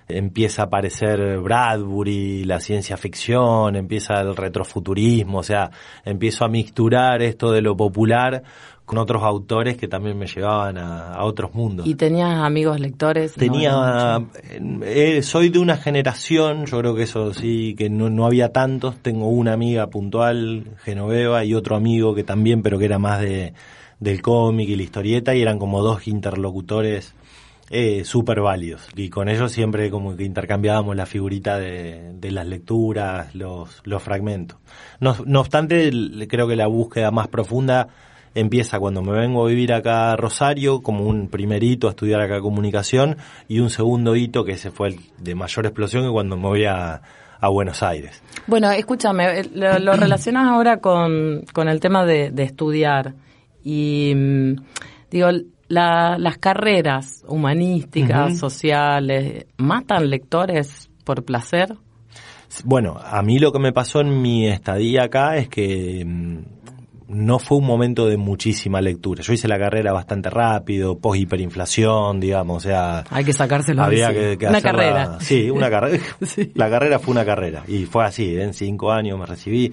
Empieza 0.08 0.64
a 0.64 0.66
aparecer 0.66 1.40
Bradbury, 1.40 2.44
la 2.44 2.60
ciencia 2.60 2.98
ficción, 2.98 3.76
empieza 3.76 4.20
el 4.22 4.36
retrofuturismo, 4.36 5.40
o 5.40 5.44
sea, 5.44 5.72
empiezo 6.04 6.46
a 6.46 6.50
mixturar 6.50 7.22
esto 7.22 7.52
de 7.52 7.62
lo 7.62 7.76
popular 7.76 8.44
con 8.86 8.98
otros 8.98 9.24
autores 9.24 9.78
que 9.78 9.88
también 9.88 10.18
me 10.18 10.28
llevaban 10.28 10.78
a, 10.78 11.14
a 11.14 11.24
otros 11.24 11.54
mundos. 11.54 11.88
¿Y 11.88 11.96
tenías 11.96 12.40
amigos 12.40 12.80
lectores? 12.80 13.34
Tenía, 13.34 13.72
no 13.72 14.20
mucho. 14.20 14.86
eh, 14.86 15.22
soy 15.22 15.50
de 15.50 15.60
una 15.60 15.78
generación, 15.78 16.66
yo 16.66 16.80
creo 16.80 16.94
que 16.96 17.04
eso 17.04 17.34
sí, 17.34 17.76
que 17.78 17.90
no, 17.90 18.10
no 18.10 18.26
había 18.26 18.50
tantos. 18.50 18.98
Tengo 18.98 19.30
una 19.30 19.54
amiga 19.54 19.88
puntual, 19.88 20.66
Genoveva, 20.84 21.46
y 21.46 21.54
otro 21.54 21.78
amigo 21.78 22.14
que 22.14 22.24
también, 22.24 22.62
pero 22.62 22.78
que 22.78 22.86
era 22.86 23.00
más 23.00 23.22
de 23.22 23.54
del 24.00 24.22
cómic 24.22 24.68
y 24.68 24.76
la 24.76 24.84
historieta, 24.84 25.34
y 25.34 25.42
eran 25.42 25.60
como 25.60 25.82
dos 25.82 26.10
interlocutores 26.10 27.16
eh, 27.70 28.04
súper 28.06 28.42
válidos. 28.42 28.88
Y 28.96 29.10
con 29.10 29.30
ellos 29.30 29.52
siempre 29.52 29.90
como 29.90 30.16
que 30.16 30.24
intercambiábamos 30.24 30.96
la 30.96 31.06
figurita 31.06 31.58
de, 31.58 32.14
de 32.14 32.32
las 32.32 32.46
lecturas, 32.48 33.34
los, 33.36 33.82
los 33.86 34.02
fragmentos. 34.04 34.58
No, 35.00 35.16
no 35.26 35.40
obstante, 35.40 35.88
el- 35.88 36.28
creo 36.30 36.48
que 36.48 36.56
la 36.56 36.68
búsqueda 36.68 37.12
más 37.12 37.28
profunda 37.28 37.88
empieza 38.36 38.80
cuando 38.80 39.02
me 39.04 39.12
vengo 39.12 39.46
a 39.46 39.50
vivir 39.50 39.74
acá 39.74 40.12
a 40.12 40.16
Rosario, 40.16 40.82
como 40.82 41.06
un 41.06 41.28
primer 41.30 41.64
hito 41.64 41.88
a 41.88 41.92
estudiar 41.92 42.20
acá 42.22 42.42
comunicación, 42.42 43.18
y 43.48 43.60
un 43.60 43.70
segundo 43.70 44.16
hito 44.16 44.44
que 44.44 44.54
ese 44.54 44.72
fue 44.72 44.88
el 44.90 45.00
de 45.20 45.36
mayor 45.36 45.66
explosión 45.68 46.04
que 46.04 46.10
cuando 46.12 46.36
me 46.36 46.48
voy 46.48 46.66
a, 46.66 47.00
a 47.40 47.50
Buenos 47.50 47.84
Aires. 47.84 48.24
Bueno, 48.48 48.72
escúchame, 48.72 49.40
eh, 49.42 49.50
lo, 49.54 49.78
lo 49.78 49.94
relacionas 49.98 50.48
ahora 50.48 50.78
con, 50.78 51.44
con 51.54 51.68
el 51.70 51.80
tema 51.80 52.06
de, 52.06 52.32
de 52.32 52.44
estudiar. 52.44 53.14
Y 53.64 54.14
mm, 54.16 54.56
digo, 55.12 55.28
la- 55.68 56.18
las 56.20 56.38
carreras 56.38 57.24
humanísticas, 57.28 58.38
sociales, 58.38 59.46
¿matan 59.58 60.10
lectores 60.10 60.90
por 61.04 61.24
placer? 61.24 61.76
Bueno, 62.64 62.98
a 63.04 63.22
mí 63.24 63.40
lo 63.40 63.52
que 63.52 63.60
me 63.60 63.74
pasó 63.74 64.02
en 64.02 64.22
mi 64.22 64.48
estadía 64.48 65.04
acá 65.06 65.38
es 65.38 65.50
que 65.50 66.04
mm, 66.06 66.38
no 67.08 67.40
fue 67.40 67.58
un 67.58 67.66
momento 67.66 68.08
de 68.08 68.18
muchísima 68.18 68.80
lectura. 68.82 69.24
Yo 69.24 69.34
hice 69.34 69.48
la 69.48 69.58
carrera 69.58 69.92
bastante 69.92 70.30
rápido, 70.30 70.98
post 71.00 71.20
hiperinflación, 71.22 72.20
digamos, 72.20 72.58
o 72.58 72.68
sea, 72.68 73.04
Hay 73.10 73.24
que 73.26 73.34
sacárselo 73.34 73.84
había 73.84 74.12
que, 74.14 74.38
Una 74.48 74.58
hacerla- 74.58 74.62
carrera. 74.62 75.18
Sí, 75.20 75.50
una 75.50 75.70
carrera. 75.70 76.04
Sí. 76.26 76.52
La 76.56 76.70
carrera 76.70 77.00
fue 77.00 77.12
una 77.14 77.26
carrera 77.26 77.64
y 77.68 77.86
fue 77.86 78.06
así. 78.06 78.36
En 78.40 78.54
cinco 78.54 78.92
años 78.92 79.18
me 79.20 79.26
recibí, 79.26 79.72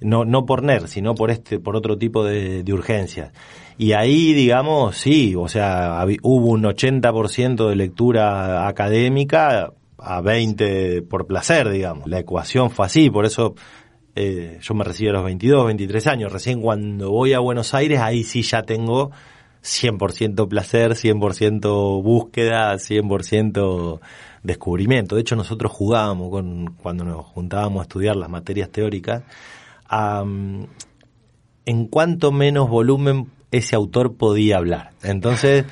no 0.00 0.24
no 0.24 0.44
por 0.46 0.62
NER, 0.62 0.88
sino 0.88 1.14
por 1.14 1.30
este, 1.30 1.58
por 1.60 1.76
otro 1.76 1.98
tipo 1.98 2.24
de, 2.24 2.62
de 2.62 2.72
urgencias. 2.72 3.30
Y 3.78 3.92
ahí, 3.92 4.32
digamos, 4.32 4.96
sí, 4.96 5.34
o 5.34 5.48
sea, 5.48 6.04
hubo 6.22 6.50
un 6.50 6.62
80% 6.62 7.68
de 7.68 7.76
lectura 7.76 8.68
académica 8.68 9.72
a 9.98 10.20
20 10.20 11.02
por 11.02 11.26
placer, 11.26 11.70
digamos. 11.70 12.08
La 12.08 12.18
ecuación 12.18 12.70
fue 12.70 12.86
así, 12.86 13.10
por 13.10 13.24
eso 13.24 13.54
eh, 14.14 14.58
yo 14.60 14.74
me 14.74 14.84
recibí 14.84 15.08
a 15.08 15.12
los 15.12 15.24
22, 15.24 15.66
23 15.66 16.06
años. 16.06 16.32
Recién 16.32 16.60
cuando 16.60 17.10
voy 17.10 17.32
a 17.32 17.38
Buenos 17.38 17.72
Aires, 17.74 18.00
ahí 18.00 18.24
sí 18.24 18.42
ya 18.42 18.62
tengo 18.62 19.10
100% 19.62 20.48
placer, 20.48 20.92
100% 20.92 22.02
búsqueda, 22.02 22.74
100% 22.74 24.00
descubrimiento. 24.42 25.14
De 25.14 25.22
hecho, 25.22 25.36
nosotros 25.36 25.72
jugábamos 25.72 26.30
con, 26.30 26.74
cuando 26.82 27.04
nos 27.04 27.24
juntábamos 27.26 27.80
a 27.80 27.82
estudiar 27.82 28.16
las 28.16 28.28
materias 28.28 28.70
teóricas, 28.70 29.22
en 31.64 31.86
cuánto 31.86 32.32
menos 32.32 32.68
volumen 32.68 33.30
ese 33.52 33.76
autor 33.76 34.16
podía 34.16 34.56
hablar. 34.56 34.90
Entonces, 35.02 35.64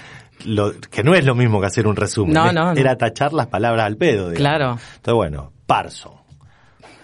lo, 0.44 0.72
que 0.78 1.02
no 1.02 1.14
es 1.14 1.24
lo 1.24 1.34
mismo 1.34 1.60
que 1.60 1.66
hacer 1.66 1.86
un 1.86 1.96
resumen. 1.96 2.34
No, 2.34 2.52
no, 2.52 2.72
no. 2.74 2.80
Era 2.80 2.96
tachar 2.96 3.32
las 3.32 3.48
palabras 3.48 3.86
al 3.86 3.96
pedo. 3.96 4.30
digamos. 4.30 4.38
Claro. 4.38 4.78
Entonces, 4.96 5.14
bueno, 5.14 5.52
Parson. 5.66 6.19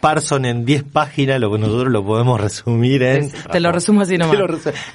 Parson 0.00 0.44
en 0.44 0.64
10 0.64 0.84
páginas, 0.84 1.40
lo 1.40 1.50
que 1.50 1.58
nosotros 1.58 1.90
lo 1.92 2.04
podemos 2.04 2.40
resumir 2.40 3.02
en... 3.02 3.30
Te 3.30 3.60
lo 3.60 3.72
resumo 3.72 4.02
así 4.02 4.16
nomás. 4.18 4.36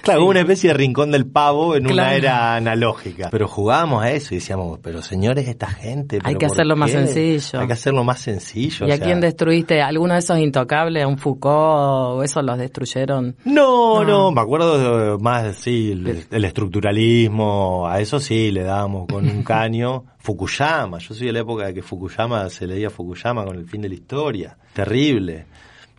Claro, 0.01 0.25
una 0.25 0.39
especie 0.41 0.69
de 0.69 0.73
rincón 0.75 1.11
del 1.11 1.25
pavo 1.25 1.75
en 1.75 1.91
una 1.91 2.13
era 2.15 2.55
analógica. 2.55 3.29
Pero 3.31 3.47
jugábamos 3.47 4.03
a 4.03 4.11
eso 4.11 4.33
y 4.33 4.37
decíamos, 4.37 4.79
pero 4.81 5.01
señores, 5.01 5.47
esta 5.47 5.67
gente... 5.67 6.17
Hay 6.17 6.33
¿pero 6.33 6.39
que 6.39 6.45
hacerlo 6.45 6.75
más 6.75 6.91
sencillo. 6.91 7.59
Hay 7.59 7.67
que 7.67 7.73
hacerlo 7.73 8.03
más 8.03 8.19
sencillo. 8.19 8.85
¿Y 8.87 8.91
o 8.91 8.93
a 8.93 8.97
sea, 8.97 9.05
quién 9.05 9.19
destruiste? 9.21 9.81
¿Alguno 9.81 10.13
de 10.13 10.19
esos 10.19 10.37
intocables? 10.39 11.03
¿A 11.03 11.07
un 11.07 11.17
Foucault? 11.17 12.19
¿O 12.19 12.23
esos 12.23 12.43
los 12.43 12.57
destruyeron? 12.57 13.35
No, 13.45 14.03
No. 14.03 14.03
no, 14.05 14.31
me 14.31 14.41
acuerdo 14.41 15.17
de- 15.17 15.23
más, 15.23 15.55
sí, 15.57 15.91
el, 15.91 16.25
el 16.29 16.45
estructuralismo, 16.45 17.87
a 17.87 17.99
eso 17.99 18.19
sí 18.19 18.51
le 18.51 18.63
dábamos 18.63 19.07
con 19.07 19.27
un 19.27 19.43
caño. 19.43 20.05
Fukuyama, 20.21 20.99
yo 20.99 21.13
soy 21.13 21.27
de 21.27 21.33
la 21.33 21.39
época 21.39 21.65
de 21.67 21.73
que 21.73 21.81
Fukuyama 21.81 22.49
se 22.49 22.67
leía 22.67 22.89
Fukuyama 22.89 23.43
con 23.45 23.57
el 23.57 23.65
fin 23.65 23.81
de 23.81 23.89
la 23.89 23.95
historia. 23.95 24.57
Terrible. 24.73 25.45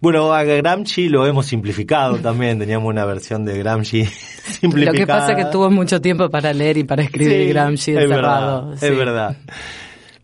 Bueno, 0.01 0.33
a 0.33 0.43
Gramsci 0.43 1.09
lo 1.09 1.27
hemos 1.27 1.47
simplificado 1.47 2.17
también, 2.19 2.59
teníamos 2.59 2.89
una 2.89 3.05
versión 3.05 3.45
de 3.45 3.57
Gramsci 3.59 4.05
simplificada. 4.07 4.93
Lo 4.93 4.99
que 4.99 5.07
pasa 5.07 5.33
es 5.33 5.45
que 5.45 5.51
tuvo 5.53 5.71
mucho 5.71 6.01
tiempo 6.01 6.29
para 6.29 6.53
leer 6.53 6.79
y 6.79 6.85
para 6.85 7.03
escribir 7.05 7.43
Sí, 7.43 7.49
Gramsci 7.49 7.91
es 7.93 7.99
encerrado. 8.03 8.65
verdad, 8.71 8.79
sí. 8.81 8.87
Es 8.87 8.97
verdad. 8.97 9.37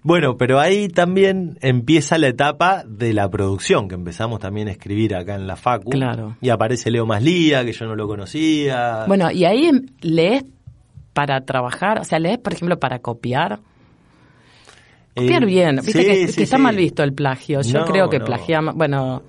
Bueno, 0.03 0.37
pero 0.37 0.59
ahí 0.61 0.89
también 0.89 1.59
empieza 1.61 2.19
la 2.19 2.29
etapa 2.29 2.85
de 2.87 3.13
la 3.13 3.29
producción, 3.29 3.89
que 3.89 3.95
empezamos 3.97 4.39
también 4.41 4.69
a 4.69 4.71
escribir 4.71 5.15
acá 5.15 5.35
en 5.35 5.47
la 5.47 5.57
Facu. 5.57 5.91
Claro. 5.91 6.37
Y 6.41 6.49
aparece 6.51 6.91
Leo 6.91 7.05
Maslía, 7.05 7.65
que 7.65 7.73
yo 7.73 7.85
no 7.87 7.95
lo 7.97 8.07
conocía. 8.07 9.05
Bueno, 9.07 9.31
y 9.31 9.45
ahí 9.45 9.67
em- 9.67 9.87
lees 10.01 10.45
para 11.13 11.41
trabajar, 11.45 11.99
o 12.01 12.05
sea, 12.05 12.19
lees, 12.21 12.39
por 12.39 12.53
ejemplo, 12.53 12.79
para 12.79 13.01
copiar. 13.01 13.59
Copiar 15.19 15.43
Eh, 15.43 15.47
bien, 15.47 15.77
viste 15.77 15.93
sí, 15.93 16.05
que, 16.05 16.29
sí, 16.29 16.43
está 16.43 16.57
sí. 16.57 16.63
mal 16.63 16.77
visto 16.77 17.03
el 17.03 17.13
plagio. 17.13 17.61
Yo 17.63 17.81
No, 17.81 17.85
creo 17.87 18.09
que 18.11 18.19
no. 18.19 18.25
plagiamos, 18.25 18.75
bueno, 18.75 19.23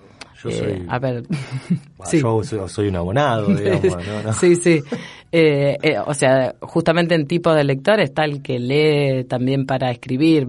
Yo 0.43 0.49
eh, 0.49 0.53
soy- 0.53 0.85
a 0.87 0.99
ver, 0.99 1.23
sí. 2.05 2.19
Yo 2.21 2.67
soy, 2.67 2.87
un 2.87 2.95
abonado, 2.95 3.53
digamos. 3.55 4.05
¿no? 4.07 4.23
No. 4.23 4.33
Sí, 4.33 4.55
sí. 4.55 4.81
Eh, 5.31 5.77
eh, 5.81 5.95
o 6.05 6.13
sea, 6.13 6.55
justamente 6.61 7.13
en 7.15 7.27
tipo 7.27 7.53
de 7.53 7.63
lector 7.63 7.99
está 7.99 8.25
el 8.25 8.41
que 8.41 8.57
lee 8.59 9.25
también 9.25 9.65
para 9.65 9.91
escribir. 9.91 10.47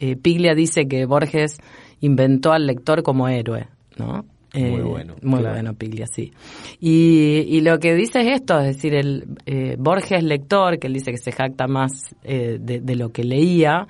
Eh, 0.00 0.16
Piglia 0.16 0.54
dice 0.54 0.88
que 0.88 1.04
Borges 1.04 1.58
inventó 2.00 2.52
al 2.52 2.66
lector 2.66 3.02
como 3.02 3.28
héroe, 3.28 3.66
¿no? 3.96 4.24
Muy 4.54 4.80
bueno, 4.80 5.14
Muy 5.22 5.40
claro. 5.40 5.54
bueno, 5.56 5.74
Piglia, 5.74 6.06
sí. 6.06 6.32
Y, 6.80 7.44
y 7.48 7.60
lo 7.60 7.78
que 7.78 7.94
dice 7.94 8.22
es 8.22 8.40
esto, 8.40 8.58
es 8.60 8.76
decir, 8.76 8.94
el 8.94 9.24
eh, 9.46 9.76
Borges 9.78 10.22
lector, 10.24 10.78
que 10.78 10.86
él 10.86 10.94
dice 10.94 11.10
que 11.12 11.18
se 11.18 11.32
jacta 11.32 11.66
más 11.68 12.16
eh, 12.24 12.56
de, 12.58 12.80
de 12.80 12.96
lo 12.96 13.10
que 13.10 13.24
leía, 13.24 13.86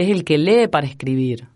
es 0.00 0.08
el 0.10 0.24
que 0.24 0.38
lee 0.38 0.66
para 0.68 0.86
escribir. 0.86 1.46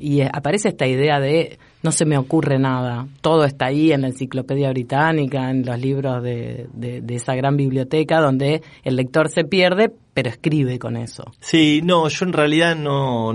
Y 0.00 0.20
eh, 0.22 0.30
aparece 0.32 0.68
esta 0.68 0.86
idea 0.86 1.20
de 1.20 1.58
no 1.82 1.92
se 1.92 2.04
me 2.04 2.16
ocurre 2.16 2.58
nada, 2.58 3.06
todo 3.20 3.44
está 3.44 3.66
ahí 3.66 3.92
en 3.92 4.02
la 4.02 4.08
enciclopedia 4.08 4.70
británica, 4.70 5.50
en 5.50 5.64
los 5.66 5.78
libros 5.80 6.22
de, 6.22 6.68
de- 6.72 7.00
de 7.00 7.14
esa 7.16 7.34
gran 7.34 7.56
biblioteca 7.56 8.20
donde 8.20 8.62
el 8.84 8.96
lector 8.96 9.28
se 9.28 9.44
pierde, 9.44 9.92
pero 10.14 10.28
escribe 10.30 10.78
con 10.78 10.96
eso. 10.96 11.24
Sí, 11.40 11.80
no, 11.82 12.08
yo 12.08 12.24
en 12.26 12.32
realidad 12.32 12.76
no, 12.76 13.32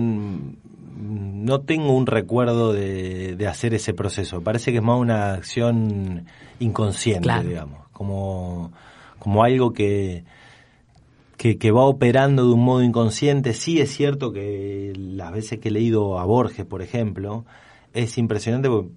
no 0.98 1.62
tengo 1.62 1.94
un 1.96 2.06
recuerdo 2.08 2.74
de, 2.74 3.36
de 3.36 3.48
hacer 3.48 3.74
ese 3.74 3.94
proceso. 3.94 4.42
Parece 4.42 4.72
que 4.72 4.78
es 4.78 4.84
más 4.84 5.00
una 5.00 5.34
acción 5.34 6.26
inconsciente, 6.60 7.24
Claro. 7.24 7.48
digamos, 7.48 7.88
como, 7.92 8.72
como 9.20 9.44
algo 9.44 9.74
que, 9.74 10.24
que, 11.38 11.58
que 11.58 11.72
va 11.72 11.84
operando 11.86 12.46
de 12.48 12.54
un 12.54 12.64
modo 12.66 12.82
inconsciente. 12.84 13.54
Sí 13.54 13.80
es 13.80 13.92
cierto 13.92 14.34
que 14.34 14.94
las 14.96 15.32
veces 15.32 15.60
que 15.60 15.70
he 15.70 15.72
leído 15.72 16.20
a 16.20 16.26
Borges, 16.26 16.66
por 16.66 16.82
ejemplo, 16.82 17.46
es 17.94 18.18
impresionante 18.18 18.70
porque 18.70 18.90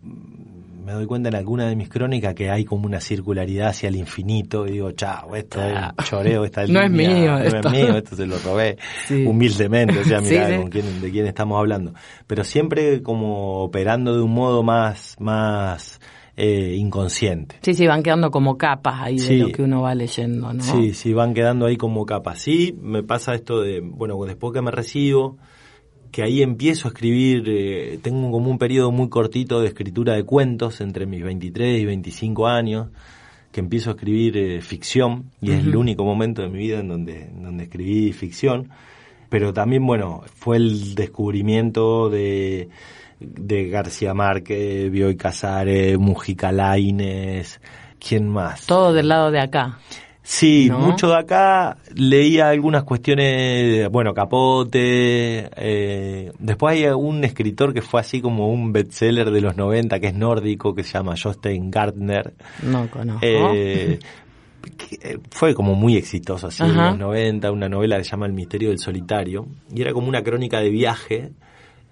me 0.85 0.93
doy 0.93 1.07
cuenta 1.07 1.29
en 1.29 1.35
alguna 1.37 1.69
de 1.69 1.77
mis 1.77 1.89
crónicas 1.89 2.35
que 2.35 2.51
hay 2.51 2.65
como 2.65 2.87
una 2.87 3.01
circularidad 3.01 3.69
hacia 3.69 3.89
el 3.91 3.97
infinito 3.97 4.67
y 4.67 4.73
digo, 4.73 4.91
chao, 4.93 5.37
esto 5.37 5.61
es 5.63 6.07
choreo, 6.09 6.45
esta 6.45 6.65
No 6.67 6.81
es 6.81 6.91
mío 6.91 7.09
no 7.11 7.39
esto". 7.39 7.69
es 7.69 7.73
mío, 7.73 7.97
esto 7.97 8.17
se 8.17 8.27
lo 8.27 8.39
robé 8.39 8.77
Sí. 9.07 9.25
humildemente, 9.27 9.99
o 10.01 10.05
sea, 10.05 10.19
Sí, 10.23 10.31
mirá 10.31 10.49
sí. 10.49 10.57
con 10.57 10.71
quién, 10.71 11.01
de 11.01 11.11
quién 11.11 11.27
estamos 11.27 11.59
hablando. 11.59 11.93
Pero 12.27 12.43
siempre 12.45 13.03
como 13.03 13.59
operando 13.63 14.17
de 14.17 14.23
un 14.23 14.33
modo 14.33 14.63
más, 14.63 15.15
más 15.21 16.01
eh, 16.37 16.75
inconsciente. 16.79 17.57
Sí, 17.63 17.75
sí, 17.75 17.87
van 17.87 18.03
quedando 18.03 18.31
como 18.31 18.57
capas 18.57 19.01
ahí 19.01 19.19
Sí. 19.19 19.35
de 19.37 19.41
lo 19.41 19.49
que 19.53 19.63
uno 19.63 19.83
va 19.83 19.95
leyendo, 19.95 20.53
¿no? 20.53 20.63
Sí, 20.63 20.95
sí, 20.95 21.13
van 21.13 21.35
quedando 21.35 21.67
ahí 21.67 21.77
como 21.77 22.07
capas. 22.07 22.41
Sí, 22.41 22.75
me 22.81 23.03
pasa 23.03 23.35
esto 23.35 23.61
de, 23.61 23.81
bueno, 23.81 24.17
después 24.25 24.53
que 24.53 24.63
me 24.63 24.71
recibo, 24.71 25.37
que 26.11 26.23
ahí 26.23 26.43
empiezo 26.43 26.89
a 26.89 26.91
escribir, 26.91 27.45
eh, 27.49 27.99
tengo 28.03 28.31
como 28.31 28.51
un 28.51 28.59
periodo 28.59 28.91
muy 28.91 29.09
cortito 29.09 29.61
de 29.61 29.69
escritura 29.69 30.15
de 30.15 30.25
cuentos 30.25 30.81
entre 30.81 31.07
mis 31.07 31.23
23 31.23 31.81
y 31.81 31.85
25 31.85 32.47
años, 32.47 32.89
que 33.53 33.61
empiezo 33.61 33.91
a 33.91 33.93
escribir 33.95 34.37
eh, 34.37 34.61
ficción, 34.61 35.31
y 35.41 35.51
es 35.51 35.61
el 35.61 35.75
único 35.77 36.05
momento 36.05 36.43
de 36.43 36.49
mi 36.49 36.59
vida 36.59 36.81
en 36.81 36.89
donde, 36.89 37.23
en 37.27 37.43
donde 37.43 37.65
escribí 37.65 38.13
ficción. 38.13 38.71
Pero 39.29 39.53
también, 39.53 39.87
bueno, 39.87 40.23
fue 40.35 40.57
el 40.57 40.95
descubrimiento 40.97 42.11
de, 42.11 42.69
de 43.21 43.69
García 43.69 44.15
Márquez, 44.15 44.91
Bioy 44.91 45.17
Casares, 45.17 45.99
Mujica 45.99 46.51
Lainez, 46.53 47.61
¿quién 47.99 48.29
más? 48.29 48.67
Todo 48.67 48.93
del 48.93 49.09
lado 49.09 49.31
de 49.31 49.41
acá. 49.41 49.79
Sí, 50.23 50.69
¿no? 50.69 50.79
mucho 50.79 51.09
de 51.09 51.17
acá 51.19 51.79
leía 51.95 52.51
algunas 52.51 52.85
cuestiones, 52.85 53.89
bueno, 53.91 54.15
Capote, 54.15 55.51
eh, 55.57 56.33
después 56.39 56.75
hay 56.77 56.87
un 56.87 57.25
escritor 57.25 57.75
que 57.75 57.83
fue 57.83 58.01
así 58.01 58.21
como 58.21 58.49
un 58.53 58.73
bestseller 58.73 59.31
de 59.31 59.41
los 59.41 59.57
90 59.57 59.99
que 59.99 60.09
es 60.09 60.15
nórdico, 60.15 60.75
que 60.75 60.85
se 60.85 60.93
llama 60.93 61.15
Jostein 61.21 61.71
Gardner, 61.71 62.35
No 62.63 62.89
conozco. 62.91 63.21
eh, 63.23 63.99
eh, 65.03 65.19
fue 65.31 65.55
como 65.55 65.75
muy 65.75 65.97
exitoso 65.97 66.49
así 66.49 66.63
en 66.63 66.77
los 66.77 66.99
90, 66.99 67.51
una 67.51 67.69
novela 67.69 67.97
que 67.97 68.05
se 68.05 68.11
llama 68.11 68.27
El 68.27 68.33
misterio 68.35 68.69
del 68.69 68.79
solitario, 68.79 69.47
y 69.75 69.81
era 69.81 69.93
como 69.93 70.09
una 70.09 70.23
crónica 70.23 70.61
de 70.61 70.71
viaje 70.71 71.33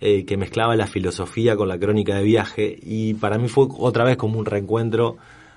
eh, 0.01 0.25
que 0.25 0.37
mezclaba 0.37 0.77
la 0.77 0.87
filosofía 0.87 1.57
con 1.57 1.69
la 1.69 1.79
crónica 1.79 2.17
de 2.17 2.23
viaje, 2.23 2.79
y 2.83 3.15
para 3.15 3.39
mí 3.39 3.49
fue 3.49 3.67
otra 3.79 4.05
vez 4.05 4.17
como 4.17 4.39
un 4.39 4.45
reencuentro 4.47 5.17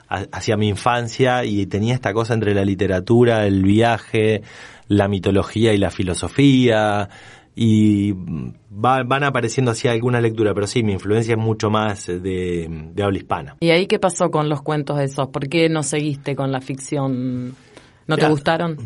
ha- 0.10 0.26
hacia 0.32 0.58
mi 0.58 0.68
infancia 0.68 1.46
y 1.46 1.66
tenía 1.68 1.94
esta 1.94 2.14
cosa 2.14 2.34
entre 2.34 2.54
la 2.54 2.66
literatura, 2.66 3.46
el 3.46 3.64
viaje, 3.64 4.42
la 4.88 5.08
mitología 5.08 5.74
y 5.74 5.78
la 5.78 5.90
filosofía 5.92 7.10
y 7.56 8.14
va- 8.14 9.04
van 9.04 9.24
apareciendo 9.24 9.72
así 9.72 9.88
algunas 9.88 10.22
lecturas, 10.22 10.54
pero 10.54 10.68
sí, 10.68 10.84
mi 10.84 10.94
influencia 10.94 11.34
es 11.34 11.40
mucho 11.40 11.70
más 11.70 12.08
de, 12.08 12.68
de 12.94 13.04
habla 13.04 13.18
hispana. 13.18 13.56
¿Y 13.60 13.70
ahí 13.72 13.88
qué 13.88 14.00
pasó 14.00 14.32
con 14.32 14.50
los 14.50 14.62
cuentos 14.62 15.00
esos? 15.00 15.28
¿Por 15.30 15.48
qué 15.50 15.70
no 15.70 15.84
seguiste 15.84 16.36
con 16.36 16.52
la 16.52 16.62
ficción? 16.62 17.56
¿No 18.08 18.18
te 18.18 18.28
gustaron? 18.28 18.78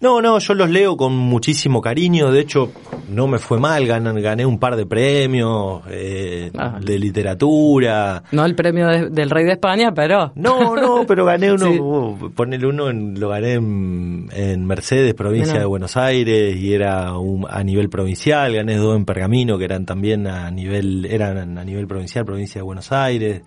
No, 0.00 0.20
no, 0.20 0.38
yo 0.38 0.52
los 0.54 0.68
leo 0.68 0.96
con 0.98 1.16
muchísimo 1.16 1.80
cariño, 1.80 2.30
de 2.30 2.40
hecho 2.40 2.70
no 3.08 3.26
me 3.26 3.38
fue 3.38 3.58
mal, 3.58 3.86
ganan, 3.86 4.20
gané 4.20 4.44
un 4.44 4.58
par 4.58 4.76
de 4.76 4.84
premios 4.84 5.82
eh, 5.88 6.50
Ah. 6.58 6.78
de 6.78 6.98
literatura. 6.98 8.22
No 8.32 8.44
el 8.44 8.54
premio 8.54 8.86
de- 8.88 9.08
del 9.08 9.30
Rey 9.30 9.44
de 9.46 9.52
España, 9.52 9.94
pero... 9.94 10.32
No, 10.34 10.76
no, 10.76 11.06
pero 11.06 11.24
gané 11.24 11.52
uno, 11.54 11.72
Sí. 11.72 11.78
uh, 11.80 12.30
ponele 12.34 12.66
uno, 12.66 12.90
en- 12.90 13.18
lo 13.18 13.30
gané 13.30 13.54
en, 13.54 14.28
en 14.34 14.66
Mercedes, 14.66 15.14
provincia 15.14 15.58
de 15.58 15.64
Buenos 15.64 15.96
Aires, 15.96 16.54
y 16.56 16.74
era 16.74 17.16
un- 17.16 17.46
a 17.48 17.62
nivel 17.64 17.88
provincial, 17.88 18.52
gané 18.52 18.76
dos 18.76 18.96
en 18.96 19.06
Pergamino, 19.06 19.56
que 19.56 19.64
eran 19.64 19.86
también 19.86 20.26
a 20.26 20.50
nivel, 20.50 21.06
eran 21.06 21.56
a 21.56 21.64
nivel 21.64 21.86
provincial, 21.86 22.26
provincia 22.26 22.58
de 22.58 22.62
Buenos 22.64 22.92
Aires. 22.92 23.42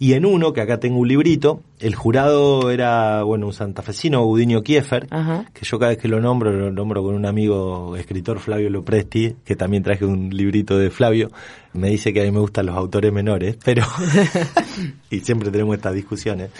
Y 0.00 0.12
en 0.12 0.24
uno, 0.24 0.52
que 0.52 0.60
acá 0.60 0.78
tengo 0.78 0.98
un 0.98 1.08
librito, 1.08 1.60
el 1.80 1.96
jurado 1.96 2.70
era, 2.70 3.24
bueno, 3.24 3.46
un 3.46 3.52
santafesino, 3.52 4.24
Gudiño 4.24 4.62
Kiefer, 4.62 5.08
Ajá. 5.10 5.46
que 5.52 5.64
yo 5.64 5.78
cada 5.80 5.90
vez 5.90 5.98
que 5.98 6.06
lo 6.06 6.20
nombro, 6.20 6.52
lo 6.52 6.70
nombro 6.70 7.02
con 7.02 7.16
un 7.16 7.26
amigo 7.26 7.96
escritor, 7.96 8.38
Flavio 8.38 8.70
Lopresti, 8.70 9.34
que 9.44 9.56
también 9.56 9.82
traje 9.82 10.04
un 10.04 10.30
librito 10.30 10.78
de 10.78 10.90
Flavio, 10.90 11.32
me 11.72 11.88
dice 11.88 12.12
que 12.12 12.20
a 12.20 12.24
mí 12.24 12.30
me 12.30 12.38
gustan 12.38 12.66
los 12.66 12.76
autores 12.76 13.12
menores, 13.12 13.56
pero... 13.64 13.82
y 15.10 15.18
siempre 15.20 15.50
tenemos 15.50 15.74
estas 15.74 15.94
discusiones. 15.94 16.50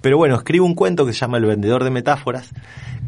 Pero 0.00 0.18
bueno, 0.18 0.34
escribo 0.34 0.66
un 0.66 0.74
cuento 0.74 1.06
que 1.06 1.12
se 1.12 1.20
llama 1.20 1.38
El 1.38 1.46
vendedor 1.46 1.84
de 1.84 1.90
metáforas, 1.90 2.50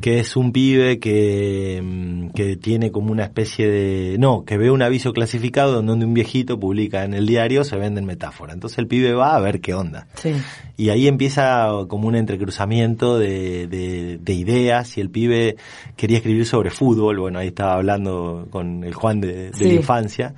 que 0.01 0.19
es 0.19 0.37
un 0.37 0.53
pibe 0.53 0.99
que, 0.99 1.81
mm, 1.83 2.29
que 2.31 2.57
tiene 2.57 2.91
como 2.93 3.13
una 3.13 3.25
especie 3.25 3.69
de... 3.69 4.17
No, 4.19 4.45
que 4.45 4.57
ve 4.59 4.71
un 4.71 4.83
aviso 4.83 5.13
clasificado 5.13 5.83
donde 5.83 6.05
un 6.05 6.15
viejito 6.15 6.61
publica 6.61 7.05
en 7.05 7.15
el 7.15 7.27
diario 7.27 7.65
se 7.65 7.77
venden 7.77 8.05
metáforas. 8.05 8.55
Entonces 8.55 8.79
el 8.79 8.87
pibe 8.87 9.13
va 9.15 9.35
a 9.35 9.41
ver 9.41 9.61
qué 9.61 9.75
onda. 9.75 10.07
Sí. 10.15 10.33
Y 10.77 10.91
ahí 10.91 11.09
empieza 11.09 11.69
como 11.89 12.09
un 12.09 12.17
entrecruzamiento 12.17 13.19
de, 13.19 13.67
de, 13.67 14.19
de 14.21 14.35
ideas 14.35 14.97
y 14.99 15.01
el 15.01 15.09
pibe 15.11 15.57
quería 15.97 16.19
escribir 16.19 16.45
sobre 16.45 16.71
fútbol, 16.71 17.19
bueno, 17.19 17.39
ahí 17.39 17.49
estaba 17.49 17.75
hablando 17.75 18.47
con 18.51 18.85
el 18.85 18.93
Juan 18.93 19.21
de, 19.21 19.51
de 19.51 19.53
Sí. 19.55 19.65
la 19.65 19.73
infancia, 19.73 20.35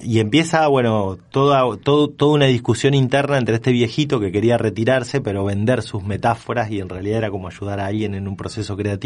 y 0.00 0.18
empieza, 0.18 0.66
bueno, 0.68 1.18
toda, 1.30 1.76
todo, 1.76 2.08
toda 2.08 2.32
una 2.32 2.46
discusión 2.46 2.94
interna 2.94 3.36
entre 3.38 3.56
este 3.56 3.70
viejito 3.70 4.18
que 4.18 4.32
quería 4.32 4.56
retirarse 4.56 5.20
pero 5.20 5.44
vender 5.44 5.82
sus 5.82 6.02
metáforas 6.02 6.70
y 6.70 6.80
en 6.80 6.88
realidad 6.88 7.18
era 7.18 7.30
como 7.30 7.48
ayudar 7.48 7.78
a 7.78 7.86
alguien 7.86 8.14
en 8.14 8.26
un 8.26 8.36
proceso 8.36 8.76
creativo. 8.76 9.01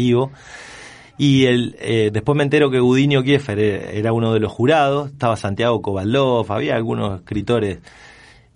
Y 1.17 1.45
el, 1.45 1.75
eh, 1.79 2.11
después 2.13 2.37
me 2.37 2.43
entero 2.43 2.69
que 2.69 2.79
Gudiño 2.79 3.23
Kiefer 3.23 3.59
era 3.59 3.91
era 3.91 4.13
uno 4.13 4.33
de 4.33 4.39
los 4.39 4.51
jurados, 4.51 5.11
estaba 5.11 5.35
Santiago 5.35 5.81
Kovaldov, 5.81 6.51
había 6.51 6.75
algunos 6.75 7.19
escritores 7.19 7.79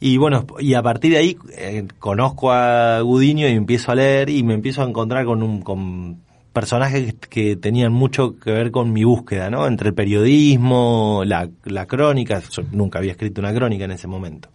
y 0.03 0.17
bueno, 0.17 0.47
y 0.59 0.73
a 0.73 0.81
partir 0.81 1.11
de 1.11 1.17
ahí 1.19 1.37
eh, 1.55 1.87
conozco 1.99 2.51
a 2.51 3.01
Gudiño 3.01 3.47
y 3.47 3.51
empiezo 3.51 3.91
a 3.91 3.95
leer 3.95 4.31
y 4.31 4.41
me 4.41 4.55
empiezo 4.55 4.81
a 4.81 4.85
encontrar 4.85 5.25
con 5.25 5.43
un 5.43 5.61
con 5.61 6.21
personajes 6.53 7.13
que 7.29 7.55
tenían 7.55 7.93
mucho 7.93 8.35
que 8.39 8.51
ver 8.51 8.71
con 8.71 8.91
mi 8.91 9.03
búsqueda, 9.03 9.51
¿no? 9.51 9.67
Entre 9.67 9.89
el 9.89 9.93
periodismo, 9.93 11.21
la, 11.23 11.47
la 11.65 11.85
crónica, 11.85 12.41
yo 12.49 12.63
nunca 12.71 12.97
había 12.97 13.11
escrito 13.11 13.41
una 13.41 13.53
crónica 13.53 13.85
en 13.85 13.91
ese 13.91 14.07
momento. 14.07 14.49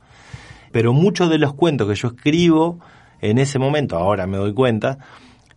Pero 0.72 0.92
muchos 0.92 1.31
de 1.31 1.38
los 1.38 1.55
cuentos 1.55 1.88
que 1.88 1.94
yo 1.94 2.09
escribo 2.09 2.81
en 3.20 3.38
ese 3.38 3.61
momento, 3.61 3.96
ahora 3.96 4.27
me 4.27 4.38
doy 4.38 4.53
cuenta, 4.53 4.99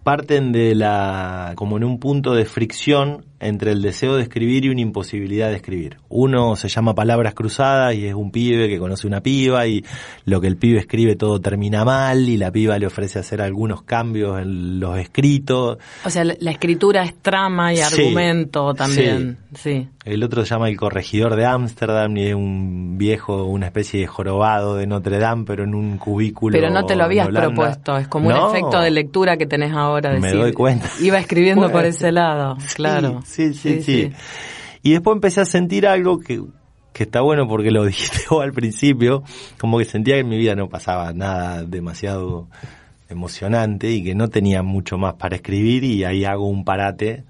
parten 0.10 0.52
de 0.52 0.74
la, 0.74 1.54
como 1.56 1.78
en 1.78 1.84
un 1.84 2.00
punto 2.00 2.34
de 2.34 2.46
fricción 2.46 3.26
entre 3.40 3.72
el 3.72 3.82
deseo 3.82 4.16
de 4.16 4.24
escribir 4.24 4.66
y 4.66 4.70
una 4.70 4.82
imposibilidad 4.82 5.50
de 5.50 5.56
escribir. 5.56 5.98
Uno 6.10 6.56
se 6.56 6.68
llama 6.68 6.94
Palabras 6.96 7.34
Cruzadas 7.34 7.96
y 7.96 8.06
es 8.06 8.14
un 8.14 8.32
pibe 8.32 8.68
que 8.68 8.80
conoce 8.80 9.08
una 9.08 9.22
piba 9.22 9.66
y 9.68 9.84
lo 10.26 10.42
que 10.42 10.48
el 10.48 10.58
pibe 10.58 10.80
escribe 10.80 11.16
todo 11.16 11.40
termina 11.40 11.86
mal 11.86 12.28
y 12.28 12.38
la 12.38 12.52
piba 12.52 12.78
le 12.78 12.88
ofrece 12.88 13.20
hacer 13.20 13.42
algunos 13.42 13.84
cambios 13.84 14.40
en 14.40 14.80
los 14.80 14.98
escritos. 14.98 15.78
O 16.06 16.10
sea, 16.10 16.24
la, 16.24 16.52
escritura 16.52 17.04
es 17.04 17.16
trama 17.16 17.74
y 17.74 17.78
Sí, 17.78 18.02
argumento 18.02 18.74
también. 18.74 19.38
Sí. 19.56 19.88
El 20.06 20.24
otro 20.24 20.44
se 20.44 20.50
llama 20.50 20.70
El 20.70 20.78
Corregidor 20.78 21.36
de 21.36 21.46
Ámsterdam 21.46 22.16
y 22.18 22.28
es 22.28 22.34
un 22.36 22.98
viejo, 22.98 23.46
una 23.46 23.68
especie 23.68 24.00
de 24.00 24.08
jorobado 24.08 24.76
de 24.76 24.88
Notre 24.88 25.20
Dame, 25.20 25.44
pero 25.46 25.64
en 25.64 25.76
un 25.76 25.98
cubículo. 25.98 26.54
Pero 26.54 26.70
no 26.72 26.86
te 26.86 26.96
lo 26.96 27.04
habías 27.04 27.28
propuesto, 27.28 27.98
es 27.98 28.08
como 28.08 28.30
No. 28.30 28.50
un 28.50 28.56
efecto 28.56 28.80
de 28.80 28.92
lectura 28.92 29.38
que 29.38 29.46
tenés 29.46 29.72
ahora. 29.74 30.12
Me 30.14 30.20
decir, 30.22 30.40
doy 30.40 30.54
cuenta. 30.54 30.90
Iba 31.02 31.20
escribiendo 31.20 31.70
por 31.72 31.86
ese 31.86 32.12
lado, 32.12 32.58
claro. 32.76 33.22
Sí, 33.30 33.54
sí, 33.54 33.84
sí, 33.84 34.12
Y 34.82 34.92
después 34.92 35.16
empecé 35.16 35.42
a 35.42 35.46
sentir 35.46 35.86
algo 35.86 36.20
que, 36.20 36.42
que 36.94 37.04
está 37.04 37.22
bueno 37.22 37.48
porque 37.48 37.70
lo 37.70 37.86
dijiste 37.86 38.20
vos 38.30 38.44
al 38.44 38.54
principio, 38.54 39.24
como 39.60 39.78
que 39.78 39.86
sentía 39.86 40.16
que 40.16 40.22
en 40.22 40.30
mi 40.30 40.38
vida 40.38 40.56
no 40.56 40.68
pasaba 40.68 41.14
nada 41.14 41.64
demasiado 41.64 42.48
emocionante 43.08 43.92
y 43.92 44.04
que 44.04 44.16
no 44.16 44.30
tenía 44.30 44.64
mucho 44.64 44.98
más 44.98 45.16
para 45.16 45.36
escribir 45.36 45.84
y 45.84 46.04
ahí 46.04 46.26
hago 46.26 46.48
un 46.48 46.64
parate 46.64 47.24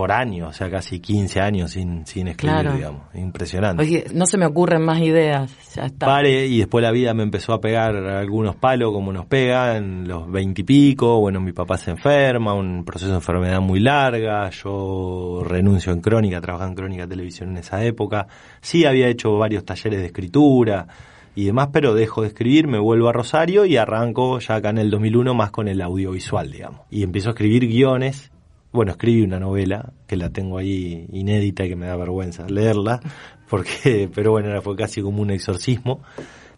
por 0.00 0.12
año, 0.12 0.48
o 0.48 0.52
sea, 0.54 0.70
casi 0.70 0.98
15 0.98 1.40
años 1.40 1.72
sin, 1.72 2.06
sin 2.06 2.26
escribir, 2.28 2.60
Claro. 2.60 2.72
digamos. 2.74 3.02
Impresionante. 3.14 3.82
Oye, 3.82 4.06
no 4.14 4.24
se 4.24 4.38
me 4.38 4.46
ocurren 4.46 4.80
más 4.82 4.98
ideas, 5.02 5.52
ya 5.76 5.82
está. 5.82 6.06
Pare 6.06 6.46
y 6.46 6.56
después 6.56 6.82
la 6.82 6.90
vida 6.90 7.12
me 7.12 7.22
empezó 7.22 7.52
a 7.52 7.60
pegar 7.60 7.94
algunos 7.94 8.56
palos 8.56 8.94
como 8.94 9.12
nos 9.12 9.26
pegan, 9.26 10.08
los 10.08 10.32
veintipico, 10.32 11.20
bueno, 11.20 11.38
mi 11.38 11.52
papá 11.52 11.76
se 11.76 11.90
enferma, 11.90 12.54
un 12.54 12.82
proceso 12.86 13.10
de 13.10 13.18
enfermedad 13.18 13.60
muy 13.60 13.78
larga, 13.78 14.48
yo 14.48 15.42
renuncio 15.44 15.92
en 15.92 16.00
Crónica, 16.00 16.40
trabajaba 16.40 16.70
en 16.70 16.76
Crónica 16.76 17.06
Televisión 17.06 17.50
en 17.50 17.58
esa 17.58 17.84
época, 17.84 18.26
sí 18.62 18.86
había 18.86 19.06
hecho 19.08 19.36
varios 19.36 19.66
talleres 19.66 20.00
de 20.00 20.06
escritura 20.06 20.86
y 21.34 21.44
demás, 21.44 21.68
pero 21.74 21.92
dejo 21.92 22.22
de 22.22 22.28
escribir, 22.28 22.66
me 22.68 22.78
vuelvo 22.78 23.10
a 23.10 23.12
Rosario 23.12 23.66
y 23.66 23.76
arranco 23.76 24.38
ya 24.38 24.54
acá 24.54 24.70
en 24.70 24.78
el 24.78 24.88
2001 24.88 25.34
más 25.34 25.50
con 25.50 25.68
el 25.68 25.82
audiovisual, 25.82 26.50
digamos. 26.50 26.80
Y 26.90 27.02
empiezo 27.02 27.28
a 27.28 27.32
escribir 27.32 27.66
guiones 27.68 28.30
bueno, 28.72 28.92
escribí 28.92 29.22
una 29.22 29.40
novela 29.40 29.92
que 30.06 30.16
la 30.16 30.30
tengo 30.30 30.58
ahí 30.58 31.06
inédita 31.12 31.64
y 31.64 31.68
que 31.68 31.76
me 31.76 31.86
da 31.86 31.96
vergüenza 31.96 32.46
leerla, 32.48 33.00
porque, 33.48 34.08
pero 34.14 34.32
bueno, 34.32 34.48
era- 34.48 34.62
fue 34.62 34.76
casi 34.76 35.02
como 35.02 35.22
un 35.22 35.30
exorcismo. 35.30 36.00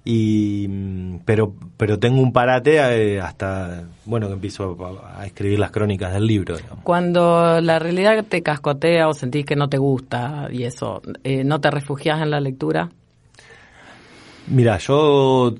Y, 0.05 0.66
mm, 0.68 1.20
pero, 1.25 1.55
pero 1.77 1.98
tengo 1.98 2.20
un 2.20 2.33
parate 2.33 2.79
eh, 2.79 3.20
hasta, 3.20 3.85
bueno, 4.05 4.27
que 4.27 4.35
empiezo 4.35 4.77
a, 5.16 5.25
escribir 5.25 5.61
las 5.61 5.70
crónicas 5.70 6.12
del 6.12 6.27
libro. 6.27 6.57
Cuando 6.83 7.61
la 7.61 7.79
realidad 7.79 8.25
te 8.29 8.42
cascotea 8.42 9.09
o 9.09 9.14
sentís 9.14 9.46
que 9.46 9.55
no 9.55 9.68
te 9.68 9.79
gusta 9.79 10.48
y 10.51 10.64
eso, 10.64 11.03
eh, 11.22 11.44
¿no 11.44 11.61
te 11.61 11.70
refugias 11.70 12.20
en 12.20 12.31
la 12.31 12.40
lectura? 12.40 12.90
Mira, 14.52 14.76
yo 14.76 15.54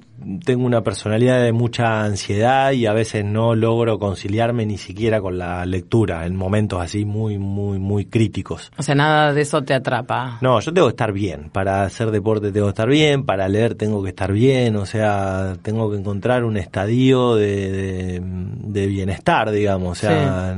tengo 0.44 0.66
una 0.66 0.83
personalidad 0.83 1.42
de 1.42 1.52
mucha 1.52 2.05
ansiedad 2.05 2.72
y 2.72 2.85
a 2.85 2.92
veces 2.92 3.24
no 3.24 3.55
logro 3.55 3.98
conciliarme 3.98 4.66
ni 4.66 4.76
siquiera 4.76 5.22
con 5.22 5.38
la 5.38 5.64
lectura 5.64 6.26
en 6.26 6.37
momentos 6.37 6.78
así 6.78 7.07
muy, 7.07 7.38
muy, 7.38 7.78
muy 7.78 8.05
críticos. 8.05 8.70
O 8.76 8.83
sea, 8.83 8.94
nada 8.94 9.33
de 9.33 9.40
eso 9.40 9.62
te 9.62 9.72
atrapa. 9.72 10.37
No, 10.42 10.61
yo 10.61 10.74
tengo 10.74 10.88
que 10.88 10.92
estar 10.92 11.11
bien. 11.11 11.48
Para 11.50 11.85
hacer 11.85 12.11
deporte 12.11 12.52
tengo 12.52 12.66
que 12.66 12.72
estar 12.72 12.88
bien, 12.88 13.24
para 13.24 13.48
leer 13.48 13.76
tengo 13.76 14.02
que 14.02 14.11
estar 14.11 14.31
bien, 14.31 14.76
o 14.76 14.85
sea, 14.85 15.57
tengo 15.62 15.90
que 15.90 15.96
encontrar 15.96 16.44
un 16.44 16.59
estadio 16.59 17.37
de, 17.37 17.72
de, 17.72 18.22
de 18.22 18.87
bienestar, 18.88 19.50
digamos. 19.52 19.92
O 19.92 20.00
sea, 20.07 20.55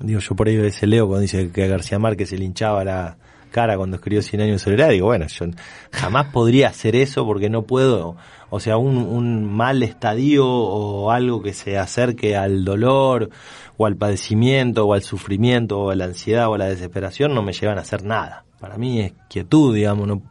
digo, 0.00 0.20
yo 0.20 0.36
por 0.36 0.48
ahí 0.48 0.58
a 0.58 0.62
veces 0.62 0.86
leo 0.86 1.06
cuando 1.06 1.22
dice 1.22 1.50
que 1.50 1.66
García 1.66 1.98
Márquez 1.98 2.28
se 2.28 2.36
le 2.36 2.44
hinchaba 2.44 2.84
la 2.84 3.16
cara 3.48 3.76
cuando 3.76 3.96
escribió 3.96 4.22
Cien 4.22 4.42
años 4.42 4.54
de 4.54 4.58
soledad, 4.64 4.90
digo, 4.90 5.06
bueno, 5.06 5.26
yo 5.26 5.46
jamás 5.92 6.26
podría 6.32 6.68
hacer 6.68 6.94
eso 6.96 7.24
porque 7.26 7.48
no 7.50 7.62
puedo, 7.62 8.16
o 8.50 8.60
sea, 8.60 8.76
un, 8.76 8.96
un 8.98 9.44
mal 9.44 9.82
estadio 9.82 10.46
o 10.46 11.10
algo 11.10 11.42
que 11.42 11.52
se 11.52 11.76
acerque 11.78 12.36
al 12.36 12.64
dolor 12.64 13.30
o 13.76 13.86
al 13.86 13.96
padecimiento 13.96 14.86
o 14.86 14.94
al 14.94 15.02
sufrimiento 15.02 15.78
o 15.80 15.90
a 15.90 15.96
la 15.96 16.06
ansiedad 16.06 16.48
o 16.48 16.54
a 16.54 16.58
la 16.58 16.66
desesperación 16.68 17.34
no 17.34 17.42
me 17.42 17.52
llevan 17.52 17.78
a 17.78 17.82
hacer 17.82 18.04
nada. 18.04 18.44
Para 18.60 18.76
mí 18.76 19.00
es 19.00 19.12
quietud, 19.28 19.74
digamos, 19.74 20.06
no- 20.08 20.22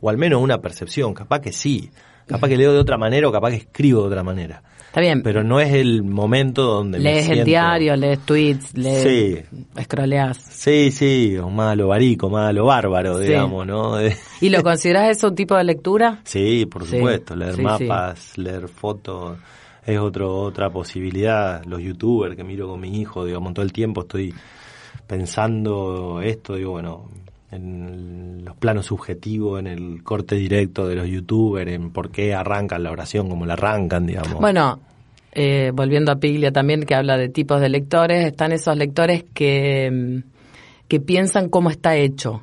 o 0.00 0.10
al 0.10 0.18
menos 0.18 0.40
una 0.42 0.60
percepción, 0.60 1.14
capaz 1.14 1.40
que 1.40 1.52
sí, 1.52 1.90
capaz 2.26 2.48
que 2.48 2.56
leo 2.56 2.72
de 2.72 2.78
otra 2.78 2.96
manera 2.98 3.28
o 3.28 3.32
capaz 3.32 3.50
que 3.50 3.56
escribo 3.56 4.02
de 4.02 4.06
otra 4.08 4.22
manera. 4.22 4.62
Está 4.96 5.02
bien, 5.02 5.22
Pero 5.22 5.44
no 5.44 5.60
es 5.60 5.74
el 5.74 6.02
momento 6.04 6.62
donde 6.62 6.96
me 6.96 7.04
lees 7.04 7.28
el 7.28 7.44
diario, 7.44 7.94
lees 7.96 8.18
tweets, 8.20 8.72
lees, 8.78 9.02
Sí. 9.02 9.82
scrolleás. 9.82 10.38
Sí, 10.38 10.90
sí, 10.90 11.36
o 11.36 11.50
más 11.50 11.72
a 11.72 11.76
lo 11.76 11.88
barico, 11.88 12.30
más 12.30 12.48
a 12.48 12.52
lo 12.54 12.64
bárbaro, 12.64 13.18
Sí. 13.18 13.26
digamos, 13.26 13.66
¿no? 13.66 13.96
¿Y 14.40 14.48
lo 14.48 14.62
consideras 14.62 15.10
eso 15.14 15.28
un 15.28 15.34
tipo 15.34 15.54
de 15.54 15.64
lectura? 15.64 16.22
Sí, 16.24 16.64
por 16.64 16.86
Sí, 16.86 16.96
supuesto, 16.96 17.36
leer 17.36 17.56
sí, 17.56 17.60
mapas, 17.60 18.38
leer 18.38 18.68
fotos, 18.68 19.36
es 19.84 19.98
otro, 19.98 20.34
otra 20.40 20.70
posibilidad. 20.70 21.62
Los 21.66 21.82
youtubers 21.82 22.34
que 22.34 22.42
miro 22.42 22.66
con 22.66 22.80
mi 22.80 22.98
hijo, 22.98 23.26
digamos, 23.26 23.52
todo 23.52 23.66
el 23.66 23.74
tiempo 23.74 24.00
estoy 24.00 24.32
pensando 25.06 26.22
esto, 26.22 26.54
digo, 26.54 26.70
bueno, 26.70 27.10
en 27.50 28.44
los 28.44 28.56
planos 28.56 28.86
subjetivos, 28.86 29.60
en 29.60 29.66
el 29.66 30.02
corte 30.02 30.34
directo 30.36 30.86
de 30.88 30.96
los 30.96 31.06
youtubers, 31.06 31.70
en 31.70 31.90
por 31.90 32.10
qué 32.10 32.34
arrancan 32.34 32.82
la 32.82 32.90
oración 32.90 33.28
como 33.28 33.46
la 33.46 33.52
arrancan, 33.54 34.06
digamos. 34.06 34.40
Bueno, 34.40 34.80
eh, 35.32 35.70
volviendo 35.74 36.12
a 36.12 36.16
Piglia 36.16 36.50
también, 36.50 36.82
que 36.84 36.94
habla 36.94 37.16
de 37.16 37.28
tipos 37.28 37.60
de 37.60 37.68
lectores, 37.68 38.26
están 38.26 38.52
esos 38.52 38.76
lectores 38.76 39.24
que, 39.34 39.90
mm, 39.90 40.30
que 40.88 41.00
piensan 41.00 41.48
cómo 41.48 41.70
está 41.70 41.96
hecho 41.96 42.42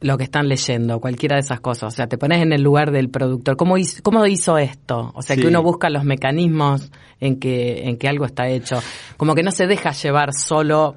lo 0.00 0.18
que 0.18 0.24
están 0.24 0.48
leyendo, 0.48 1.00
cualquiera 1.00 1.36
de 1.36 1.40
esas 1.40 1.60
cosas. 1.60 1.94
O 1.94 1.96
sea, 1.96 2.06
te 2.06 2.18
pones 2.18 2.42
en 2.42 2.52
el 2.52 2.60
lugar 2.62 2.90
del 2.90 3.08
productor. 3.08 3.56
¿Cómo 3.56 3.78
hizo, 3.78 4.02
cómo 4.02 4.26
hizo 4.26 4.58
esto? 4.58 5.10
O 5.14 5.22
sea, 5.22 5.34
Sí. 5.34 5.42
que 5.42 5.48
uno 5.48 5.62
busca 5.62 5.88
los 5.88 6.04
mecanismos 6.04 6.92
en 7.20 7.40
que, 7.40 7.88
en 7.88 7.96
que 7.96 8.06
algo 8.08 8.26
está 8.26 8.46
hecho. 8.48 8.76
Como 9.16 9.34
que 9.34 9.42
no 9.42 9.50
se 9.50 9.66
deja 9.66 9.92
llevar 9.92 10.34
solo, 10.34 10.96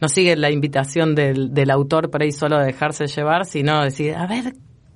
no 0.00 0.08
sigue 0.08 0.36
la 0.36 0.50
invitación 0.50 1.14
del, 1.14 1.54
del 1.54 1.70
autor 1.70 2.10
por 2.10 2.22
ahí 2.22 2.32
solo 2.32 2.58
de 2.58 2.66
dejarse 2.66 3.06
llevar, 3.06 3.46
sino 3.46 3.82
decir, 3.82 4.14
a 4.14 4.26
ver, 4.26 4.54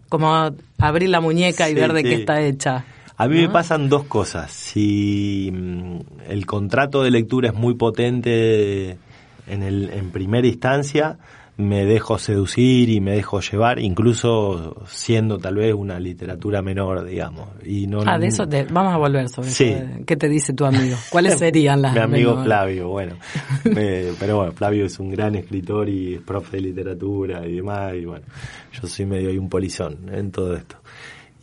como 0.09 0.51
abrir 0.79 1.09
la 1.09 1.21
muñeca 1.21 1.69
y 1.69 1.75
Sí, 1.75 1.81
ver 1.81 1.93
de 1.93 2.03
qué 2.03 2.15
está 2.15 2.41
hecha. 2.43 2.85
A 3.17 3.29
mí 3.29 3.37
me 3.37 3.49
pasan 3.49 3.89
dos 3.89 4.05
cosas. 4.05 4.51
Si 4.51 5.51
mm, 5.53 5.99
el 6.29 6.45
contrato 6.45 7.03
de 7.03 7.11
lectura 7.11 7.51
es 7.51 7.55
muy 7.55 7.75
potente 7.75 8.99
en, 9.47 9.63
el, 9.63 9.91
en 9.91 10.11
primera 10.11 10.47
instancia, 10.47 11.19
me 11.63 11.85
dejo 11.87 12.19
seducir 12.19 12.91
y 12.91 13.01
me 13.01 13.13
dejo 13.13 13.41
llevar, 13.41 13.79
incluso 13.79 14.77
siendo 14.87 15.39
tal 15.39 15.55
vez 15.57 15.73
una 15.75 15.99
literatura 15.99 16.61
menor, 16.63 17.05
digamos. 17.07 17.49
Y 17.65 17.87
no, 17.87 18.03
Ah, 18.07 18.19
de 18.19 18.27
eso 18.27 18.47
te- 18.47 18.65
vamos 18.65 18.93
a 18.93 18.99
volver 18.99 19.29
sobre 19.29 19.49
Sí. 19.51 19.65
eso. 19.65 19.85
¿Qué 20.07 20.17
te 20.17 20.29
dice 20.29 20.53
tu 20.53 20.65
amigo? 20.65 20.97
¿Cuáles 21.11 21.39
serían 21.39 21.81
las 21.83 21.95
Mi 21.95 22.01
amigo 22.01 22.31
menores? 22.31 22.47
Flavio, 22.47 22.89
bueno. 22.89 23.15
Pero 23.65 24.37
bueno, 24.37 24.53
Flavio 24.53 24.85
es 24.87 24.99
un 24.99 25.11
gran 25.11 25.35
escritor 25.35 25.89
y 25.89 26.15
es 26.15 26.21
profe 26.21 26.57
de 26.59 26.63
literatura 26.65 27.47
y 27.47 27.57
demás. 27.57 27.95
Y 27.95 28.05
bueno, 28.05 28.25
yo 28.73 28.87
soy 28.89 29.07
medio 29.07 29.31
ahí 29.31 29.39
un 29.39 29.49
polizón 29.49 29.97
en 30.13 30.31
todo 30.31 30.55
esto. 30.57 30.77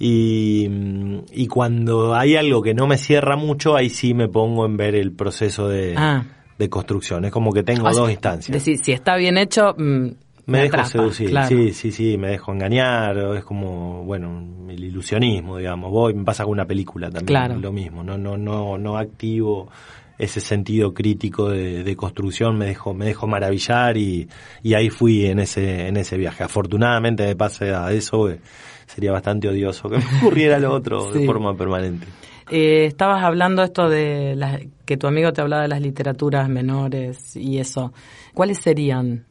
Y, 0.01 0.67
mm, 0.69 1.17
y 1.33 1.47
cuando 1.47 2.15
hay 2.15 2.35
algo 2.37 2.61
que 2.61 2.73
no 2.73 2.87
me 2.87 2.97
cierra 2.97 3.35
mucho, 3.35 3.75
ahí 3.75 3.89
sí 3.89 4.13
me 4.13 4.27
pongo 4.29 4.65
en 4.65 4.77
ver 4.77 4.95
el 4.95 5.11
proceso 5.11 5.67
de, 5.67 5.95
Ah. 5.97 6.23
De 6.59 6.69
construcción. 6.69 7.25
Es 7.25 7.31
como 7.31 7.51
que 7.51 7.63
tengo 7.63 7.87
O 7.87 7.91
sea, 7.91 8.01
dos 8.03 8.11
instancias. 8.11 8.53
Decir, 8.53 8.77
si 8.83 8.91
está 8.91 9.15
bien 9.15 9.37
hecho, 9.37 9.73
mm, 9.77 10.07
me 10.45 10.57
dejo 10.59 10.75
atrapa, 10.75 10.89
seducir, 10.89 11.29
claro. 11.31 11.47
sí, 11.47 11.73
sí, 11.73 11.91
sí, 11.91 12.17
me 12.17 12.29
dejo 12.29 12.51
engañar, 12.51 13.17
es 13.37 13.43
como, 13.43 14.03
bueno, 14.03 14.43
el 14.69 14.83
ilusionismo, 14.83 15.57
digamos, 15.57 15.89
voy, 15.91 16.13
me 16.13 16.23
pasa 16.23 16.43
con 16.43 16.53
una 16.53 16.65
película 16.65 17.07
también, 17.07 17.25
Claro. 17.27 17.59
lo 17.59 17.71
mismo, 17.71 18.03
no, 18.03 18.17
no, 18.17 18.35
no, 18.37 18.77
no 18.77 18.97
activo 18.97 19.69
ese 20.17 20.41
sentido 20.41 20.93
crítico 20.93 21.49
de, 21.49 21.83
de 21.83 21.95
construcción, 21.95 22.57
me 22.57 22.65
dejo, 22.65 22.93
me 22.93 23.05
dejo 23.05 23.25
maravillar 23.25 23.95
y, 23.95 24.27
y 24.63 24.73
ahí 24.73 24.89
fui 24.89 25.25
en 25.27 25.39
ese, 25.39 25.87
en 25.87 25.95
ese 25.95 26.17
viaje. 26.17 26.43
Afortunadamente 26.43 27.25
me 27.25 27.35
pasa 27.37 27.85
a 27.85 27.93
eso, 27.93 28.29
eh, 28.29 28.41
sería 28.85 29.13
bastante 29.13 29.47
odioso 29.47 29.87
que 29.87 29.97
me 29.99 30.03
ocurriera 30.19 30.59
lo 30.59 30.73
otro 30.73 31.09
Sí. 31.13 31.19
de 31.19 31.25
forma 31.25 31.55
permanente. 31.55 32.05
Eh, 32.49 32.85
estabas 32.85 33.23
hablando 33.23 33.63
esto 33.63 33.89
de 33.89 34.35
las- 34.35 34.59
que 34.85 34.97
tu 34.97 35.07
amigo 35.07 35.31
te 35.33 35.41
hablaba 35.41 35.61
de 35.63 35.67
las 35.67 35.81
literaturas 35.81 36.49
menores 36.49 37.35
y 37.35 37.59
eso. 37.59 37.93
¿Cuáles 38.33 38.57
serían 38.59 39.25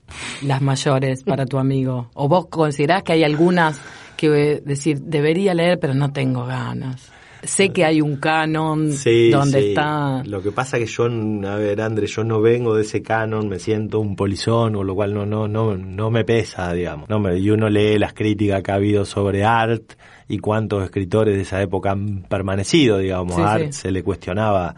las 0.44 0.62
mayores 0.62 1.24
para 1.24 1.44
tu 1.46 1.58
amigo? 1.58 2.10
¿O 2.14 2.28
vos 2.28 2.46
considerás 2.46 3.02
que 3.02 3.12
hay 3.14 3.24
algunas 3.24 3.80
que 4.16 4.26
eh, 4.52 4.62
decir 4.64 5.00
debería 5.00 5.54
leer 5.54 5.78
pero 5.80 5.94
no 5.94 6.12
tengo 6.12 6.44
ganas? 6.46 7.10
Sé 7.42 7.70
que 7.70 7.84
hay 7.84 8.00
un 8.00 8.16
canon 8.16 8.90
Sí, 8.90 9.30
donde 9.30 9.62
sí. 9.62 9.68
está... 9.68 10.22
Lo 10.24 10.42
que 10.42 10.50
pasa 10.50 10.76
que 10.78 10.86
yo, 10.86 11.04
a 11.04 11.54
ver, 11.56 11.80
André, 11.80 12.08
yo 12.08 12.24
no 12.24 12.40
vengo 12.40 12.74
de 12.74 12.82
ese 12.82 13.00
canon, 13.00 13.48
me 13.48 13.60
siento 13.60 14.00
un 14.00 14.16
polizón, 14.16 14.74
con 14.74 14.84
lo 14.86 14.94
cual 14.96 15.14
no, 15.14 15.24
no, 15.24 15.46
no, 15.46 15.76
no 15.76 16.10
me 16.10 16.24
pesa, 16.24 16.72
digamos. 16.72 17.08
No 17.08 17.20
me, 17.20 17.38
y 17.38 17.48
uno 17.50 17.68
lee 17.68 17.96
las 17.98 18.12
críticas 18.12 18.60
que 18.64 18.72
ha 18.72 18.74
habido 18.74 19.04
sobre 19.04 19.44
Art 19.44 19.92
y 20.28 20.38
cuántos 20.38 20.84
escritores 20.84 21.34
de 21.36 21.42
esa 21.42 21.60
época 21.62 21.90
han 21.92 22.22
permanecido, 22.22 22.98
digamos. 22.98 23.34
Sí, 23.36 23.40
a 23.42 23.52
Art 23.52 23.64
sí. 23.66 23.72
se 23.72 23.90
le 23.90 24.02
cuestionaba 24.02 24.74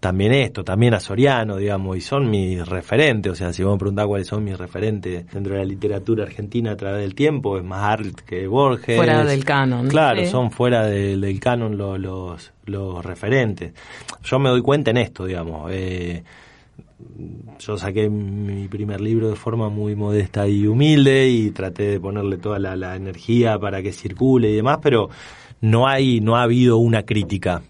también 0.00 0.32
esto, 0.32 0.64
también 0.64 0.94
a 0.94 1.00
Soriano, 1.00 1.56
digamos, 1.58 1.96
y 1.96 2.00
son 2.00 2.28
mis 2.28 2.66
referentes, 2.66 3.30
o 3.32 3.34
sea, 3.36 3.52
si 3.52 3.62
vos 3.62 3.74
me 3.74 3.78
preguntás 3.78 4.06
cuáles 4.06 4.26
son 4.26 4.42
mis 4.42 4.58
referentes 4.58 5.30
dentro 5.32 5.52
de 5.54 5.60
la 5.60 5.64
literatura 5.64 6.24
argentina 6.24 6.72
a 6.72 6.76
través 6.76 7.02
del 7.02 7.14
tiempo, 7.14 7.56
es 7.56 7.62
más 7.62 7.82
Art 7.84 8.18
que 8.26 8.48
Borges. 8.48 8.96
Fuera 8.96 9.24
del 9.24 9.44
canon. 9.44 9.86
Claro, 9.86 10.20
Sí. 10.20 10.26
son 10.26 10.50
fuera 10.50 10.86
del, 10.86 11.20
del 11.20 11.38
canon 11.38 11.78
lo- 11.78 11.98
los, 11.98 12.52
los 12.64 13.04
referentes. 13.04 13.74
Yo 14.24 14.40
me 14.40 14.48
doy 14.50 14.60
cuenta 14.62 14.90
en 14.90 14.96
esto, 14.96 15.24
digamos. 15.24 15.70
eh, 15.72 16.24
yo 17.58 17.76
saqué 17.76 18.08
mi 18.08 18.68
primer 18.68 19.00
libro 19.00 19.28
de 19.30 19.36
forma 19.36 19.68
muy 19.68 19.94
modesta 19.94 20.46
y 20.48 20.66
humilde 20.66 21.28
y 21.28 21.50
traté 21.50 21.84
de 21.84 22.00
ponerle 22.00 22.38
toda 22.38 22.58
la, 22.58 22.76
la 22.76 22.96
energía 22.96 23.58
para 23.58 23.82
que 23.82 23.92
circule 23.92 24.50
y 24.50 24.56
demás, 24.56 24.78
pero 24.82 25.08
no 25.60 25.86
hay, 25.86 26.20
no 26.20 26.36
ha 26.36 26.42
habido 26.42 26.78
una 26.78 27.02
crítica 27.04 27.62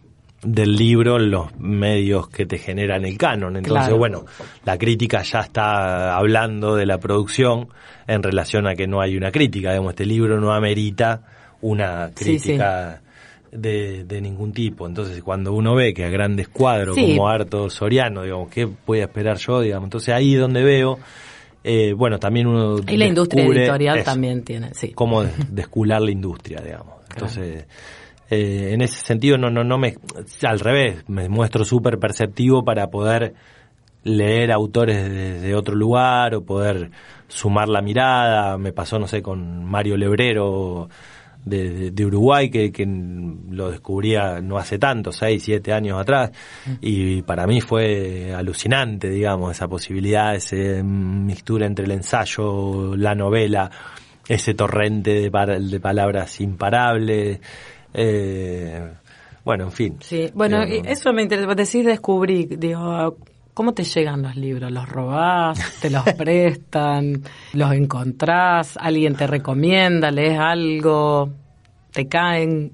del 0.42 0.74
libro 0.76 1.16
en 1.18 1.30
los 1.30 1.56
medios 1.58 2.28
que 2.28 2.46
te 2.46 2.58
generan 2.58 3.04
el 3.04 3.16
canon. 3.16 3.56
Entonces, 3.56 3.84
Claro. 3.84 3.98
bueno, 3.98 4.24
la 4.64 4.76
crítica 4.76 5.22
ya 5.22 5.40
está 5.40 6.16
hablando 6.16 6.74
de 6.74 6.84
la 6.86 6.98
producción 6.98 7.68
en 8.08 8.22
relación 8.22 8.66
a 8.66 8.74
que 8.74 8.86
no 8.88 9.00
hay 9.00 9.16
una 9.16 9.30
crítica. 9.30 9.70
Digamos, 9.70 9.90
este 9.92 10.04
libro 10.06 10.40
no 10.40 10.52
amerita 10.52 11.22
una 11.60 12.08
Sí, 12.08 12.24
crítica 12.24 13.02
De, 13.54 14.04
de 14.04 14.20
ningún 14.22 14.52
tipo. 14.54 14.86
Entonces, 14.86 15.22
cuando 15.22 15.52
uno 15.52 15.74
ve 15.74 15.92
que 15.92 16.06
a 16.06 16.08
grandes 16.08 16.48
cuadros 16.48 16.94
Sí. 16.94 17.02
como 17.02 17.28
Harto 17.28 17.68
Soriano, 17.68 18.22
digamos, 18.22 18.48
¿qué 18.48 18.66
voy 18.86 19.00
a 19.00 19.02
esperar 19.02 19.36
yo? 19.36 19.60
Digamos, 19.60 19.88
entonces 19.88 20.14
ahí 20.14 20.34
es 20.36 20.40
donde 20.40 20.62
veo, 20.62 20.98
eh, 21.62 21.92
bueno, 21.92 22.18
también 22.18 22.46
uno. 22.46 22.78
Y 22.88 22.96
la 22.96 23.04
industria 23.04 23.44
editorial 23.44 23.98
eso, 23.98 24.04
también 24.06 24.42
tiene, 24.42 24.72
sí. 24.72 24.92
Cómo 24.94 25.22
des- 25.24 25.54
descular 25.54 26.00
la 26.00 26.10
industria, 26.10 26.62
digamos. 26.62 26.94
Entonces, 27.10 27.66
eh, 28.30 28.70
en 28.72 28.80
ese 28.80 29.04
sentido, 29.04 29.36
no, 29.36 29.50
no, 29.50 29.62
no 29.64 29.76
me. 29.76 29.96
Al 30.44 30.58
revés, 30.58 31.04
me 31.08 31.28
muestro 31.28 31.66
súper 31.66 31.98
perceptivo 31.98 32.64
para 32.64 32.88
poder 32.88 33.34
leer 34.04 34.50
autores 34.50 34.96
de, 35.10 35.40
de 35.40 35.54
otro 35.54 35.74
lugar 35.74 36.34
o 36.34 36.42
poder 36.42 36.90
sumar 37.28 37.68
la 37.68 37.82
mirada. 37.82 38.56
Me 38.56 38.72
pasó, 38.72 38.98
no 38.98 39.06
sé, 39.06 39.20
con 39.20 39.62
Mario 39.66 39.98
Lebrero 39.98 40.88
de, 41.44 42.04
Uruguay, 42.06 42.50
que, 42.50 42.70
que 42.70 42.86
lo 42.86 43.70
descubría 43.70 44.40
no 44.40 44.58
hace 44.58 44.78
tanto, 44.78 45.12
seis, 45.12 45.42
siete 45.42 45.72
años 45.72 46.00
atrás, 46.00 46.30
y 46.80 47.22
para 47.22 47.46
mí 47.46 47.60
fue 47.60 48.32
alucinante, 48.34 49.08
digamos, 49.10 49.50
esa 49.52 49.66
posibilidad, 49.68 50.34
esa 50.34 50.56
mixtura 50.84 51.66
entre 51.66 51.84
el 51.84 51.90
ensayo, 51.92 52.94
la 52.96 53.14
novela, 53.14 53.70
ese 54.28 54.54
torrente 54.54 55.14
de, 55.14 55.30
par- 55.30 55.60
de 55.60 55.80
palabras 55.80 56.40
imparables. 56.40 57.40
eh, 57.92 58.90
bueno, 59.44 59.64
en 59.64 59.72
fin. 59.72 59.96
Sí, 60.00 60.30
bueno, 60.34 60.64
y 60.64 60.82
eso 60.86 61.12
me 61.12 61.22
interesa. 61.22 61.52
Decís 61.54 61.84
descubrí, 61.84 62.44
digo, 62.46 63.16
¿cómo 63.54 63.74
te 63.74 63.84
llegan 63.84 64.22
los 64.22 64.36
libros? 64.36 64.70
¿Los 64.70 64.88
robás? 64.88 65.58
¿Te 65.80 65.90
los 65.90 66.04
prestan? 66.18 67.22
¿Los 67.52 67.72
encontrás? 67.72 68.76
¿Alguien 68.76 69.14
te 69.14 69.26
recomienda? 69.26 70.10
¿Lees 70.10 70.38
algo? 70.38 71.30
¿Te 71.92 72.08
caen? 72.08 72.72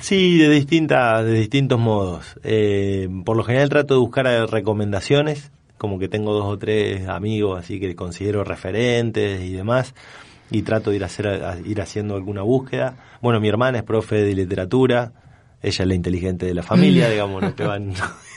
Sí, 0.00 0.38
de 0.38 0.48
distintas, 0.48 1.24
de 1.24 1.34
distintos 1.34 1.78
modos. 1.78 2.36
Eh, 2.42 3.08
por 3.24 3.36
lo 3.36 3.44
general 3.44 3.68
trato 3.68 3.94
de 3.94 4.00
buscar 4.00 4.26
recomendaciones, 4.50 5.52
como 5.78 5.98
que 5.98 6.08
tengo 6.08 6.32
dos 6.32 6.46
o 6.46 6.58
tres 6.58 7.06
amigos 7.08 7.58
así 7.58 7.78
que 7.78 7.94
considero 7.94 8.42
referentes 8.42 9.42
y 9.42 9.52
demás, 9.52 9.94
y 10.50 10.62
trato 10.62 10.90
de 10.90 10.96
ir 10.96 11.02
a 11.04 11.06
hacer, 11.06 11.28
a 11.28 11.58
ir 11.64 11.80
haciendo 11.80 12.16
alguna 12.16 12.42
búsqueda. 12.42 12.96
Bueno, 13.20 13.40
mi 13.40 13.48
hermana 13.48 13.78
es 13.78 13.84
profe 13.84 14.16
de 14.16 14.34
literatura, 14.34 15.12
ella 15.62 15.82
es 15.82 15.88
la 15.88 15.94
inteligente 15.94 16.46
de 16.46 16.54
la 16.54 16.62
familia, 16.62 17.08
digamos, 17.10 17.42
no 17.42 17.52
te 17.52 17.64
va 17.64 17.78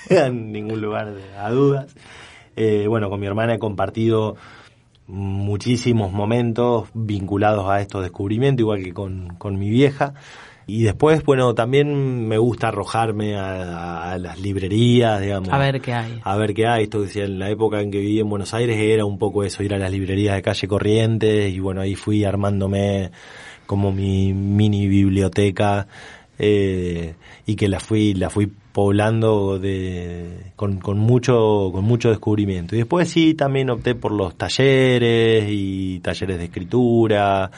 en, 0.10 0.52
ningún 0.52 0.82
lugar 0.82 1.14
de- 1.14 1.38
a 1.38 1.50
dudas. 1.50 1.96
Eh, 2.56 2.86
bueno, 2.88 3.10
con 3.10 3.20
mi 3.20 3.26
hermana 3.28 3.56
he 3.56 3.60
compartido 3.60 4.36
muchísimos 5.08 6.12
momentos 6.12 6.90
vinculados 6.94 7.70
a 7.70 7.82
estos 7.82 8.04
descubrimientos, 8.04 8.62
igual 8.62 8.84
que 8.84 8.94
con, 8.94 9.36
con 9.38 9.58
mi 9.60 9.70
vieja. 9.70 10.14
Y 10.66 10.84
después, 10.84 11.24
bueno, 11.26 11.54
también 11.56 12.26
me 12.28 12.38
gusta 12.38 12.70
arrojarme 12.70 13.36
a, 13.36 14.14
a 14.14 14.18
las 14.18 14.40
librerías, 14.40 15.20
digamos. 15.20 15.50
A 15.50 15.58
ver 15.58 15.82
qué 15.82 15.94
hay. 15.94 16.22
A 16.24 16.38
ver 16.38 16.54
qué 16.54 16.68
hay. 16.68 16.84
Esto 16.84 17.02
decía, 17.02 17.26
en 17.26 17.38
la 17.38 17.50
época 17.50 17.82
en 17.82 17.92
que 17.92 18.00
viví 18.00 18.20
en 18.20 18.30
Buenos 18.30 18.54
Aires 18.54 18.78
era 18.80 19.04
un 19.04 19.18
poco 19.18 19.44
eso, 19.44 19.62
ir 19.62 19.74
a 19.74 19.78
las 19.78 19.92
librerías 19.92 20.36
de 20.36 20.42
calle 20.42 20.68
Corrientes 20.70 21.52
y 21.54 21.60
bueno, 21.60 21.82
ahí 21.82 21.96
fui 21.96 22.24
armándome 22.24 23.12
como 23.66 23.92
mi 23.92 24.34
mini 24.34 24.88
biblioteca 24.88 25.88
eh, 26.40 27.16
y 27.46 27.56
que 27.56 27.68
la 27.68 27.80
fui 27.82 28.14
la 28.14 28.30
fui 28.30 28.50
poblando 28.74 29.60
de 29.60 30.52
con, 30.56 30.80
con 30.80 30.98
mucho 30.98 31.70
con 31.72 31.86
mucho 31.86 32.10
descubrimiento. 32.10 32.76
Y 32.76 32.80
después 32.80 33.08
sí 33.10 33.34
también 33.36 33.70
opté 33.70 33.96
por 33.96 34.12
los 34.12 34.36
talleres 34.36 35.46
y 35.48 36.00
talleres 36.02 36.38
de 36.40 36.46
escritura. 36.46 37.52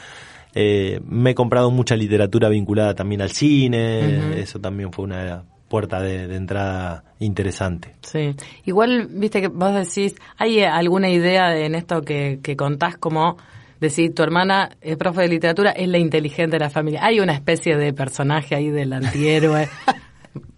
Eh, 0.54 1.00
me 1.06 1.30
he 1.30 1.34
comprado 1.34 1.70
mucha 1.70 1.96
literatura 1.96 2.48
vinculada 2.48 2.94
también 2.94 3.22
al 3.22 3.30
cine. 3.30 4.40
Eso 4.40 4.58
también 4.60 4.92
fue 4.92 5.04
una 5.06 5.42
puerta 5.68 6.00
de, 6.00 6.28
de 6.28 6.36
entrada 6.36 7.02
interesante. 7.18 7.94
Sí. 8.02 8.34
Igual, 8.64 9.08
viste 9.10 9.40
que 9.40 9.48
vos 9.48 9.74
decís, 9.74 10.14
¿hay 10.38 10.60
alguna 10.62 11.10
idea 11.10 11.48
de- 11.50 11.66
en 11.66 11.74
esto 11.74 12.02
que, 12.02 12.38
que 12.42 12.56
contás 12.56 12.96
como 12.96 13.36
decir, 13.80 14.14
tu 14.14 14.22
hermana 14.22 14.70
es 14.80 14.96
profe 14.96 15.22
de 15.22 15.28
literatura, 15.28 15.72
es 15.72 15.88
la 15.88 15.98
inteligente 15.98 16.56
de 16.56 16.60
la 16.60 16.70
familia? 16.70 17.04
¿Hay 17.04 17.20
una 17.20 17.32
especie 17.34 17.76
de 17.76 17.92
personaje 17.92 18.54
ahí 18.54 18.70
del 18.70 18.92
antihéroe 18.92 19.68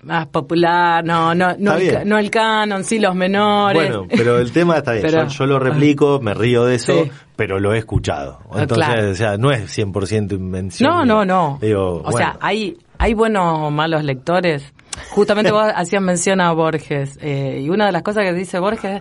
más 0.03 0.27
popular? 0.29 1.05
No, 1.05 1.35
no, 1.35 1.55
no, 1.59 1.75
el, 1.77 2.09
no 2.09 2.19
el 2.19 2.31
canon, 2.31 2.85
sí 2.85 2.99
los 2.99 3.15
menores. 3.15 3.91
Bueno, 3.91 4.07
pero 4.09 4.39
el 4.39 4.53
tema 4.53 4.79
está 4.79 4.93
bien. 4.93 5.05
Pero- 5.07 5.25
yo, 5.25 5.29
yo 5.29 5.47
lo 5.47 5.59
replico, 5.59 6.21
me 6.21 6.35
río 6.35 6.65
de 6.65 6.77
eso, 6.77 7.05
Sí. 7.05 7.11
pero 7.37 7.59
lo 7.59 7.73
he 7.75 7.79
escuchado. 7.79 8.39
Ah, 8.53 8.63
Entonces, 8.63 8.87
claro. 8.87 9.11
o 9.11 9.15
sea, 9.15 9.37
no 9.37 9.51
es 9.51 9.71
100% 9.77 10.33
invención. 10.35 10.91
No, 10.91 11.05
no, 11.05 11.25
no. 11.25 11.59
Digo, 11.61 12.03
o 12.05 12.13
sea, 12.13 12.37
hay, 12.41 12.77
hay 12.99 13.15
buenos 13.15 13.59
o 13.61 13.71
malos 13.71 14.03
lectores. 14.05 14.73
Justamente 15.11 15.53
vos 15.53 15.67
hacías 15.75 16.03
mención 16.03 16.41
a 16.41 16.53
Borges, 16.53 17.19
eh, 17.23 17.61
y 17.63 17.69
una 17.71 17.87
de 17.87 17.93
las 17.93 18.03
cosas 18.03 18.25
que 18.25 18.33
dice 18.33 18.59
Borges, 18.59 19.01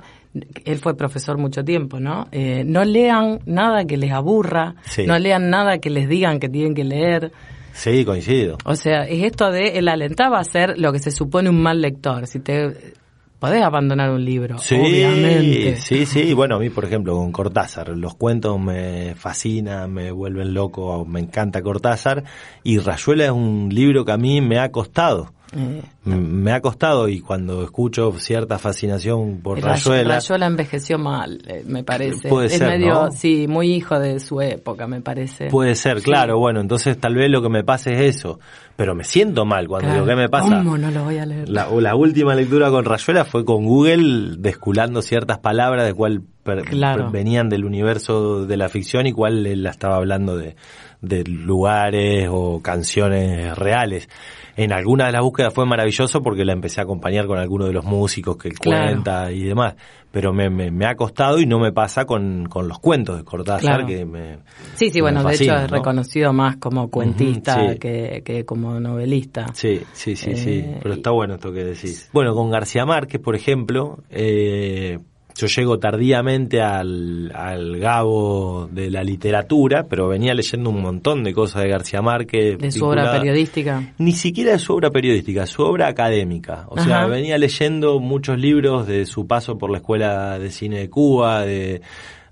él 0.66 0.78
fue 0.78 0.96
profesor 0.96 1.38
mucho 1.40 1.64
tiempo, 1.64 2.00
¿no? 2.00 2.28
Eh, 2.32 2.64
no 2.64 2.84
lean 2.86 3.40
nada 3.48 3.86
que 3.86 3.98
les 3.98 4.12
aburra, 4.12 4.76
Sí. 4.84 5.08
no 5.08 5.18
lean 5.18 5.50
nada 5.50 5.80
que 5.80 5.90
les 5.90 6.08
digan 6.08 6.40
que 6.40 6.48
tienen 6.50 6.76
que 6.76 6.84
leer. 6.84 7.32
Sí, 7.78 8.04
coincido. 8.04 8.58
O 8.66 8.76
sea, 8.76 9.04
es 9.08 9.24
esto 9.24 9.52
de, 9.52 9.78
él 9.78 9.88
alentaba 9.88 10.40
a 10.40 10.44
ser 10.44 10.78
lo 10.78 10.92
que 10.92 11.00
se 11.00 11.12
supone 11.12 11.50
un 11.50 11.62
mal 11.62 11.82
lector. 11.82 12.28
Si 12.28 12.40
te 12.40 12.96
podés 13.40 13.62
abandonar 13.64 14.10
un 14.10 14.26
libro, 14.26 14.58
Sí, 14.58 14.76
obviamente. 14.76 15.76
sí, 15.78 16.06
sí. 16.06 16.34
Bueno, 16.34 16.56
a 16.56 16.60
mí, 16.60 16.70
por 16.70 16.86
ejemplo, 16.86 17.16
con 17.16 17.32
Cortázar, 17.32 17.90
los 17.90 18.16
cuentos 18.16 18.60
me 18.60 19.14
fascinan, 19.16 19.94
me 19.94 20.12
vuelven 20.12 20.54
loco, 20.54 21.06
me 21.06 21.20
encanta 21.20 21.62
Cortázar. 21.62 22.24
Y 22.64 22.80
Rayuela 22.80 23.26
es 23.26 23.32
un 23.32 23.70
libro 23.72 24.04
que 24.06 24.12
a 24.12 24.18
mí 24.18 24.42
me 24.42 24.60
ha 24.60 24.72
costado. 24.72 25.34
Eh, 25.56 25.82
Me 26.06 26.52
ha 26.52 26.62
costado 26.62 27.08
y 27.08 27.22
cuando 27.22 27.64
escucho 27.64 28.12
cierta 28.18 28.60
fascinación 28.60 29.40
por 29.42 29.60
Ray- 29.62 29.76
Rayuela, 29.76 30.16
Rayuela 30.16 30.46
envejeció 30.46 30.98
mal, 30.98 31.42
eh, 31.48 31.64
me 31.66 31.84
parece. 31.84 32.28
Puede 32.30 32.48
es 32.48 32.58
ser, 32.58 32.68
medio, 32.70 32.94
¿no? 32.94 33.12
sí, 33.12 33.48
muy 33.48 33.74
hijo 33.74 33.98
de 34.00 34.20
su 34.20 34.42
época, 34.42 34.88
me 34.88 35.02
parece. 35.02 35.48
Puede 35.48 35.76
ser, 35.76 36.02
claro, 36.02 36.38
bueno, 36.38 36.60
entonces 36.60 36.98
tal 37.00 37.16
vez 37.16 37.30
lo 37.30 37.42
que 37.42 37.50
me 37.50 37.64
pase 37.64 37.94
es 37.94 38.18
eso, 38.18 38.40
pero 38.76 38.94
me 38.94 39.04
siento 39.06 39.46
mal 39.46 39.68
cuando 39.68 39.88
Claro. 39.88 40.04
digo, 40.04 40.08
¿qué 40.16 40.22
me 40.22 40.30
pasa? 40.30 40.58
¿Cómo 40.58 40.78
no 40.78 40.92
lo 40.92 41.04
voy 41.06 41.18
a 41.18 41.26
leer? 41.26 41.48
La, 41.50 41.96
última 41.96 42.36
lectura 42.36 42.70
con 42.70 42.84
Rayuela 42.86 43.24
fue 43.26 43.46
con 43.46 43.66
Google 43.66 44.36
desculando 44.40 45.02
ciertas 45.02 45.40
palabras 45.40 45.86
de 45.86 45.94
cuál 45.94 46.22
per- 46.44 46.64
Claro. 46.64 47.04
per- 47.06 47.12
venían 47.12 47.50
del 47.50 47.66
universo 47.66 48.46
de 48.46 48.58
la 48.58 48.70
ficción 48.70 49.08
y 49.08 49.14
cuál 49.14 49.64
la 49.64 49.70
estaba 49.70 49.96
hablando 49.98 50.38
de, 50.38 50.56
de 51.02 51.24
lugares 51.26 52.28
o 52.32 52.62
canciones 52.62 53.56
reales. 53.58 54.10
En 54.56 54.72
alguna 54.74 55.06
de 55.06 55.12
las 55.12 55.22
búsquedas 55.22 55.54
fue 55.54 55.66
maravilloso 55.68 56.24
porque 56.24 56.44
la 56.44 56.54
empecé 56.54 56.82
a 56.82 56.84
acompañar 56.84 57.28
con 57.28 57.38
algunos 57.38 57.68
de 57.68 57.74
los 57.74 57.86
músicos 57.86 58.38
que 58.38 58.48
él 58.50 58.56
Claro. 58.60 58.86
cuenta 58.88 59.32
y 59.32 59.44
demás, 59.44 59.76
pero 60.12 60.34
me, 60.34 60.50
me, 60.50 60.72
me 60.72 60.88
ha 60.88 60.96
costado 60.96 61.40
y 61.40 61.46
no 61.46 61.60
me 61.60 61.72
pasa 61.72 62.06
con, 62.06 62.48
con 62.50 62.68
los 62.68 62.80
cuentos 62.80 63.18
de 63.18 63.24
Cortázar 63.24 63.60
Claro. 63.62 63.86
que 63.86 64.04
me... 64.06 64.40
Sí, 64.74 64.90
sí, 64.90 64.96
me 64.98 65.02
bueno, 65.12 65.24
de 65.24 65.36
hecho 65.36 65.54
es 65.56 65.62
¿no? 65.70 65.78
reconocido 65.78 66.34
más 66.34 66.58
como 66.58 66.90
cuentista 66.90 67.74
sí. 67.74 67.78
que, 67.78 68.24
que 68.26 68.46
como 68.46 68.80
novelista. 68.80 69.46
Sí, 69.54 69.82
sí, 69.94 70.16
sí, 70.16 70.36
sí. 70.36 70.60
Eh, 70.66 70.80
Pero 70.82 70.96
y- 70.96 70.98
está 70.98 71.12
bueno 71.12 71.36
esto 71.36 71.52
que 71.54 71.64
decís. 71.64 72.10
Bueno, 72.12 72.34
con 72.34 72.50
García 72.50 72.84
Márquez, 72.88 73.22
por 73.22 73.36
ejemplo, 73.36 74.00
eh, 74.10 74.98
yo 75.38 75.48
llego 75.48 75.78
tardíamente 75.80 76.62
al, 76.62 77.32
al 77.36 77.78
gabo 77.78 78.68
de 78.72 78.90
la 78.90 79.04
literatura, 79.04 79.88
pero 79.88 80.08
venía 80.08 80.34
leyendo 80.34 80.70
un 80.72 80.82
montón 80.82 81.24
de 81.24 81.34
cosas 81.34 81.64
de 81.64 81.70
García 81.70 82.02
Márquez. 82.02 82.58
De 82.58 82.72
su 82.72 82.86
obra 82.86 83.04
periodística. 83.20 83.94
Ni 84.00 84.14
siquiera 84.14 84.52
de 84.54 84.60
su 84.60 84.74
obra 84.74 84.90
periodística, 84.90 85.46
su 85.46 85.62
obra 85.64 85.88
académica. 85.88 86.66
O 86.70 86.80
sea, 86.80 87.06
venía 87.08 87.38
leyendo 87.38 88.00
muchos 88.00 88.40
libros 88.40 88.88
de 88.88 89.06
su 89.06 89.28
paso 89.28 89.58
por 89.58 89.70
la 89.70 89.78
Escuela 89.78 90.40
de 90.40 90.50
Cine 90.52 90.80
de 90.80 90.90
Cuba, 90.90 91.46
de 91.46 91.82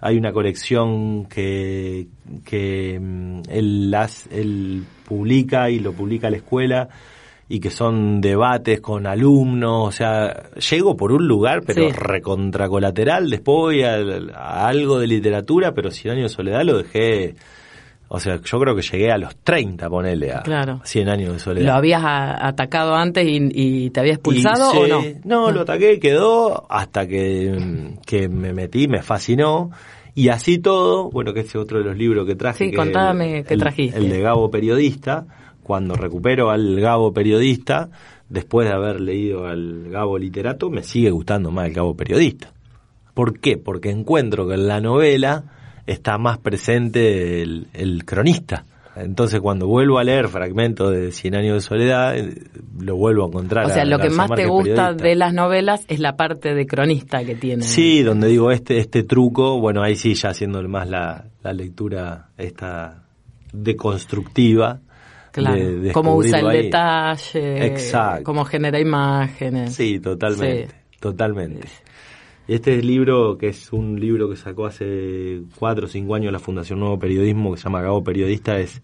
hay 0.01 0.17
una 0.17 0.31
colección 0.33 1.25
que, 1.25 2.07
que 2.43 2.99
mm, 3.01 3.41
él, 3.49 3.91
las- 3.91 4.27
él 4.31 4.83
publica 5.07 5.69
y 5.69 5.79
lo 5.79 5.93
publica 5.93 6.29
la 6.29 6.37
escuela, 6.37 6.89
y 7.47 7.59
que 7.59 7.69
son 7.69 8.21
debates 8.21 8.81
con 8.81 9.05
alumnos, 9.05 9.87
o 9.87 9.91
sea, 9.91 10.49
llego 10.71 10.97
por 10.97 11.11
un 11.11 11.27
lugar, 11.27 11.61
pero 11.65 11.87
Sí. 11.87 11.91
recontracolateral, 11.95 13.29
después 13.29 13.55
voy 13.55 13.83
a, 13.83 14.65
algo 14.67 14.99
de 14.99 15.07
literatura, 15.07 15.73
pero 15.73 15.91
Cien 15.91 16.15
años 16.15 16.31
de 16.31 16.35
soledad 16.35 16.63
lo 16.63 16.77
dejé, 16.79 17.35
o 18.07 18.19
sea, 18.19 18.39
yo 18.43 18.59
creo 18.59 18.75
que 18.75 18.81
llegué 18.81 19.11
a 19.11 19.17
los 19.17 19.35
30, 19.37 19.89
ponele, 19.89 20.31
a 20.33 20.41
Claro. 20.41 20.81
100 20.83 21.09
años 21.09 21.33
de 21.33 21.39
soledad. 21.39 21.67
¿Lo 21.67 21.73
habías 21.73 22.01
atacado 22.03 22.95
antes 22.95 23.27
y, 23.27 23.49
y 23.51 23.89
te 23.89 23.99
había 23.99 24.13
expulsado 24.13 24.73
Y 24.73 24.77
o 24.77 25.01
se- 25.01 25.19
no? 25.23 25.45
No, 25.45 25.51
lo 25.51 25.61
ataqué, 25.61 25.99
quedó 25.99 26.65
hasta 26.71 27.07
que, 27.07 27.93
que 28.05 28.27
me 28.29 28.53
metí, 28.53 28.87
me 28.87 29.01
fascinó. 29.01 29.71
Y 30.17 30.29
así 30.29 30.59
todo, 30.59 31.09
bueno, 31.11 31.33
que 31.33 31.41
ese 31.41 31.49
es 31.49 31.55
otro 31.57 31.79
de 31.79 31.83
los 31.85 31.97
libros 31.97 32.25
que 32.25 32.35
traje. 32.35 32.65
Sí, 32.65 32.71
que 32.71 32.77
contame 32.77 33.39
el, 33.39 33.45
qué 33.45 33.53
el- 33.55 33.59
trajiste. 33.59 33.97
El 33.99 34.09
de 34.09 34.21
Gabo 34.21 34.49
Periodista. 34.49 35.25
Cuando 35.65 35.95
recupero 35.95 36.51
al 36.51 36.79
Gabo 36.79 37.11
Periodista, 37.11 37.89
después 38.29 38.67
de 38.67 38.75
haber 38.75 39.01
leído 39.01 39.47
al 39.47 39.89
Gabo 39.89 40.19
Literato, 40.19 40.69
me 40.69 40.83
sigue 40.83 41.09
gustando 41.09 41.49
más 41.49 41.65
el 41.65 41.73
Gabo 41.73 41.97
Periodista. 41.97 42.53
¿Por 43.15 43.39
qué? 43.39 43.57
Porque 43.57 43.89
encuentro 43.89 44.47
que 44.47 44.53
en 44.53 44.67
la 44.67 44.79
novela 44.79 45.45
está 45.87 46.19
más 46.19 46.37
presente 46.37 47.41
el, 47.41 47.65
el 47.73 48.05
cronista. 48.05 48.65
Entonces 48.95 49.41
cuando 49.41 49.65
vuelvo 49.65 49.97
a 49.97 50.03
leer 50.03 50.27
fragmentos 50.27 50.91
de 50.91 51.11
Cien 51.11 51.33
años 51.33 51.55
de 51.55 51.61
soledad, 51.61 52.15
eh, 52.15 52.43
lo 52.79 52.95
vuelvo 52.95 53.23
a 53.23 53.27
encontrar. 53.29 53.65
O 53.65 53.69
sea, 53.69 53.81
a 53.81 53.85
lo 53.85 53.97
que 53.97 54.11
más 54.11 54.29
te 54.29 54.45
gusta 54.45 54.89
periodista. 54.89 54.93
de 54.93 55.15
las 55.15 55.33
novelas 55.33 55.83
es 55.87 55.99
la 55.99 56.15
parte 56.15 56.53
de 56.53 56.67
cronista 56.67 57.25
que 57.25 57.33
tiene. 57.33 57.63
Sí, 57.63 58.03
donde 58.03 58.27
digo 58.27 58.51
este 58.51 58.77
este 58.77 59.01
truco, 59.01 59.59
bueno, 59.59 59.81
ahí 59.81 59.95
sí 59.95 60.13
ya 60.13 60.29
haciendo 60.29 60.61
más 60.69 60.87
la, 60.87 61.25
la 61.41 61.53
lectura 61.53 62.29
esta 62.37 63.01
deconstructiva. 63.51 64.81
Claro. 65.41 65.81
de- 65.81 65.91
cómo 65.91 66.15
usa 66.15 66.39
el 66.39 66.47
ahí. 66.47 66.63
detalle, 66.63 67.65
Exacto. 67.65 68.23
cómo 68.23 68.45
genera 68.45 68.79
imágenes. 68.79 69.73
Sí, 69.75 69.99
totalmente, 69.99 70.67
Sí. 70.67 70.97
totalmente. 70.99 71.67
Y 72.47 72.53
este 72.55 72.81
libro, 72.83 73.37
que 73.37 73.47
es 73.49 73.73
un 73.73 73.99
libro 73.99 74.29
que 74.29 74.35
sacó 74.35 74.67
hace 74.67 75.41
cuatro 75.57 75.85
o 75.85 75.89
cinco 75.89 76.15
años 76.15 76.31
la 76.31 76.39
Fundación 76.39 76.79
Nuevo 76.79 76.99
Periodismo, 76.99 77.51
que 77.53 77.57
se 77.57 77.63
llama 77.63 77.81
Gabo 77.81 78.03
Periodista, 78.03 78.59
es, 78.59 78.81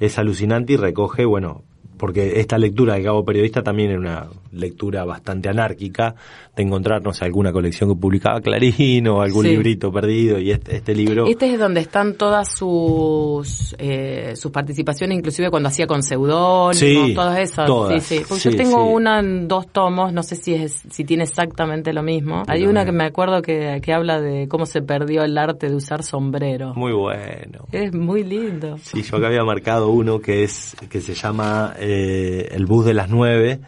es 0.00 0.18
alucinante 0.18 0.74
y 0.74 0.76
recoge, 0.76 1.24
bueno, 1.24 1.62
porque 2.02 2.40
esta 2.40 2.58
lectura 2.58 2.94
de 2.94 3.02
Gabo 3.02 3.24
Periodista 3.24 3.62
también 3.62 3.90
era 3.90 4.00
una 4.00 4.26
lectura 4.50 5.04
bastante 5.04 5.48
anárquica, 5.48 6.16
de 6.56 6.64
encontrar, 6.64 7.00
no 7.00 7.12
sé, 7.12 7.24
alguna 7.24 7.52
colección 7.52 7.88
que 7.94 7.94
publicaba 7.94 8.40
Clarín 8.40 9.06
o 9.06 9.22
algún 9.22 9.44
Sí. 9.44 9.50
librito 9.52 9.92
perdido, 9.92 10.36
y 10.40 10.50
este, 10.50 10.74
este 10.78 10.96
libro... 10.96 11.26
Este 11.28 11.54
es 11.54 11.60
donde 11.60 11.80
están 11.80 12.14
todas 12.14 12.48
sus 12.58 13.76
eh, 13.78 14.32
sus 14.34 14.50
participaciones, 14.50 15.16
inclusive 15.16 15.48
cuando 15.48 15.68
hacía 15.68 15.86
con 15.86 16.02
seudónimos, 16.02 16.76
Sí, 16.76 17.14
todas 17.14 17.38
esas. 17.38 17.66
todas, 17.68 18.02
sí, 18.02 18.16
sí. 18.16 18.24
Porque 18.28 18.42
sí, 18.42 18.50
yo 18.50 18.56
tengo 18.56 18.84
una 18.90 19.20
en 19.20 19.46
dos 19.46 19.68
tomos, 19.68 20.12
no 20.12 20.24
sé 20.24 20.34
si 20.34 20.54
es 20.54 20.82
si 20.90 21.04
tiene 21.04 21.22
exactamente 21.22 21.92
lo 21.92 22.02
mismo. 22.02 22.42
Hay 22.48 22.66
una 22.66 22.84
que 22.84 22.90
me 22.90 23.04
acuerdo 23.04 23.42
que, 23.42 23.80
que 23.80 23.92
habla 23.92 24.20
de 24.20 24.48
cómo 24.48 24.66
se 24.66 24.82
perdió 24.82 25.22
el 25.22 25.38
arte 25.38 25.68
de 25.68 25.76
usar 25.76 26.02
sombrero. 26.02 26.74
Muy 26.74 26.92
bueno. 26.92 27.64
Es 27.70 27.94
muy 27.94 28.24
lindo. 28.24 28.76
Sí, 28.78 29.02
yo 29.02 29.18
acá 29.18 29.28
había 29.28 29.44
marcado 29.44 29.90
uno 29.90 30.18
que 30.20 30.42
es 30.42 30.76
que 30.90 31.00
se 31.00 31.14
llama 31.14 31.74
eh, 31.78 31.91
El 31.92 32.66
bus 32.66 32.84
de 32.84 32.94
las 32.94 33.08
nueve 33.08 33.60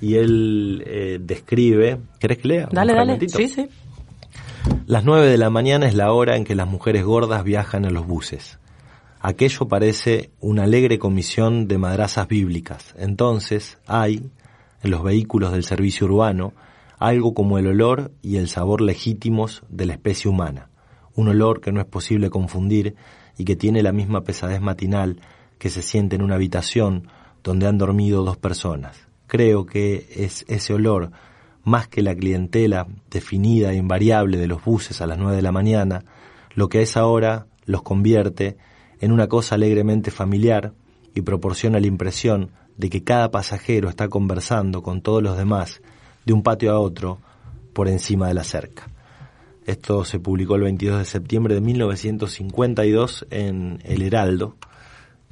y 0.00 0.14
él 0.14 0.82
eh, 0.86 1.18
describe. 1.20 1.98
¿Querés 2.18 2.38
que 2.38 2.48
lea? 2.48 2.68
Dale, 2.70 2.94
dale. 2.94 3.28
Sí, 3.28 3.48
sí. 3.48 3.68
Las 4.86 5.04
nueve 5.04 5.26
de 5.26 5.38
la 5.38 5.50
mañana 5.50 5.86
es 5.86 5.94
la 5.94 6.12
hora 6.12 6.36
en 6.36 6.44
que 6.44 6.54
las 6.54 6.68
mujeres 6.68 7.04
gordas 7.04 7.44
viajan 7.44 7.84
en 7.84 7.94
los 7.94 8.06
buses. 8.06 8.58
Aquello 9.20 9.66
parece 9.66 10.30
una 10.40 10.64
alegre 10.64 10.98
comisión 10.98 11.66
de 11.66 11.78
madrazas 11.78 12.28
bíblicas. 12.28 12.94
Entonces 12.96 13.78
hay, 13.86 14.30
en 14.82 14.90
los 14.90 15.02
vehículos 15.02 15.52
del 15.52 15.64
servicio 15.64 16.06
urbano, 16.06 16.52
algo 16.98 17.34
como 17.34 17.58
el 17.58 17.66
olor 17.66 18.12
y 18.22 18.36
el 18.36 18.48
sabor 18.48 18.80
legítimos 18.80 19.62
de 19.68 19.86
la 19.86 19.94
especie 19.94 20.30
humana. 20.30 20.68
Un 21.14 21.28
olor 21.28 21.60
que 21.60 21.72
no 21.72 21.80
es 21.80 21.86
posible 21.86 22.30
confundir 22.30 22.94
y 23.36 23.44
que 23.44 23.56
tiene 23.56 23.82
la 23.82 23.92
misma 23.92 24.22
pesadez 24.22 24.60
matinal 24.60 25.20
que 25.58 25.70
se 25.70 25.82
siente 25.82 26.16
en 26.16 26.22
una 26.22 26.36
habitación 26.36 27.08
donde 27.48 27.66
han 27.66 27.78
dormido 27.78 28.24
dos 28.24 28.36
personas. 28.36 29.08
Creo 29.26 29.64
que 29.64 30.06
es 30.14 30.44
ese 30.48 30.74
olor, 30.74 31.12
más 31.64 31.88
que 31.88 32.02
la 32.02 32.14
clientela 32.14 32.86
definida 33.10 33.72
e 33.72 33.76
invariable 33.76 34.36
de 34.36 34.46
los 34.46 34.62
buses 34.62 35.00
a 35.00 35.06
las 35.06 35.16
nueve 35.16 35.36
de 35.36 35.42
la 35.42 35.50
mañana, 35.50 36.04
lo 36.54 36.68
que 36.68 36.80
a 36.80 36.82
esa 36.82 37.06
hora 37.06 37.46
los 37.64 37.82
convierte 37.82 38.58
en 39.00 39.12
una 39.12 39.28
cosa 39.28 39.54
alegremente 39.54 40.10
familiar 40.10 40.74
y 41.14 41.22
proporciona 41.22 41.80
la 41.80 41.86
impresión 41.86 42.50
de 42.76 42.90
que 42.90 43.02
cada 43.02 43.30
pasajero 43.30 43.88
está 43.88 44.08
conversando 44.08 44.82
con 44.82 45.00
todos 45.00 45.22
los 45.22 45.38
demás 45.38 45.80
de 46.26 46.34
un 46.34 46.42
patio 46.42 46.72
a 46.72 46.78
otro 46.78 47.18
por 47.72 47.88
encima 47.88 48.28
de 48.28 48.34
la 48.34 48.44
cerca. 48.44 48.90
Esto 49.64 50.04
se 50.04 50.20
publicó 50.20 50.56
el 50.56 50.64
22 50.64 50.98
de 50.98 51.04
septiembre 51.06 51.54
de 51.54 51.62
1952 51.62 53.26
en 53.30 53.78
El 53.84 54.02
Heraldo 54.02 54.56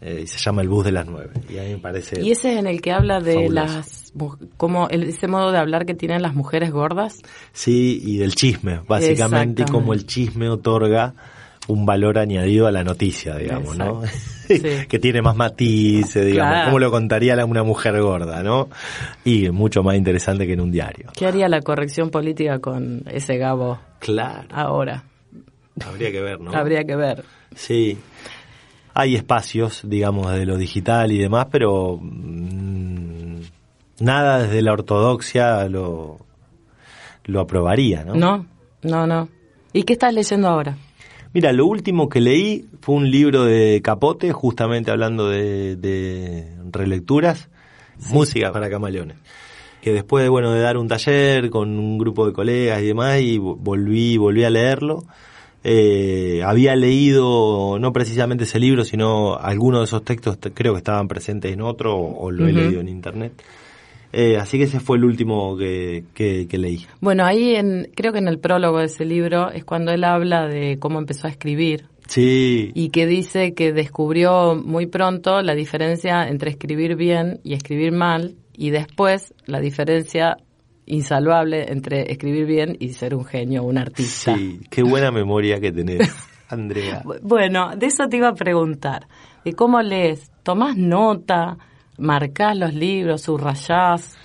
eh, 0.00 0.20
y 0.24 0.26
se 0.26 0.38
llama 0.38 0.62
El 0.62 0.68
bus 0.68 0.84
de 0.84 0.92
las 0.92 1.06
nueve. 1.06 1.30
Y 1.48 1.58
a 1.58 1.62
mí 1.62 1.70
me 1.70 1.78
parece... 1.78 2.20
Y 2.20 2.30
ese 2.32 2.52
es 2.52 2.58
en 2.58 2.66
el 2.66 2.80
que 2.80 2.92
habla 2.92 3.20
de 3.20 3.34
Fabuloso. 3.34 3.54
las 3.76 4.02
como 4.56 4.88
el- 4.88 5.04
ese 5.04 5.26
modo 5.28 5.52
de 5.52 5.58
hablar 5.58 5.84
que 5.86 5.94
tienen 5.94 6.22
las 6.22 6.34
mujeres 6.34 6.70
gordas. 6.70 7.18
Sí, 7.52 8.00
y 8.02 8.16
del 8.18 8.34
chisme, 8.34 8.80
básicamente, 8.86 9.62
y 9.62 9.70
cómo 9.70 9.92
el 9.92 10.06
chisme 10.06 10.48
otorga 10.48 11.14
un 11.68 11.84
valor 11.84 12.16
añadido 12.18 12.66
a 12.68 12.70
la 12.72 12.84
noticia, 12.84 13.36
digamos, 13.36 13.76
¿no? 13.76 14.02
Sí. 14.46 14.60
que 14.88 15.00
tiene 15.00 15.22
más 15.22 15.34
matices, 15.34 16.24
digamos, 16.24 16.52
Claro. 16.52 16.66
cómo 16.68 16.78
lo 16.78 16.90
contaría 16.92 17.44
una 17.44 17.64
mujer 17.64 18.00
gorda, 18.00 18.44
¿no? 18.44 18.68
Y 19.24 19.50
mucho 19.50 19.82
más 19.82 19.96
interesante 19.96 20.46
que 20.46 20.52
en 20.52 20.60
un 20.60 20.70
diario. 20.70 21.10
¿Qué 21.16 21.26
haría 21.26 21.48
la 21.48 21.60
corrección 21.62 22.10
política 22.10 22.60
con 22.60 23.02
ese 23.10 23.38
Gabo 23.38 23.80
Claro, 23.98 24.46
ahora? 24.52 25.02
habría 25.84 26.12
que 26.12 26.20
ver, 26.20 26.40
¿no? 26.40 26.52
Habría 26.56 26.84
que 26.84 26.94
ver. 26.94 27.24
Sí. 27.56 27.98
Hay 28.98 29.14
espacios, 29.14 29.82
digamos, 29.84 30.32
de 30.32 30.46
lo 30.46 30.56
digital 30.56 31.12
y 31.12 31.18
demás, 31.18 31.48
pero 31.50 31.98
mm, 32.00 33.40
nada 34.00 34.38
desde 34.42 34.62
la 34.62 34.72
ortodoxia 34.72 35.68
lo, 35.68 36.18
lo 37.24 37.40
aprobaría, 37.40 38.04
¿no? 38.04 38.14
No, 38.14 38.46
no, 38.82 39.06
no. 39.06 39.28
¿Y 39.74 39.82
qué 39.82 39.92
estás 39.92 40.14
leyendo 40.14 40.48
ahora? 40.48 40.78
Mira, 41.34 41.52
lo 41.52 41.66
último 41.66 42.08
que 42.08 42.22
leí 42.22 42.66
fue 42.80 42.94
un 42.94 43.10
libro 43.10 43.44
de 43.44 43.82
Capote, 43.84 44.32
justamente 44.32 44.90
hablando 44.90 45.28
de, 45.28 45.76
de 45.76 46.50
relecturas, 46.72 47.50
música 48.10 48.50
para 48.50 48.70
camaleones. 48.70 49.18
Que 49.82 49.92
después 49.92 50.22
de, 50.24 50.30
bueno, 50.30 50.52
de 50.52 50.60
dar 50.60 50.78
un 50.78 50.88
taller 50.88 51.50
con 51.50 51.78
un 51.78 51.98
grupo 51.98 52.26
de 52.26 52.32
colegas 52.32 52.80
y 52.80 52.86
demás, 52.86 53.20
y 53.20 53.38
vo- 53.38 53.56
volví, 53.58 54.16
volví 54.16 54.42
a 54.44 54.48
leerlo. 54.50 55.04
Eh, 55.68 56.42
había 56.44 56.76
leído, 56.76 57.76
no 57.80 57.92
precisamente 57.92 58.44
ese 58.44 58.60
libro, 58.60 58.84
sino 58.84 59.34
algunos 59.34 59.80
de 59.80 59.84
esos 59.86 60.04
textos 60.04 60.38
creo 60.54 60.74
que 60.74 60.78
estaban 60.78 61.08
presentes 61.08 61.52
en 61.52 61.60
otro, 61.60 61.96
o, 61.96 62.26
o 62.26 62.30
lo 62.30 62.46
he 62.46 62.52
leído 62.52 62.80
en 62.80 62.88
internet. 62.88 63.42
Eh, 64.12 64.36
así 64.36 64.58
que 64.58 64.64
ese 64.64 64.78
fue 64.78 64.96
el 64.96 65.04
último 65.04 65.56
que, 65.56 66.04
que, 66.14 66.46
que 66.46 66.58
leí. 66.58 66.86
Bueno, 67.00 67.24
ahí 67.24 67.56
en, 67.56 67.90
creo 67.96 68.12
que 68.12 68.20
en 68.20 68.28
el 68.28 68.38
prólogo 68.38 68.78
de 68.78 68.84
ese 68.84 69.04
libro 69.04 69.50
es 69.50 69.64
cuando 69.64 69.90
él 69.90 70.04
habla 70.04 70.46
de 70.46 70.78
cómo 70.78 71.00
empezó 71.00 71.26
a 71.26 71.30
escribir 71.30 71.86
Sí, 72.06 72.70
y 72.72 72.90
que 72.90 73.06
dice 73.06 73.54
que 73.54 73.72
descubrió 73.72 74.54
muy 74.54 74.86
pronto 74.86 75.42
la 75.42 75.56
diferencia 75.56 76.28
entre 76.28 76.50
escribir 76.50 76.94
bien 76.94 77.40
y 77.42 77.54
escribir 77.54 77.90
mal 77.90 78.36
y 78.56 78.70
después 78.70 79.34
la 79.46 79.58
diferencia 79.58 80.36
insalvable 80.86 81.70
entre 81.72 82.10
escribir 82.12 82.46
bien 82.46 82.76
y 82.80 82.90
ser 82.90 83.14
un 83.14 83.24
genio, 83.24 83.64
un 83.64 83.76
artista. 83.78 84.34
sí, 84.34 84.60
qué 84.70 84.82
buena 84.82 85.10
memoria 85.10 85.60
que 85.60 85.72
tenés, 85.72 86.08
Andrea. 86.48 87.02
Bu- 87.04 87.18
Bueno, 87.22 87.76
de 87.76 87.86
eso 87.86 88.08
te 88.08 88.16
iba 88.16 88.28
a 88.28 88.34
preguntar, 88.34 89.06
de 89.44 89.52
cómo 89.54 89.82
lees, 89.82 90.30
tomás 90.42 90.76
nota, 90.76 91.58
marcás 91.98 92.56
los 92.56 92.72
libros, 92.74 93.22
subrayás. 93.22 94.16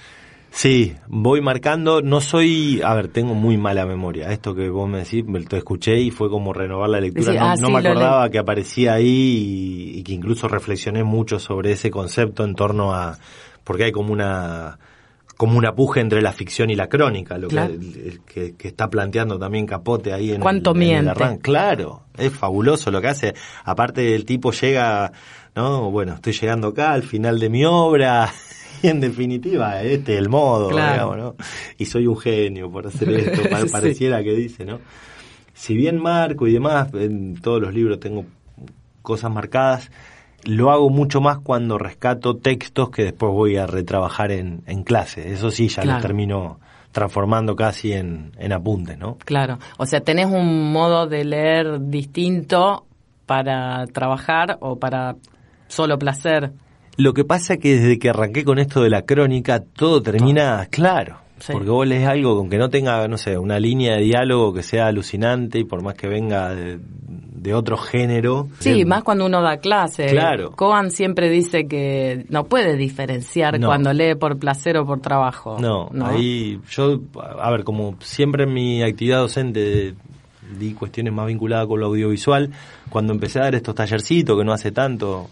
Sí, 0.53 0.93
voy 1.07 1.39
marcando, 1.39 2.01
no 2.01 2.19
soy, 2.19 2.81
a 2.83 2.93
ver, 2.93 3.07
tengo 3.07 3.33
muy 3.33 3.57
mala 3.57 3.85
memoria. 3.85 4.31
Esto 4.33 4.53
que 4.53 4.67
vos 4.67 4.87
me 4.89 4.97
decís, 4.99 5.23
me 5.25 5.39
lo 5.39 5.57
escuché 5.57 6.01
y 6.01 6.11
fue 6.11 6.29
como 6.29 6.51
renovar 6.51 6.89
la 6.89 6.99
lectura. 6.99 7.31
No 7.33 7.45
ah, 7.45 7.55
no 7.55 7.67
sí, 7.67 7.73
me 7.73 7.79
acordaba 7.79 8.29
que 8.29 8.37
aparecía 8.37 8.93
ahí 8.95 9.07
y, 9.95 9.99
y 9.99 10.03
que 10.03 10.11
incluso 10.11 10.49
reflexioné 10.49 11.05
mucho 11.05 11.39
sobre 11.39 11.71
ese 11.71 11.89
concepto 11.89 12.43
en 12.43 12.53
torno 12.55 12.93
a, 12.93 13.17
porque 13.63 13.85
hay 13.85 13.91
como 13.93 14.11
una, 14.11 14.77
como 15.41 15.57
una 15.57 15.73
puja 15.73 16.01
entre 16.01 16.21
la 16.21 16.31
ficción 16.33 16.69
y 16.69 16.75
la 16.75 16.87
crónica, 16.87 17.35
lo 17.39 17.47
Claro. 17.47 17.73
que, 17.79 18.19
que, 18.31 18.55
que 18.55 18.67
está 18.67 18.91
planteando 18.91 19.39
también 19.39 19.65
Capote 19.65 20.13
ahí 20.13 20.33
en 20.33 20.39
¿Cuánto 20.39 20.69
el, 20.69 20.77
en 20.77 20.81
el 20.83 20.87
miente? 20.89 21.09
arranque. 21.09 21.41
Claro, 21.41 22.03
es 22.15 22.31
fabuloso 22.31 22.91
lo 22.91 23.01
que 23.01 23.07
hace. 23.07 23.33
Aparte 23.63 24.13
el 24.13 24.23
tipo 24.23 24.51
llega, 24.51 25.11
no, 25.55 25.89
bueno, 25.89 26.13
estoy 26.13 26.33
llegando 26.33 26.67
acá 26.67 26.91
al 26.93 27.01
final 27.01 27.39
de 27.39 27.49
mi 27.49 27.65
obra. 27.65 28.31
Y 28.83 28.87
en 28.87 28.99
definitiva, 28.99 29.81
este 29.81 30.13
es 30.13 30.19
el 30.19 30.29
modo, 30.29 30.69
Claro. 30.69 30.93
digamos, 30.93 31.17
¿no? 31.17 31.35
Y 31.79 31.85
soy 31.85 32.05
un 32.05 32.17
genio 32.17 32.71
por 32.71 32.85
hacer 32.85 33.09
esto, 33.09 33.41
Sí. 33.65 33.71
pareciera 33.71 34.23
que 34.23 34.33
dice, 34.33 34.63
¿no? 34.63 34.79
Si 35.55 35.75
bien 35.75 35.97
marco 35.99 36.45
y 36.47 36.53
demás, 36.53 36.87
en 36.93 37.33
todos 37.41 37.59
los 37.61 37.73
libros 37.73 37.99
tengo 37.99 38.25
cosas 39.01 39.31
marcadas, 39.31 39.89
lo 40.45 40.71
hago 40.71 40.89
mucho 40.89 41.21
más 41.21 41.39
cuando 41.39 41.77
rescato 41.77 42.37
textos 42.37 42.89
que 42.89 43.03
después 43.03 43.31
voy 43.31 43.57
a 43.57 43.67
retrabajar 43.67 44.31
en, 44.31 44.63
en 44.65 44.83
clase. 44.83 45.31
Eso 45.31 45.51
sí, 45.51 45.67
ya 45.67 45.81
Claro. 45.83 45.97
lo 45.99 46.01
termino 46.01 46.59
transformando 46.91 47.55
casi 47.55 47.93
en, 47.93 48.31
en 48.37 48.51
apuntes, 48.51 48.97
¿no? 48.97 49.17
Claro, 49.23 49.59
o 49.77 49.85
sea, 49.85 50.01
tenés 50.01 50.25
un 50.25 50.71
modo 50.73 51.07
de 51.07 51.23
leer 51.23 51.79
distinto 51.89 52.85
para 53.25 53.87
trabajar 53.87 54.57
o 54.59 54.77
para 54.77 55.15
solo 55.67 55.97
placer. 55.97 56.51
Lo 56.97 57.13
que 57.13 57.23
pasa 57.23 57.53
es 57.53 57.59
que 57.61 57.75
desde 57.79 57.97
que 57.97 58.09
arranqué 58.09 58.43
con 58.43 58.59
esto 58.59 58.81
de 58.83 58.89
la 58.89 59.03
crónica, 59.03 59.61
todo 59.61 60.01
termina 60.01 60.67
claro. 60.69 61.20
Sí. 61.41 61.53
Porque 61.53 61.69
vos 61.69 61.85
lees 61.87 62.07
algo 62.07 62.37
con 62.37 62.49
que 62.49 62.57
no 62.57 62.69
tenga, 62.69 63.07
no 63.07 63.17
sé, 63.17 63.37
una 63.37 63.59
línea 63.59 63.95
de 63.95 64.03
diálogo 64.03 64.53
que 64.53 64.63
sea 64.63 64.87
alucinante 64.87 65.59
y 65.59 65.63
por 65.63 65.81
más 65.83 65.95
que 65.95 66.07
venga 66.07 66.53
de, 66.53 66.79
de 66.79 67.53
otro 67.55 67.77
género. 67.77 68.47
Sí, 68.59 68.85
más 68.85 69.03
cuando 69.03 69.25
uno 69.25 69.41
da 69.41 69.57
clase. 69.57 70.05
Claro. 70.05 70.51
Cohen 70.51 70.91
siempre 70.91 71.29
dice 71.29 71.67
que 71.67 72.25
no 72.29 72.43
puede 72.43 72.77
diferenciar 72.77 73.59
No. 73.59 73.67
cuando 73.67 73.91
lee 73.91 74.13
por 74.15 74.37
placer 74.37 74.77
o 74.77 74.85
por 74.85 75.01
trabajo. 75.01 75.57
No, 75.59 75.89
ahí 76.05 76.59
yo, 76.69 76.99
a 77.39 77.49
ver, 77.49 77.63
como 77.63 77.95
siempre 78.01 78.43
en 78.43 78.53
mi 78.53 78.83
actividad 78.83 79.17
docente 79.17 79.95
di 80.59 80.73
cuestiones 80.73 81.13
más 81.13 81.25
vinculadas 81.27 81.65
con 81.65 81.79
lo 81.79 81.87
audiovisual, 81.87 82.51
cuando 82.89 83.13
empecé 83.13 83.39
a 83.39 83.43
dar 83.43 83.55
estos 83.55 83.73
tallercitos, 83.73 84.37
que 84.37 84.43
no 84.43 84.51
hace 84.53 84.71
tanto, 84.71 85.29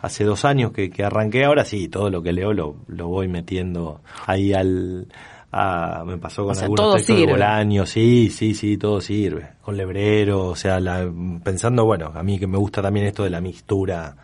hace 0.00 0.24
dos 0.24 0.44
años 0.44 0.72
que, 0.72 0.90
que 0.90 1.02
arranqué, 1.02 1.44
ahora 1.44 1.64
sí, 1.64 1.88
todo 1.88 2.10
lo 2.10 2.22
que 2.22 2.32
leo 2.32 2.52
lo, 2.52 2.76
lo 2.86 3.08
voy 3.08 3.26
metiendo 3.26 4.00
ahí 4.26 4.52
al... 4.52 5.06
a- 5.52 6.04
me 6.06 6.18
pasó 6.18 6.42
con 6.44 6.52
O 6.52 6.54
sea, 6.54 6.64
algunos 6.64 6.96
textos 6.96 7.16
de. 7.16 7.26
Bolaño, 7.26 7.86
sí, 7.86 8.30
sí, 8.30 8.54
sí, 8.54 8.76
todo 8.76 9.00
sirve. 9.00 9.48
Con 9.62 9.76
Lebrero, 9.76 10.46
o 10.46 10.56
sea, 10.56 10.78
la- 10.80 11.10
pensando, 11.42 11.84
bueno, 11.84 12.12
a 12.14 12.22
mí 12.22 12.38
que 12.38 12.46
me 12.46 12.58
gusta 12.58 12.82
también 12.82 13.06
esto 13.06 13.24
de 13.24 13.30
la 13.30 13.40
mixtura 13.40 14.16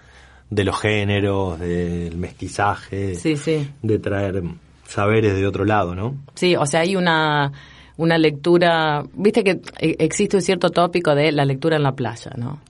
de 0.51 0.65
los 0.65 0.79
géneros, 0.81 1.59
del 1.59 2.17
mestizaje 2.17 3.15
Sí, 3.15 3.37
sí. 3.37 3.69
de 3.83 3.99
traer 3.99 4.43
saberes 4.87 5.35
de 5.35 5.47
otro 5.47 5.65
lado, 5.65 5.95
¿no? 5.95 6.17
Sí, 6.35 6.55
o 6.55 6.67
sea, 6.67 6.81
hay 6.81 6.95
una, 6.95 7.51
una 7.97 8.19
lectura, 8.19 9.03
viste 9.15 9.43
que 9.43 9.61
e- 9.81 9.97
existe 9.99 10.37
un 10.37 10.43
cierto 10.43 10.71
tópico 10.71 11.15
de 11.15 11.33
la 11.33 11.45
lectura 11.45 11.77
en 11.77 11.83
la 11.83 11.93
playa, 11.97 12.31
¿no? 12.37 12.61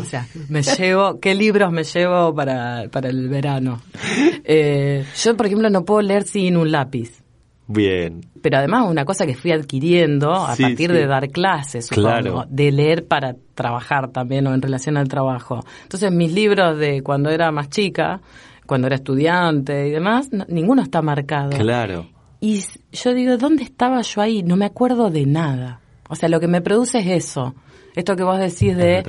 O 0.00 0.04
sea, 0.04 0.26
me 0.48 0.62
llevo, 0.62 1.18
¿qué 1.20 1.34
libros 1.34 1.70
me 1.72 1.82
llevo 1.84 2.34
para, 2.34 2.84
para 2.90 3.08
el 3.08 3.28
verano? 3.28 3.82
Eh, 4.48 5.04
yo, 5.22 5.36
por 5.36 5.46
ejemplo, 5.46 5.68
no 5.70 5.84
puedo 5.84 6.02
leer 6.02 6.22
sin 6.24 6.56
un 6.56 6.70
lápiz. 6.70 7.22
Bien. 7.68 8.20
Pero 8.42 8.58
además 8.58 8.88
una 8.88 9.04
cosa 9.04 9.26
que 9.26 9.34
fui 9.34 9.50
adquiriendo 9.52 10.32
a 10.34 10.54
Sí, 10.54 10.62
partir 10.62 10.90
sí. 10.90 10.96
de 10.96 11.06
dar 11.06 11.28
clases, 11.30 11.86
supongo, 11.86 12.08
Claro. 12.08 12.44
de 12.48 12.70
leer 12.72 13.06
para 13.06 13.34
trabajar 13.54 14.08
también 14.12 14.46
o 14.46 14.54
en 14.54 14.62
relación 14.62 14.96
al 14.96 15.08
trabajo. 15.08 15.60
Entonces 15.82 16.12
mis 16.12 16.32
libros 16.32 16.78
de 16.78 17.02
cuando 17.02 17.30
era 17.30 17.50
más 17.50 17.68
chica, 17.70 18.20
cuando 18.66 18.86
era 18.86 18.96
estudiante 18.96 19.88
y 19.88 19.90
demás, 19.90 20.28
no- 20.32 20.44
ninguno 20.48 20.82
está 20.82 21.02
marcado. 21.02 21.50
Claro. 21.50 22.06
Y 22.40 22.64
yo 22.92 23.14
digo, 23.14 23.36
¿dónde 23.36 23.64
estaba 23.64 24.00
yo 24.02 24.20
ahí? 24.20 24.42
No 24.42 24.56
me 24.56 24.66
acuerdo 24.66 25.10
de 25.10 25.26
nada. 25.26 25.80
O 26.08 26.14
sea, 26.14 26.28
lo 26.28 26.38
que 26.38 26.46
me 26.46 26.60
produce 26.60 26.98
es 27.00 27.24
eso. 27.24 27.54
Esto 27.96 28.14
que 28.14 28.22
vos 28.22 28.38
decís 28.38 28.76
de, 28.76 29.02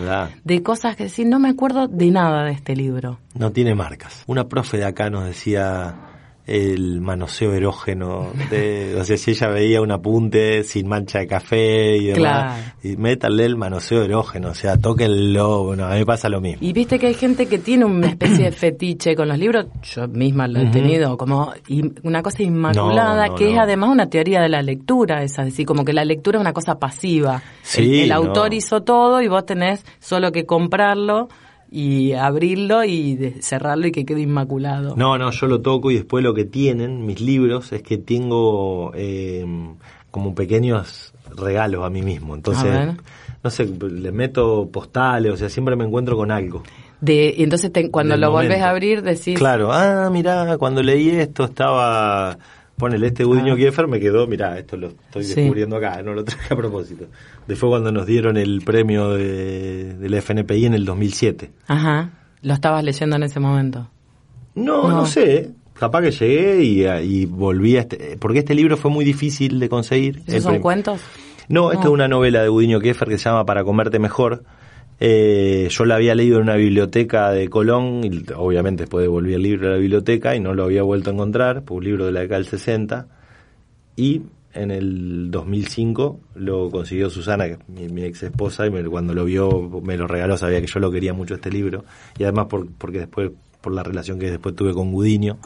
de 0.46 0.64
cosas 0.64 0.96
que 0.96 1.04
decís, 1.04 1.26
no 1.28 1.40
me 1.40 1.50
acuerdo 1.50 1.88
de 1.88 2.10
nada 2.10 2.46
de 2.46 2.54
este 2.54 2.74
libro. 2.76 3.20
No 3.36 3.52
tiene 3.52 3.76
marcas. 3.76 4.24
Una 4.28 4.48
profe 4.48 4.78
de 4.78 4.86
acá 4.86 5.10
nos 5.10 5.26
decía 5.26 5.94
el 6.48 7.02
manoseo 7.02 7.54
erógeno. 7.54 8.32
De, 8.50 8.96
o 9.00 9.04
sea, 9.04 9.18
si 9.18 9.32
ella 9.32 9.50
veía 9.50 9.82
un 9.82 9.92
apunte 9.92 10.64
sin 10.64 10.88
mancha 10.88 11.20
de 11.20 11.28
café 11.28 11.98
y 11.98 12.06
demás, 12.08 12.18
Claro. 12.18 12.74
y 12.84 12.96
métanle 12.96 13.46
el 13.46 13.58
manoseo 13.58 14.04
erógeno, 14.04 14.50
o 14.50 14.54
sea, 14.54 14.78
tóquenlo. 14.78 15.66
Bueno, 15.66 15.86
a 15.86 15.92
mí 15.92 16.00
me 16.00 16.06
pasa 16.06 16.30
lo 16.30 16.40
mismo. 16.40 16.66
Y 16.66 16.72
viste 16.72 16.98
que 17.00 17.08
hay 17.08 17.14
gente 17.14 17.48
que 17.48 17.58
tiene 17.60 17.84
una 17.84 18.08
especie 18.08 18.46
de 18.46 18.52
fetiche 18.54 19.16
con 19.16 19.28
los 19.28 19.38
libros, 19.38 19.66
yo 19.84 20.08
misma 20.08 20.48
lo 20.48 20.62
he 20.62 20.68
tenido, 20.68 21.18
como 21.18 21.52
una 22.04 22.24
cosa 22.24 22.44
inmaculada, 22.44 23.28
No, 23.28 23.32
no, 23.34 23.38
que 23.38 23.52
es 23.52 23.60
además 23.60 23.90
una 23.90 24.10
teoría 24.10 24.42
de 24.42 24.50
la 24.50 24.62
lectura, 24.62 25.24
es 25.24 25.36
decir, 25.36 25.66
como 25.66 25.84
que 25.84 25.92
la 25.92 26.06
lectura 26.06 26.38
es 26.38 26.42
una 26.42 26.54
cosa 26.54 26.80
pasiva. 26.80 27.42
Sí, 27.62 28.04
el, 28.04 28.12
autor 28.14 28.54
hizo 28.54 28.84
todo 28.84 29.22
y 29.22 29.28
vos 29.28 29.46
tenés 29.46 29.86
solo 30.00 30.32
que 30.32 30.46
comprarlo 30.46 31.28
y 31.72 32.14
abrirlo 32.14 32.84
y 32.84 33.36
cerrarlo 33.42 33.88
y 33.88 33.92
que 33.92 34.06
quede 34.06 34.22
inmaculado. 34.22 34.96
No, 34.96 35.18
no, 35.18 35.32
yo 35.32 35.48
lo 35.48 35.62
toco 35.62 35.92
y 35.92 35.96
después 35.96 36.24
lo 36.24 36.34
que 36.34 36.46
tienen 36.46 37.06
mis 37.06 37.20
libros 37.22 37.72
es 37.74 37.82
que 37.84 37.98
tengo 37.98 38.92
eh, 38.96 39.46
como 40.12 40.34
pequeños 40.34 41.14
regalos 41.36 41.84
a 41.86 41.90
mí 41.90 42.02
mismo. 42.02 42.36
Entonces, 42.36 42.96
no 43.44 43.50
sé, 43.50 43.66
le 43.66 44.12
meto 44.12 44.70
postales, 44.72 45.32
o 45.34 45.38
sea, 45.38 45.50
siempre 45.50 45.76
me 45.76 45.84
encuentro 45.86 46.16
con 46.16 46.32
algo. 46.32 46.64
De, 47.00 47.34
y 47.38 47.44
entonces 47.44 47.72
te- 47.72 47.92
cuando 47.92 48.18
lo 48.18 48.32
volvés 48.32 48.50
momento. 48.50 48.66
a 48.66 48.70
abrir 48.70 49.02
decís, 49.04 49.38
Claro, 49.38 49.72
ah, 49.72 50.10
mirá, 50.12 50.58
cuando 50.58 50.82
leí 50.82 51.10
esto 51.10 51.44
estaba, 51.44 52.38
ponele 52.78 53.08
este 53.08 53.24
Gudiño 53.24 53.54
Ah. 53.54 53.58
Kiefer, 53.58 53.88
me 53.88 54.00
quedó, 54.00 54.28
mirá, 54.28 54.58
esto 54.60 54.78
lo 54.78 54.88
estoy 54.88 55.24
Sí. 55.24 55.36
descubriendo 55.36 55.76
acá, 55.78 56.02
no 56.04 56.14
lo 56.14 56.24
traje 56.24 56.54
a 56.54 56.58
propósito. 56.58 57.06
Después 57.48 57.70
cuando 57.70 57.92
nos 57.92 58.06
dieron 58.06 58.38
el 58.38 58.62
premio 58.62 59.10
de, 59.12 59.96
del 59.96 60.14
FNPI 60.14 60.66
en 60.66 60.74
el 60.74 60.86
2007. 60.86 61.52
ajá, 61.68 62.12
lo 62.42 62.54
estabas 62.54 62.84
leyendo 62.84 63.16
en 63.16 63.24
ese 63.24 63.40
momento. 63.40 63.90
No, 64.56 64.84
No. 64.84 64.90
no, 64.90 65.06
sé, 65.06 65.52
capaz 65.74 66.02
que 66.02 66.12
llegué 66.12 66.64
y, 66.64 66.86
y 66.86 67.26
volví 67.26 67.78
a 67.78 67.82
este, 67.82 68.18
porque 68.20 68.40
este 68.40 68.56
libro 68.56 68.78
fue 68.78 68.92
muy 68.92 69.04
difícil 69.06 69.60
de 69.60 69.70
conseguir. 69.70 70.22
¿Esos 70.28 70.44
son 70.44 70.54
prim- 70.54 70.62
cuentos? 70.62 71.02
No, 71.50 71.72
esta 71.72 71.84
No. 71.86 71.90
es 71.92 71.94
una 71.94 72.08
novela 72.08 72.42
de 72.42 72.50
Gudiño 72.50 72.80
Kiefer 72.80 73.08
que 73.08 73.18
se 73.18 73.26
llama 73.30 73.46
Para 73.46 73.64
comerte 73.64 74.00
mejor. 74.00 74.44
Eh, 75.00 75.68
yo 75.70 75.86
la 75.86 75.96
había 75.96 76.16
leído 76.16 76.38
en 76.38 76.44
una 76.44 76.56
biblioteca 76.56 77.32
de 77.32 77.50
Colón, 77.50 78.02
y 78.04 78.26
obviamente 78.36 78.84
después 78.84 79.04
devolví 79.04 79.34
el 79.34 79.44
libro 79.44 79.68
a 79.68 79.72
la 79.74 79.78
biblioteca 79.78 80.36
y 80.36 80.40
no 80.40 80.54
lo 80.54 80.64
había 80.64 80.82
vuelto 80.84 81.12
a 81.12 81.14
encontrar, 81.14 81.64
fue 81.66 81.78
un 81.78 81.84
libro 81.84 82.06
de 82.06 82.12
la 82.12 82.22
década 82.22 82.40
del 82.40 82.48
60. 82.48 83.08
Y 83.96 84.24
en 84.54 84.72
el 84.72 85.30
2005 85.30 86.20
lo 86.36 86.72
consiguió 86.72 87.10
Susana, 87.12 87.46
mi, 87.68 87.90
mi 87.90 88.04
ex 88.04 88.24
esposa, 88.24 88.66
y 88.66 88.72
me- 88.72 88.84
cuando 88.86 89.14
lo 89.14 89.26
vio 89.26 89.70
me 89.84 89.98
lo 89.98 90.08
regaló, 90.08 90.36
sabía 90.38 90.62
que 90.62 90.68
yo 90.68 90.80
lo 90.80 90.90
quería 90.92 91.14
mucho 91.14 91.36
este 91.36 91.52
libro, 91.52 91.86
y 92.18 92.24
además 92.24 92.48
por, 92.48 92.68
porque 92.72 93.00
después, 93.00 93.32
por 93.62 93.74
la 93.74 93.84
relación 93.84 94.18
que 94.18 94.32
después 94.32 94.56
tuve 94.56 94.74
con 94.74 94.92
Gudiño, 94.92 95.38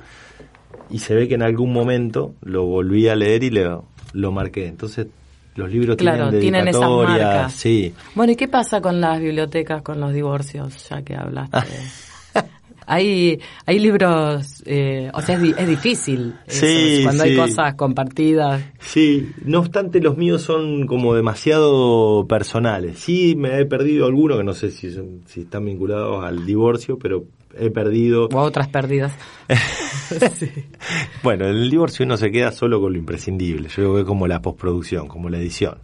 y 0.89 0.99
se 0.99 1.14
ve 1.14 1.28
que 1.28 1.36
en 1.36 1.41
algún 1.43 1.74
momento 1.74 2.36
lo 2.41 2.66
volví 2.66 3.08
a 3.10 3.16
leer 3.16 3.43
y 3.43 3.49
lo, 3.49 3.86
lo 4.14 4.32
marqué. 4.32 4.68
Entonces, 4.68 5.08
los 5.56 5.70
libros 5.72 5.97
Claro, 5.97 6.26
tienen 6.30 6.39
tienen 6.41 6.68
esas 6.70 6.89
marcas. 6.89 7.54
sí. 7.54 7.93
Bueno, 8.16 8.32
¿y 8.34 8.36
qué 8.36 8.47
pasa 8.47 8.82
con 8.82 9.02
las 9.02 9.20
bibliotecas, 9.20 9.82
con 9.82 9.99
los 9.99 10.14
divorcios, 10.14 10.88
ya 10.89 11.02
que 11.02 11.16
hablaste? 11.16 11.58
hay, 12.88 13.39
hay 13.66 13.80
libros, 13.80 14.64
eh, 14.66 15.10
o 15.14 15.22
sea, 15.22 15.36
es, 15.36 15.54
es 15.58 15.68
difícil 15.68 16.36
eso, 16.47 16.66
Sí, 16.66 16.99
cuando 17.04 17.24
hay 17.24 17.36
cosas 17.36 17.76
compartidas. 17.76 18.62
Sí, 18.80 19.30
no 19.45 19.60
obstante 19.60 19.99
los 20.02 20.18
míos 20.18 20.41
son 20.41 20.88
como 20.88 21.14
demasiado 21.14 22.26
personales. 22.28 22.99
Sí, 22.99 23.36
me 23.36 23.60
he 23.60 23.66
perdido 23.66 24.06
algunos 24.06 24.38
que 24.38 24.43
no 24.43 24.54
sé 24.54 24.72
si, 24.72 24.91
son- 24.91 25.22
si 25.28 25.41
están 25.41 25.66
vinculados 25.66 26.24
al 26.26 26.45
divorcio, 26.45 26.97
pero 26.97 27.26
he 27.58 27.70
perdido... 27.70 28.30
O 28.32 28.39
otras 28.39 28.68
pérdidas. 28.70 29.14
Bueno, 31.24 31.45
en 31.47 31.55
el 31.55 31.70
divorcio 31.70 32.05
uno 32.05 32.18
se 32.18 32.32
queda 32.32 32.51
solo 32.51 32.82
con 32.82 32.93
lo 32.93 32.99
imprescindible. 32.99 33.70
Yo 33.70 33.76
creo 33.76 33.93
que 33.95 34.01
es 34.01 34.07
como 34.07 34.28
la 34.28 34.41
postproducción, 34.41 35.07
como 35.07 35.30
la 35.30 35.38
edición. 35.38 35.76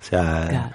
O 0.00 0.04
sea, 0.06 0.46
Claro. 0.48 0.70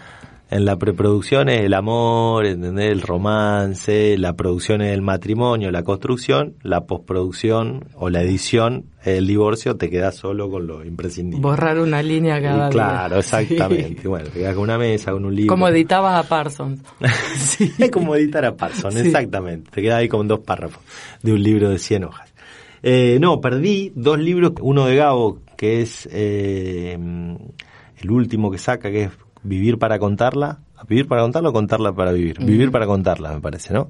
en 0.49 0.65
la 0.65 0.77
preproducción 0.77 1.47
es 1.49 1.61
el 1.65 1.73
amor, 1.75 2.47
¿entendés? 2.47 2.91
el 2.91 3.01
romance, 3.01 4.17
la 4.17 4.33
producción 4.33 4.81
es 4.81 4.93
el 4.93 5.03
matrimonio, 5.03 5.69
la 5.71 5.83
construcción, 5.83 6.55
la 6.63 6.85
postproducción 6.87 7.85
o 7.95 8.09
la 8.09 8.21
edición, 8.23 8.85
el 9.03 9.27
divorcio, 9.27 9.75
te 9.77 9.91
quedas 9.91 10.15
solo 10.15 10.49
con 10.49 10.65
lo 10.65 10.83
imprescindible. 10.83 11.41
Borrar 11.43 11.77
una 11.79 12.01
línea 12.01 12.41
cada 12.41 12.55
Y 12.69 12.71
día. 12.71 12.81
claro, 12.87 13.19
exactamente. 13.19 14.01
Sí. 14.01 14.07
Bueno, 14.07 14.25
te 14.29 14.39
quedas 14.39 14.55
con 14.55 14.63
una 14.63 14.77
mesa, 14.79 15.11
con 15.11 15.25
un 15.25 15.35
libro. 15.35 15.53
Como 15.53 15.67
editabas 15.67 16.25
a 16.25 16.27
Parsons. 16.27 16.81
sí, 17.37 17.71
es 17.77 17.91
como 17.91 18.15
editar 18.15 18.43
a 18.45 18.55
Parson, 18.55 18.91
Sí. 18.91 18.99
exactamente. 18.99 19.69
Te 19.69 19.81
quedas 19.83 19.99
ahí 19.99 20.07
con 20.07 20.27
dos 20.27 20.39
párrafos 20.39 20.81
de 21.21 21.31
un 21.33 21.43
libro 21.43 21.69
de 21.69 21.77
100 21.77 22.05
hojas. 22.05 22.28
Eh, 22.83 23.17
no, 23.19 23.41
perdí 23.41 23.91
dos 23.95 24.17
libros, 24.19 24.53
uno 24.61 24.85
de 24.85 24.95
Gabo, 24.95 25.39
que 25.57 25.81
es 25.81 26.07
eh, 26.11 26.97
el 27.97 28.11
último 28.11 28.49
que 28.51 28.57
saca, 28.57 28.89
que 28.91 29.03
es 29.05 29.11
Vivir 29.41 29.77
para 29.79 29.99
contarla. 29.99 30.59
¿Vivir 30.87 31.07
para 31.07 31.21
contarla 31.21 31.49
o 31.49 31.53
contarla 31.53 31.93
para 31.93 32.11
vivir? 32.11 32.39
Vivir 32.39 32.71
para 32.71 32.85
contarla, 32.85 33.33
me 33.33 33.39
parece, 33.41 33.73
¿no? 33.73 33.89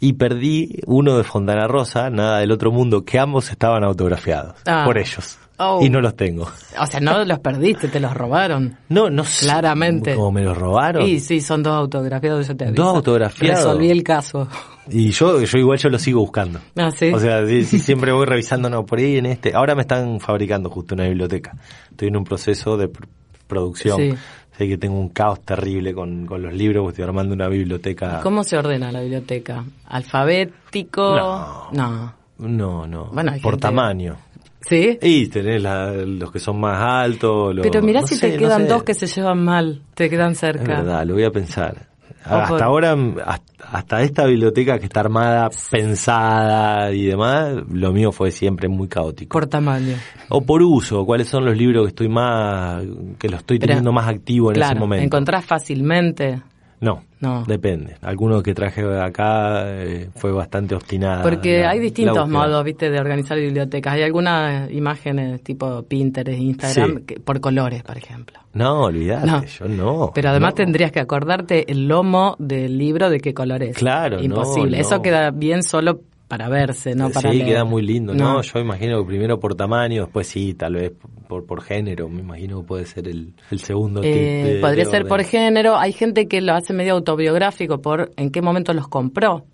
Y 0.00 0.12
perdí 0.12 0.80
uno 0.86 1.16
de 1.16 1.24
Fontana 1.24 1.66
Rosa, 1.66 2.08
Nada 2.10 2.38
del 2.40 2.52
Otro 2.52 2.70
Mundo, 2.70 3.04
que 3.04 3.18
ambos 3.18 3.50
estaban 3.50 3.82
autografiados 3.82 4.54
Ah. 4.66 4.84
por 4.84 4.98
ellos. 4.98 5.38
Oh. 5.58 5.80
Y 5.82 5.90
no 5.90 6.00
los 6.00 6.14
tengo. 6.14 6.48
O 6.80 6.86
sea, 6.86 7.00
no 7.00 7.24
los 7.24 7.40
perdiste, 7.40 7.88
te 7.88 7.98
los 7.98 8.14
robaron. 8.14 8.76
No, 8.90 9.10
no 9.10 9.24
sé. 9.24 9.46
Claramente. 9.46 10.14
¿Cómo 10.14 10.30
me 10.32 10.42
los 10.42 10.56
robaron? 10.56 11.02
Y 11.02 11.18
sí, 11.18 11.40
son 11.40 11.62
dos 11.64 11.74
autografiados, 11.74 12.46
yo 12.46 12.56
te 12.56 12.66
aviso. 12.66 12.82
Dos 12.82 12.94
autografiados. 12.96 13.64
Resolví 13.64 13.90
el 13.90 14.02
caso. 14.04 14.46
Y 14.90 15.10
yo, 15.10 15.40
yo 15.42 15.58
igual 15.58 15.78
yo 15.78 15.88
lo 15.88 15.98
sigo 15.98 16.20
buscando. 16.20 16.60
Ah, 16.76 16.90
¿sí? 16.90 17.10
O 17.12 17.18
sea, 17.18 17.44
siempre 17.64 18.12
voy 18.12 18.26
revisando, 18.26 18.68
no, 18.70 18.84
por 18.86 18.98
ahí 18.98 19.16
en 19.18 19.26
este. 19.26 19.54
Ahora 19.54 19.74
me 19.74 19.82
están 19.82 20.20
fabricando 20.20 20.70
justo 20.70 20.94
una 20.94 21.04
biblioteca. 21.04 21.54
Estoy 21.90 22.08
en 22.08 22.16
un 22.16 22.24
proceso 22.24 22.76
de 22.76 22.90
pr- 22.92 23.06
producción. 23.46 23.96
Sí. 23.98 24.14
Sé 24.56 24.66
que 24.68 24.76
tengo 24.76 24.98
un 24.98 25.10
caos 25.10 25.40
terrible 25.44 25.94
con, 25.94 26.26
con 26.26 26.42
los 26.42 26.52
libros, 26.52 26.82
porque 26.82 26.94
estoy 26.94 27.04
armando 27.04 27.32
una 27.34 27.46
biblioteca. 27.48 28.20
¿Cómo 28.22 28.42
se 28.42 28.56
ordena 28.58 28.90
la 28.90 29.00
biblioteca? 29.02 29.64
¿Alfabético? 29.86 31.16
No. 31.16 31.68
No. 31.72 32.14
No, 32.38 32.86
no. 32.86 33.04
Bueno, 33.12 33.32
por 33.42 33.52
gente- 33.54 33.58
tamaño. 33.62 34.16
¿Sí? 34.60 34.98
Y 35.00 35.28
tenés 35.28 35.62
la- 35.62 35.92
los 35.92 36.30
que 36.32 36.40
son 36.40 36.60
más 36.60 36.78
altos. 36.82 37.54
los- 37.54 37.66
Pero 37.66 37.80
mirá 37.82 38.00
no 38.00 38.06
si 38.06 38.16
sé, 38.16 38.28
te 38.30 38.34
no 38.36 38.40
quedan 38.42 38.62
sé. 38.62 38.68
dos 38.68 38.82
que 38.82 38.94
se 38.94 39.06
llevan 39.06 39.44
mal, 39.44 39.82
te 39.94 40.10
quedan 40.10 40.32
Es 40.32 40.38
cerca. 40.38 40.78
verdad, 40.78 41.06
lo 41.06 41.14
voy 41.14 41.24
a 41.24 41.30
pensar. 41.30 41.86
O 42.26 42.34
Hasta 42.34 42.48
por- 42.48 42.62
ahora, 42.62 42.96
hasta, 43.26 43.64
hasta 43.72 44.02
esta 44.02 44.26
biblioteca 44.26 44.78
que 44.78 44.84
está 44.86 45.00
armada, 45.00 45.50
pensada 45.70 46.92
y 46.92 47.06
demás, 47.06 47.54
lo 47.72 47.92
mío 47.92 48.12
fue 48.12 48.30
siempre 48.30 48.68
muy 48.68 48.88
caótico. 48.88 49.32
Por 49.32 49.46
tamaño. 49.46 49.94
o 50.28 50.42
por 50.42 50.62
uso, 50.62 51.04
cuáles 51.06 51.28
son 51.28 51.44
los 51.44 51.56
libros 51.56 51.84
que 51.84 51.88
estoy 51.88 52.08
más, 52.08 52.82
que 53.18 53.28
lo 53.28 53.36
estoy 53.38 53.58
Pero, 53.58 53.68
teniendo 53.68 53.92
más 53.92 54.08
activo 54.08 54.50
en 54.50 54.54
claro, 54.56 54.72
ese 54.72 54.80
momento. 54.80 55.04
¿encontrás 55.04 55.44
fácilmente? 55.44 56.40
No, 56.80 57.02
No. 57.20 57.44
depende. 57.44 57.96
Alguno 58.02 58.42
que 58.42 58.54
traje 58.54 58.82
acá 59.00 59.64
eh, 59.66 60.10
fue 60.14 60.30
bastante 60.32 60.74
obstinada. 60.76 61.22
Porque 61.22 61.60
la- 61.62 61.70
hay 61.70 61.80
distintos 61.80 62.28
modos, 62.28 62.62
viste, 62.64 62.90
de 62.90 63.00
organizar 63.00 63.36
bibliotecas. 63.38 63.94
Hay 63.94 64.02
algunas 64.04 64.70
imágenes 64.70 65.42
tipo 65.42 65.82
Pinterest, 65.82 66.38
Instagram, 66.40 66.98
Sí. 66.98 67.04
que- 67.04 67.20
por 67.20 67.40
colores, 67.40 67.82
por 67.82 67.96
ejemplo. 67.98 68.38
No, 68.54 68.82
olvidate, 68.84 69.26
No. 69.26 69.44
yo 69.44 69.68
no. 69.68 70.10
Pero 70.14 70.30
además 70.30 70.52
no. 70.52 70.54
tendrías 70.56 70.92
que 70.92 71.00
acordarte 71.00 71.70
el 71.70 71.88
lomo 71.88 72.36
del 72.38 72.78
libro 72.78 73.10
de 73.10 73.20
qué 73.20 73.34
color 73.34 73.62
es. 73.62 73.76
Claro, 73.76 74.22
Imposible. 74.22 74.78
Eso 74.80 75.02
queda 75.02 75.30
bien 75.30 75.62
solo 75.62 76.00
para 76.28 76.48
verse, 76.50 76.94
no 76.94 77.08
para 77.10 77.30
sí, 77.32 77.38
leer. 77.38 77.48
queda 77.50 77.64
muy 77.64 77.80
lindo, 77.82 78.14
¿no? 78.14 78.42
Yo 78.42 78.60
imagino 78.60 79.00
que 79.00 79.06
primero 79.08 79.40
por 79.40 79.54
tamaño, 79.54 80.02
después 80.04 80.26
sí, 80.28 80.52
tal 80.54 80.74
vez 80.74 80.92
por, 81.26 81.46
por 81.46 81.62
género, 81.62 82.08
me 82.10 82.20
imagino 82.20 82.60
que 82.60 82.66
puede 82.66 82.84
ser 82.84 83.08
el, 83.08 83.32
el 83.50 83.58
segundo 83.60 84.02
Eh, 84.04 84.42
de- 84.56 84.60
podría 84.60 84.84
de 84.84 84.90
ser 84.90 85.06
por 85.06 85.24
género. 85.24 85.76
Hay 85.76 85.92
gente 85.92 86.28
que 86.28 86.40
lo 86.42 86.52
hace 86.54 86.72
medio 86.74 86.92
autobiográfico 86.94 87.80
por 87.80 88.10
en 88.16 88.30
qué 88.30 88.42
momento 88.42 88.74
los 88.74 88.88
compró 88.88 89.44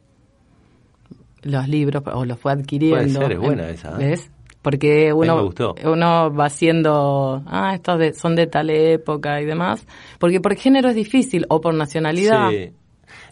los 1.42 1.68
libros 1.68 2.02
o 2.12 2.24
los 2.24 2.38
fue 2.38 2.52
adquiriendo. 2.52 2.96
Puede 3.20 3.28
ser, 3.28 3.32
es 3.32 3.38
buena 3.38 3.68
En- 3.68 3.74
esa, 3.74 3.90
¿eh? 4.00 4.06
¿Ves? 4.10 4.30
Porque 4.62 5.06
me 5.08 5.12
uno, 5.12 5.44
gustó. 5.44 5.74
uno 5.84 6.34
va 6.34 6.46
haciendo, 6.46 7.42
ah, 7.46 7.74
estos 7.74 7.98
de- 7.98 8.14
son 8.14 8.34
de 8.34 8.46
tal 8.46 8.70
época 8.70 9.40
y 9.42 9.44
demás. 9.44 9.86
Porque 10.18 10.40
por 10.40 10.56
género 10.56 10.88
es 10.88 10.94
difícil 10.96 11.44
o 11.50 11.60
por 11.60 11.74
nacionalidad. 11.74 12.48
Sí. 12.50 12.72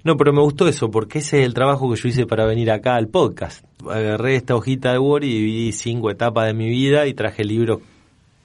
No, 0.04 0.16
pero 0.16 0.32
me 0.32 0.40
gustó 0.42 0.66
eso, 0.66 0.90
porque 0.90 1.18
ese 1.20 1.40
es 1.40 1.46
el 1.46 1.54
trabajo 1.54 1.88
que 1.90 1.96
yo 2.00 2.08
hice 2.08 2.26
para 2.26 2.44
venir 2.44 2.70
acá 2.70 2.96
al 2.96 3.08
podcast. 3.08 3.64
Agarré 3.88 4.34
esta 4.36 4.56
hojita 4.56 4.92
de 4.92 4.98
Word 4.98 5.24
y 5.24 5.28
dividí 5.28 5.72
cinco 5.72 6.10
etapas 6.10 6.46
de 6.46 6.54
mi 6.54 6.68
vida 6.68 7.06
y 7.06 7.14
traje 7.14 7.44
libros 7.44 7.80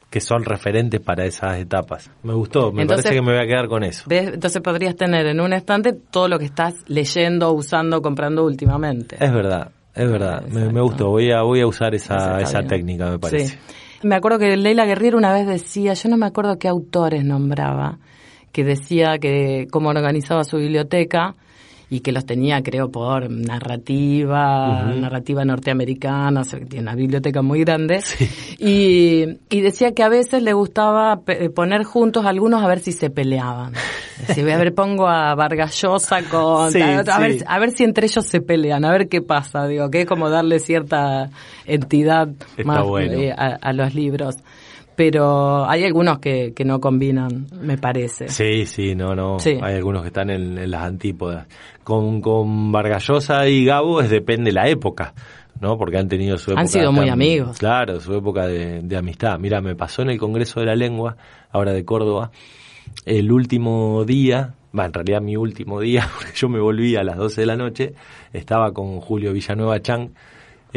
que 0.10 0.22
son 0.22 0.44
referentes 0.46 1.02
para 1.02 1.26
esas 1.26 1.58
etapas. 1.60 2.10
Me 2.24 2.34
gustó, 2.34 2.72
me 2.72 2.84
Entonces- 2.84 3.06
parece 3.06 3.20
que 3.20 3.26
me 3.26 3.34
voy 3.36 3.44
a 3.44 3.48
quedar 3.48 3.68
con 3.68 3.84
eso. 3.84 4.04
¿Ves? 4.08 4.30
Entonces 4.34 4.62
podrías 4.62 4.96
tener 4.96 5.26
en 5.26 5.40
un 5.42 5.52
estante 5.52 5.94
todo 5.94 6.28
lo 6.28 6.40
que 6.40 6.46
estás 6.46 6.76
leyendo, 6.88 7.52
usando, 7.52 8.02
comprando 8.02 8.46
últimamente. 8.46 9.18
Es 9.20 9.34
verdad, 9.34 9.72
es 9.96 10.10
verdad. 10.10 10.44
Me, 10.48 10.72
me 10.72 10.80
gustó, 10.82 11.10
voy 11.10 11.32
a, 11.32 11.42
voy 11.42 11.60
a 11.62 11.68
usar 11.68 11.94
esa, 11.96 12.40
esa 12.40 12.60
bien. 12.60 12.70
técnica, 12.70 13.10
me 13.12 13.20
parece. 13.20 13.48
Sí. 13.48 13.58
Me 14.04 14.16
acuerdo 14.16 14.38
que 14.40 14.56
Leila 14.56 14.86
Guerriero 14.86 15.18
una 15.18 15.34
vez 15.34 15.48
decía, 15.48 15.94
yo 15.94 16.08
no 16.10 16.18
me 16.18 16.28
acuerdo 16.28 16.58
qué 16.60 16.68
autores 16.68 17.26
nombraba, 17.26 17.98
que 18.52 18.64
decía 18.64 19.18
que 19.20 19.68
cómo 19.72 19.90
organizaba 19.90 20.44
su 20.44 20.58
biblioteca 20.58 21.36
y 21.90 22.02
que 22.02 22.12
los 22.12 22.26
tenía, 22.26 22.62
creo, 22.64 22.92
por 22.92 23.30
narrativa, 23.30 24.84
narrativa 24.94 25.46
norteamericana, 25.46 26.42
o 26.42 26.44
sea, 26.44 26.60
tiene 26.60 26.82
una 26.84 26.96
biblioteca 26.96 27.42
muy 27.42 27.62
grande. 27.62 28.02
Y, 28.60 29.38
y 29.50 29.62
decía 29.62 29.94
que 29.94 30.04
a 30.04 30.10
veces 30.10 30.42
le 30.44 30.54
gustaba 30.54 31.22
pe- 31.22 31.50
poner 31.50 31.84
juntos 31.84 32.26
algunos 32.26 32.62
a 32.64 32.68
ver 32.68 32.80
si 32.80 32.92
se 32.92 33.10
peleaban. 33.10 33.74
Decía, 34.28 34.44
voy 34.44 34.54
a 34.54 34.58
ver, 34.58 34.74
pongo 34.74 35.08
a 35.08 35.34
Vargas 35.36 35.80
Llosa 35.82 36.24
con... 36.24 36.72
Sí, 36.72 36.82
a, 36.82 37.00
a 37.00 37.20
ver, 37.20 37.34
sí. 37.40 37.46
a 37.48 37.60
ver 37.60 37.72
si 37.72 37.84
entre 37.84 38.08
ellos 38.08 38.26
se 38.26 38.42
pelean, 38.42 38.84
a 38.84 38.92
ver 38.92 39.08
qué 39.08 39.22
pasa. 39.22 39.68
Digo, 39.68 39.90
que 39.90 40.02
es 40.02 40.08
como 40.08 40.30
darle 40.30 40.60
cierta 40.60 41.30
entidad 41.66 42.30
Está 42.58 42.64
más 42.64 42.84
bueno. 42.86 43.14
eh, 43.14 43.32
a, 43.32 43.58
a 43.62 43.74
los 43.74 43.94
libros. 43.96 44.36
Pero 44.98 45.70
hay 45.70 45.84
algunos 45.84 46.18
que, 46.18 46.54
que 46.56 46.66
no 46.66 46.80
combinan, 46.80 47.46
me 47.62 47.78
parece. 47.78 48.30
Sí, 48.30 48.66
sí, 48.66 48.96
no, 48.96 49.14
no. 49.14 49.38
Sí. 49.38 49.60
Hay 49.62 49.76
algunos 49.76 50.02
que 50.02 50.08
están 50.08 50.32
en, 50.32 50.58
en 50.58 50.72
las 50.72 50.82
antípodas. 50.82 51.46
Con, 51.84 52.20
con 52.20 52.72
Vargallosa 52.72 53.48
y 53.48 53.64
Gabo 53.64 54.02
es 54.02 54.10
depende 54.10 54.52
la 54.52 54.68
época, 54.68 55.14
¿no? 55.62 55.78
Porque 55.78 56.00
han 56.00 56.08
tenido 56.08 56.36
su 56.40 56.50
época. 56.50 56.62
Han 56.62 56.68
sido 56.68 56.92
muy 56.92 57.10
amigos. 57.10 57.60
Claro, 57.60 58.00
su 58.00 58.12
época 58.16 58.48
de, 58.48 58.82
de 58.82 58.98
amistad. 58.98 59.38
Mira, 59.38 59.62
me 59.62 59.76
pasó 59.76 60.02
en 60.02 60.10
el 60.10 60.18
Congreso 60.18 60.62
de 60.62 60.66
la 60.66 60.76
Lengua, 60.76 61.16
ahora 61.52 61.74
de 61.74 61.86
Córdoba, 61.86 62.32
el 63.06 63.32
último 63.32 64.04
día, 64.04 64.56
va, 64.78 64.88
en 64.88 64.94
realidad 64.94 65.22
mi 65.22 65.38
último 65.38 65.80
día, 65.80 66.10
porque 66.18 66.34
yo 66.34 66.50
me 66.50 66.60
volví 66.60 66.96
a 66.96 67.04
las 67.04 67.18
12 67.18 67.42
de 67.42 67.48
la 67.48 67.56
noche, 67.56 67.94
estaba 68.34 68.74
con 68.74 69.00
Julio 69.00 69.32
Villanueva 69.32 69.80
Chang, 69.80 70.10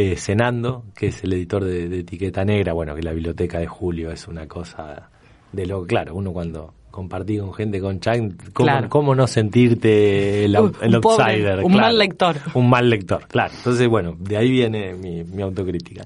eh, 0.01 0.17
cenando, 0.17 0.85
que 0.95 1.09
es 1.09 1.23
el 1.25 1.35
editor 1.35 1.63
de, 1.65 1.89
de 1.89 2.01
Etiqueta 2.01 2.43
Negra, 2.43 2.73
bueno, 2.73 2.95
que 2.95 3.03
la 3.03 3.13
biblioteca 3.13 3.59
de 3.59 3.67
Julio 3.67 4.11
es 4.11 4.29
una 4.29 4.47
cosa 4.49 5.11
de 5.53 5.67
lo 5.67 5.85
claro, 5.85 6.15
uno 6.15 6.33
cuando 6.33 6.73
compartí 6.91 7.39
con 7.39 7.53
gente 7.53 7.81
con 7.81 8.01
Chang, 8.01 8.33
¿cómo, 8.53 8.67
Claro. 8.67 8.89
cómo 8.89 9.15
no 9.15 9.27
sentirte 9.27 10.47
el, 10.47 10.57
el 10.57 10.95
un 10.97 11.01
pobre, 11.03 11.25
outsider? 11.25 11.59
un 11.59 11.73
claro. 11.73 11.87
mal 11.87 11.99
lector. 11.99 12.37
Un 12.55 12.71
mal 12.71 12.89
lector, 12.89 13.27
claro. 13.29 13.53
Entonces, 13.55 13.87
bueno, 13.89 14.17
de 14.19 14.37
ahí 14.39 14.51
viene 14.51 14.95
mi, 14.95 15.23
mi 15.23 15.43
autocrítica. 15.43 16.05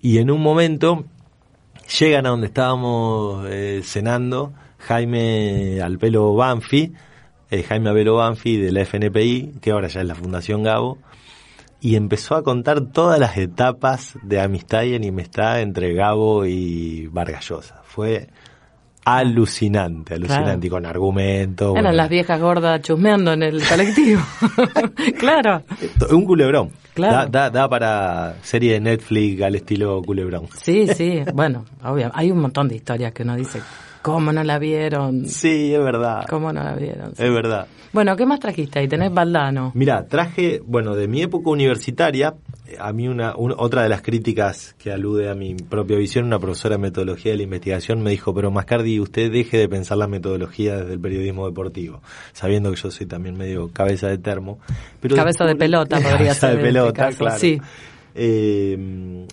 Y 0.00 0.18
en 0.18 0.30
un 0.30 0.40
momento 0.40 1.04
llegan 1.98 2.26
a 2.26 2.30
donde 2.30 2.46
estábamos 2.46 3.46
eh, 3.50 3.80
cenando 3.82 4.52
Jaime 4.78 5.80
Alpelo 5.82 6.34
Banfi, 6.34 6.92
eh, 7.50 7.62
Jaime 7.64 7.90
Abelo 7.90 8.14
Banfi 8.16 8.58
de 8.58 8.70
la 8.70 8.84
FNPI, 8.84 9.54
que 9.60 9.72
ahora 9.72 9.88
ya 9.88 10.02
es 10.02 10.06
la 10.06 10.14
Fundación 10.14 10.62
Gabo, 10.62 10.98
y 11.80 11.94
empezó 11.96 12.34
a 12.34 12.42
contar 12.42 12.80
todas 12.86 13.18
las 13.20 13.36
etapas 13.36 14.14
de 14.22 14.40
amistad 14.40 14.82
y 14.82 14.94
enemistad 14.94 15.60
entre 15.60 15.94
Gabo 15.94 16.44
y 16.44 17.06
Vargallosa. 17.06 17.82
Fue 17.84 18.28
alucinante, 19.04 20.14
alucinante, 20.14 20.44
Claro. 20.52 20.66
y 20.66 20.68
con 20.68 20.86
argumentos. 20.86 21.70
Eran 21.72 21.84
bueno. 21.84 21.96
las 21.96 22.08
viejas 22.10 22.40
gordas 22.40 22.82
chusmeando 22.82 23.32
en 23.32 23.42
el 23.42 23.62
colectivo. 23.68 24.20
claro. 25.18 25.62
Un 26.10 26.24
culebrón. 26.24 26.70
Claro. 26.94 27.30
Da, 27.30 27.44
da, 27.44 27.50
da 27.50 27.68
para 27.68 28.34
serie 28.42 28.74
de 28.74 28.80
Netflix 28.80 29.40
al 29.42 29.54
estilo 29.54 30.02
culebrón. 30.02 30.48
Sí, 30.62 30.86
sí. 30.94 31.22
Bueno, 31.32 31.64
obvio. 31.84 32.10
Hay 32.12 32.30
un 32.30 32.40
montón 32.40 32.68
de 32.68 32.76
historias 32.76 33.12
que 33.12 33.22
uno 33.22 33.36
dice, 33.36 33.60
¿cómo 34.14 34.32
no 34.32 34.44
la 34.44 34.58
vieron? 34.58 35.26
Sí, 35.26 35.74
es 35.74 35.82
verdad. 35.82 36.24
¿Cómo 36.28 36.52
no 36.52 36.62
la 36.62 36.74
vieron? 36.74 37.14
Sí. 37.14 37.22
Es 37.24 37.32
verdad. 37.32 37.66
Bueno, 37.92 38.16
¿qué 38.16 38.26
más 38.26 38.38
trajiste 38.38 38.78
ahí? 38.80 38.88
Tenés 38.88 39.12
Baldano. 39.12 39.72
Mira, 39.74 40.06
traje, 40.06 40.60
bueno, 40.66 40.94
de 40.94 41.08
mi 41.08 41.22
época 41.22 41.48
universitaria, 41.48 42.34
a 42.78 42.92
mí 42.92 43.08
una, 43.08 43.34
un- 43.34 43.54
otra 43.56 43.82
de 43.82 43.88
las 43.88 44.02
críticas 44.02 44.74
que 44.78 44.92
alude 44.92 45.30
a 45.30 45.34
mi 45.34 45.54
propia 45.54 45.96
visión, 45.96 46.26
una 46.26 46.38
profesora 46.38 46.74
de 46.76 46.82
metodología 46.82 47.32
de 47.32 47.38
la 47.38 47.44
investigación 47.44 48.02
me 48.02 48.10
dijo, 48.10 48.34
pero 48.34 48.50
Mascardi, 48.50 49.00
usted 49.00 49.32
deje 49.32 49.56
de 49.56 49.68
pensar 49.70 49.96
la 49.96 50.06
metodología 50.06 50.76
desde 50.76 50.92
el 50.92 51.00
periodismo 51.00 51.46
deportivo, 51.46 52.02
sabiendo 52.34 52.70
que 52.70 52.76
yo 52.76 52.90
soy 52.90 53.06
también 53.06 53.38
medio 53.38 53.70
cabeza 53.72 54.08
de 54.08 54.18
termo. 54.18 54.58
Pero 55.00 55.16
Cabeza 55.16 55.46
de 55.46 55.56
pelota 55.56 55.96
podría 55.96 56.12
cabeza 56.18 56.34
ser 56.48 56.56
de 56.56 56.60
en 56.60 56.66
este 56.66 56.72
pelota, 56.80 57.08
claro. 57.16 57.38
sí. 57.38 57.58
Eh, 58.14 59.26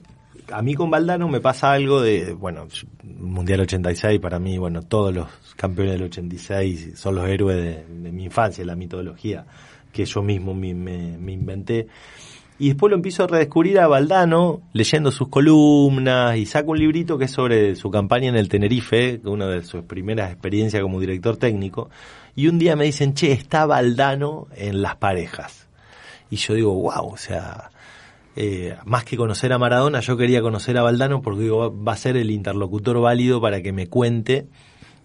a 0.51 0.61
mí 0.61 0.75
con 0.75 0.89
Valdano 0.89 1.27
me 1.27 1.41
pasa 1.41 1.71
algo 1.71 2.01
de, 2.01 2.33
bueno, 2.33 2.67
Mundial 3.03 3.61
86, 3.61 4.19
para 4.19 4.39
mí, 4.39 4.57
bueno, 4.57 4.81
todos 4.83 5.13
los 5.13 5.27
campeones 5.55 5.93
del 5.93 6.03
86 6.03 6.93
son 6.95 7.15
los 7.15 7.27
héroes 7.27 7.57
de, 7.89 8.11
mi 8.11 8.25
infancia, 8.25 8.63
la 8.65 8.75
mitología 8.75 9.45
que 9.91 10.05
yo 10.05 10.21
mismo 10.21 10.53
me, 10.53 10.73
me- 10.73 11.31
inventé. 11.31 11.87
Y 12.59 12.69
después 12.69 12.89
lo 12.89 12.95
empiezo 12.95 13.23
a 13.23 13.27
redescubrir 13.27 13.79
a 13.79 13.87
Valdano, 13.87 14.61
leyendo 14.73 15.11
sus 15.11 15.29
columnas, 15.29 16.37
y 16.37 16.45
saco 16.45 16.71
un 16.71 16.79
librito 16.79 17.17
que 17.17 17.25
es 17.25 17.31
sobre 17.31 17.75
su 17.75 17.89
campaña 17.91 18.29
en 18.29 18.35
el 18.35 18.49
Tenerife, 18.49 19.19
una 19.23 19.47
de 19.47 19.63
sus 19.63 19.83
primeras 19.83 20.31
experiencias 20.31 20.81
como 20.81 20.99
director 20.99 21.37
técnico. 21.37 21.89
Y 22.35 22.47
un 22.47 22.59
día 22.59 22.75
me 22.75 22.85
dicen, 22.85 23.13
che, 23.13 23.31
está 23.31 23.65
Valdano 23.65 24.47
en 24.55 24.81
las 24.81 24.97
parejas. 24.97 25.67
Y 26.29 26.37
yo 26.37 26.53
digo, 26.53 26.73
wow, 26.73 27.13
o 27.13 27.17
sea, 27.17 27.69
eh, 28.35 28.75
más 28.85 29.05
que 29.05 29.15
conocer 29.15 29.53
a 29.53 29.57
Maradona, 29.57 30.01
yo 30.01 30.17
quería 30.17 30.41
conocer 30.41 30.77
a 30.77 30.83
Valdano 30.83 31.21
porque 31.21 31.43
digo, 31.43 31.73
va 31.83 31.93
a 31.93 31.97
ser 31.97 32.17
el 32.17 32.31
interlocutor 32.31 32.99
válido 32.99 33.39
para 33.39 33.61
que 33.61 33.71
me 33.71 33.87
cuente 33.87 34.47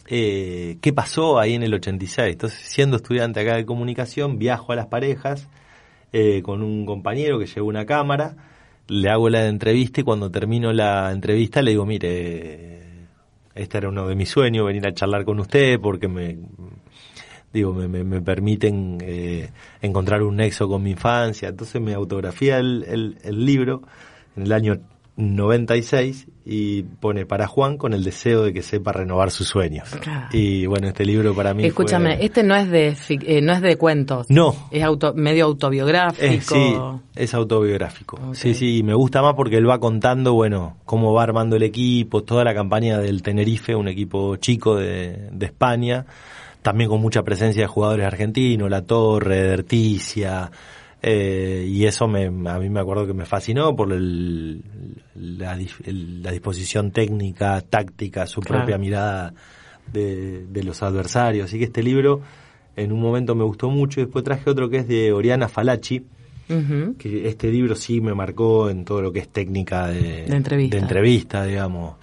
eh, 0.09 0.79
qué 0.81 0.93
pasó 0.93 1.39
ahí 1.39 1.55
en 1.55 1.63
el 1.63 1.73
86. 1.73 2.33
Entonces, 2.33 2.59
siendo 2.59 2.97
estudiante 2.97 3.41
acá 3.41 3.55
de 3.55 3.65
comunicación, 3.65 4.39
viajo 4.39 4.73
a 4.73 4.77
las 4.77 4.87
parejas 4.87 5.49
eh, 6.13 6.43
con 6.43 6.63
un 6.63 6.85
compañero 6.87 7.39
que 7.39 7.47
lleva 7.47 7.67
una 7.67 7.87
cámara, 7.87 8.35
le 8.89 9.09
hago 9.09 9.29
la 9.29 9.47
entrevista 9.47 10.01
y 10.01 10.05
cuando 10.05 10.31
termino 10.33 10.73
la 10.73 11.13
entrevista 11.13 11.63
le 11.63 11.71
digo, 11.71 11.87
mire, 11.87 12.81
este 13.55 13.79
era 13.79 13.89
uno 13.89 14.09
de 14.09 14.17
mis 14.17 14.29
sueños, 14.29 14.67
venir 14.67 14.85
a 14.89 14.93
charlar 14.93 15.25
con 15.25 15.39
usted 15.39 15.79
porque 15.81 16.09
me 16.09 16.37
digo, 17.53 17.73
me, 17.75 17.89
me, 17.89 18.05
me 18.05 18.21
permiten 18.21 18.99
eh, 19.01 19.51
encontrar 19.83 20.23
un 20.23 20.37
nexo 20.37 20.69
con 20.69 20.83
mi 20.83 20.93
infancia. 20.93 21.49
Entonces 21.49 21.81
me 21.81 21.95
autografía 21.95 22.59
el, 22.59 22.85
el, 22.89 23.19
el 23.23 23.45
libro 23.45 23.83
en 24.37 24.45
el 24.45 24.53
año 24.53 24.79
96 25.17 26.27
y 26.47 26.83
pone 26.83 27.27
para 27.27 27.47
Juan 27.47 27.77
con 27.77 27.93
el 27.93 28.03
deseo 28.03 28.43
de 28.45 28.53
que 28.53 28.63
sepa 28.63 28.93
renovar 28.93 29.31
sus 29.31 29.47
sueños. 29.49 29.89
Claro. 30.01 30.29
Y 30.33 30.67
bueno, 30.67 30.89
este 30.89 31.05
libro 31.05 31.35
para 31.35 31.53
mí 31.55 31.65
Escúchame, 31.65 32.17
fue- 32.17 32.25
este 32.25 32.43
no 32.43 32.57
es 32.57 32.71
de 32.71 32.97
eh, 33.09 33.41
no 33.43 33.53
es 33.53 33.61
de 33.61 33.77
cuentos. 33.77 34.27
No. 34.31 34.55
Es 34.71 34.83
auto, 34.83 35.13
medio 35.15 35.45
autobiográfico. 35.45 36.25
Es, 36.25 36.47
sí, 36.47 36.75
es 37.15 37.35
autobiográfico. 37.35 38.19
Sí, 38.35 38.55
sí, 38.55 38.79
y 38.79 38.83
me 38.83 38.95
gusta 38.95 39.21
más 39.23 39.35
porque 39.35 39.57
él 39.59 39.69
va 39.69 39.79
contando, 39.79 40.33
bueno, 40.33 40.79
cómo 40.85 41.13
va 41.13 41.23
armando 41.23 41.57
el 41.57 41.63
equipo, 41.63 42.23
toda 42.23 42.43
la 42.45 42.55
campaña 42.55 42.99
del 42.99 43.23
Tenerife, 43.23 43.75
un 43.75 43.89
equipo 43.89 44.37
chico 44.37 44.77
de, 44.77 45.29
de 45.33 45.47
España, 45.47 46.07
también 46.63 46.91
con 46.91 47.01
mucha 47.01 47.23
presencia 47.23 47.63
de 47.63 47.67
jugadores 47.69 48.07
argentinos, 48.07 48.69
La 48.71 48.83
Torre, 48.83 49.43
Derticia, 49.43 50.51
eh, 51.03 51.65
y 51.69 51.87
eso 51.87 52.07
me, 52.09 52.27
a 52.27 52.59
mí 52.59 52.69
me 52.69 52.81
acuerdo 52.81 53.07
que 53.07 53.15
me 53.15 53.25
fascinó 53.25 53.75
por 53.75 53.93
el- 53.93 54.63
la, 55.15 55.57
dif- 55.57 55.81
el- 55.87 56.23
la 56.23 56.31
disposición 56.33 56.91
técnica, 56.91 57.61
táctica, 57.63 58.27
su 58.27 58.41
Claro. 58.41 58.65
propia 58.65 58.79
mirada 58.79 59.33
de, 59.93 60.47
de 60.47 60.63
los 60.63 60.83
adversarios. 60.83 61.47
Así 61.47 61.59
que 61.59 61.65
este 61.65 61.83
libro 61.83 62.21
en 62.77 62.93
un 62.93 63.01
momento 63.01 63.35
me 63.35 63.45
gustó 63.45 63.71
mucho 63.71 64.01
y 64.01 64.05
después 64.05 64.25
traje 64.25 64.49
otro 64.51 64.69
que 64.69 64.79
es 64.79 64.89
de 64.89 65.13
Oriana 65.13 65.49
Falachi, 65.49 66.05
que 66.99 67.29
este 67.29 67.49
libro 67.51 67.77
sí 67.77 68.01
me 68.01 68.13
marcó 68.13 68.69
en 68.71 68.85
todo 68.85 69.01
lo 69.03 69.13
que 69.13 69.21
es 69.21 69.29
técnica 69.29 69.87
de, 69.87 70.25
De 70.27 70.37
entrevista. 70.37 70.77
de 70.77 70.83
entrevista, 70.83 71.45
digamos. 71.45 71.95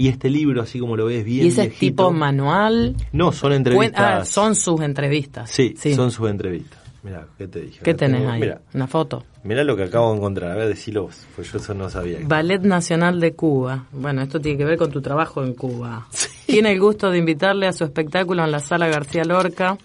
Y 0.00 0.08
este 0.08 0.30
libro, 0.30 0.62
así 0.62 0.78
como 0.78 0.96
lo 0.96 1.06
ves, 1.06 1.24
bien 1.24 1.44
Y 1.44 1.48
ese 1.48 1.62
es 1.62 1.68
viejito- 1.68 1.78
tipo 2.04 2.10
manual. 2.12 2.96
No, 3.12 3.32
son 3.32 3.52
Cuen- 3.52 3.56
entrevistas. 3.56 4.00
ah, 4.00 4.24
son 4.24 4.54
sus 4.54 4.80
entrevistas. 4.80 5.50
Sí, 5.50 5.74
son 5.94 6.10
sus 6.10 6.28
entrevistas. 6.30 6.78
Mira, 7.02 7.26
¿qué 7.38 7.46
te 7.48 7.60
dije? 7.60 7.80
¿Qué 7.82 7.94
tenés 7.94 8.20
tengo- 8.20 8.30
ahí? 8.32 8.52
Una 8.74 8.86
foto. 8.86 9.24
mira 9.42 9.64
lo 9.64 9.74
que 9.76 9.84
acabo 9.84 10.10
de 10.10 10.18
encontrar. 10.18 10.50
A 10.52 10.54
ver, 10.56 10.68
decilo 10.68 11.04
vos, 11.04 11.26
pues 11.34 11.50
yo 11.50 11.58
eso 11.58 11.72
no 11.74 11.88
sabía. 11.88 12.18
Ballet 12.24 12.60
Nacional 12.62 13.20
de 13.20 13.32
Cuba. 13.32 13.86
Bueno, 13.92 14.20
esto 14.22 14.38
tiene 14.40 14.58
que 14.58 14.64
ver 14.66 14.76
con 14.76 14.90
tu 14.90 15.00
trabajo 15.00 15.42
en 15.42 15.54
Cuba. 15.54 16.06
Tiene 16.46 16.72
el 16.72 16.80
gusto 16.80 17.10
de 17.10 17.18
invitarle 17.18 17.66
a 17.68 17.72
su 17.72 17.84
espectáculo 17.84 18.44
en 18.44 18.50
la 18.50 18.58
Sala 18.60 18.88
García 18.88 19.24
Lorca 19.24 19.78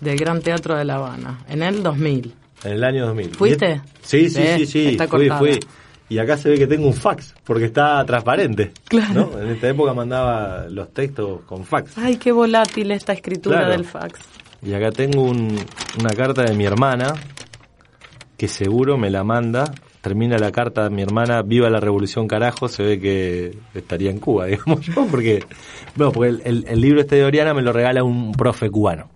del 0.00 0.16
Gran 0.18 0.40
Teatro 0.40 0.76
de 0.76 0.84
La 0.84 0.96
Habana, 0.96 1.44
en 1.48 1.62
el 1.62 1.82
2000. 1.82 2.32
En 2.64 2.72
el 2.72 2.82
año 2.82 3.06
2000. 3.06 3.34
¿Fuiste? 3.34 3.80
Sí, 4.02 4.28
sí, 4.30 4.42
sí, 4.58 4.66
sí. 4.66 4.86
Está 4.88 5.06
fui, 5.06 5.28
cortada. 5.28 5.38
fui. 5.38 5.60
Y 6.10 6.18
acá 6.18 6.38
se 6.38 6.48
ve 6.48 6.58
que 6.58 6.66
tengo 6.66 6.86
un 6.86 6.94
fax, 6.94 7.34
porque 7.44 7.66
está 7.66 8.04
transparente. 8.06 8.72
Claro. 8.88 9.30
¿no? 9.34 9.40
En 9.42 9.48
esta 9.50 9.68
época 9.68 9.92
mandaba 9.92 10.66
los 10.70 10.92
textos 10.94 11.42
con 11.42 11.64
fax. 11.64 11.98
Ay, 11.98 12.16
qué 12.16 12.32
volátil 12.32 12.90
esta 12.92 13.12
escritura 13.12 13.58
Claro. 13.58 13.72
del 13.72 13.84
fax. 13.84 14.18
Y 14.62 14.72
acá 14.72 14.90
tengo 14.90 15.22
un- 15.22 15.58
una 16.00 16.10
carta 16.16 16.42
de 16.44 16.54
mi 16.54 16.64
hermana, 16.64 17.12
que 18.36 18.48
seguro 18.48 18.96
me 18.96 19.10
la 19.10 19.22
manda. 19.22 19.70
Termina 20.00 20.38
la 20.38 20.50
carta 20.52 20.84
de 20.84 20.90
mi 20.90 21.02
hermana, 21.02 21.42
viva 21.42 21.68
la 21.68 21.80
revolución 21.80 22.26
carajo, 22.26 22.68
se 22.68 22.82
ve 22.84 22.98
que 23.00 23.58
estaría 23.74 24.10
en 24.10 24.18
Cuba, 24.20 24.46
digamos 24.46 24.80
yo, 24.86 25.06
porque, 25.10 25.44
bueno, 25.94 26.12
porque 26.12 26.30
el, 26.30 26.42
el- 26.44 26.64
el 26.68 26.80
libro 26.80 27.00
este 27.00 27.16
de 27.16 27.24
Oriana 27.24 27.52
me 27.52 27.60
lo 27.62 27.72
regala 27.72 28.02
un 28.02 28.32
profe 28.32 28.70
cubano. 28.70 29.10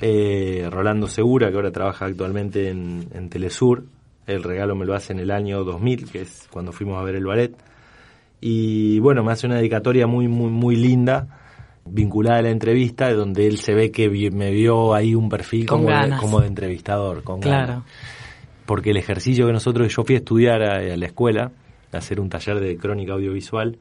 Eh, 0.00 0.66
Rolando 0.70 1.06
Segura, 1.06 1.48
que 1.50 1.56
ahora 1.56 1.70
trabaja 1.70 2.06
actualmente 2.06 2.68
en, 2.70 3.06
en 3.14 3.28
Telesur. 3.30 3.84
El 4.26 4.42
regalo 4.42 4.74
me 4.74 4.84
lo 4.86 4.94
hace 4.94 5.12
en 5.12 5.18
el 5.20 5.30
año 5.30 5.64
2000, 5.64 6.10
que 6.10 6.22
es 6.22 6.48
cuando 6.50 6.72
fuimos 6.72 6.98
a 6.98 7.02
ver 7.02 7.16
el 7.16 7.26
ballet. 7.26 7.54
Y 8.40 8.98
bueno, 9.00 9.22
me 9.22 9.32
hace 9.32 9.46
una 9.46 9.56
dedicatoria 9.56 10.06
muy, 10.06 10.28
muy, 10.28 10.50
muy 10.50 10.76
linda, 10.76 11.26
vinculada 11.84 12.38
a 12.38 12.42
la 12.42 12.50
entrevista, 12.50 13.12
donde 13.12 13.46
él 13.46 13.58
se 13.58 13.74
ve 13.74 13.90
que 13.90 14.08
me 14.30 14.50
vio 14.50 14.94
ahí 14.94 15.14
un 15.14 15.28
perfil 15.28 15.66
como 15.66 15.88
de, 15.88 16.16
como 16.18 16.40
de 16.40 16.46
entrevistador, 16.48 17.22
con 17.22 17.40
Claro. 17.40 17.66
ganas. 17.66 17.84
Porque 18.66 18.90
el 18.90 18.96
ejercicio 18.96 19.46
que 19.46 19.52
nosotros, 19.52 19.94
yo 19.94 20.04
fui 20.04 20.14
a 20.14 20.18
estudiar 20.18 20.62
a, 20.62 20.76
a 20.92 20.96
la 20.96 21.06
escuela, 21.06 21.50
a 21.92 21.96
hacer 21.96 22.20
un 22.20 22.28
taller 22.28 22.60
de 22.60 22.76
crónica 22.76 23.12
audiovisual, 23.12 23.78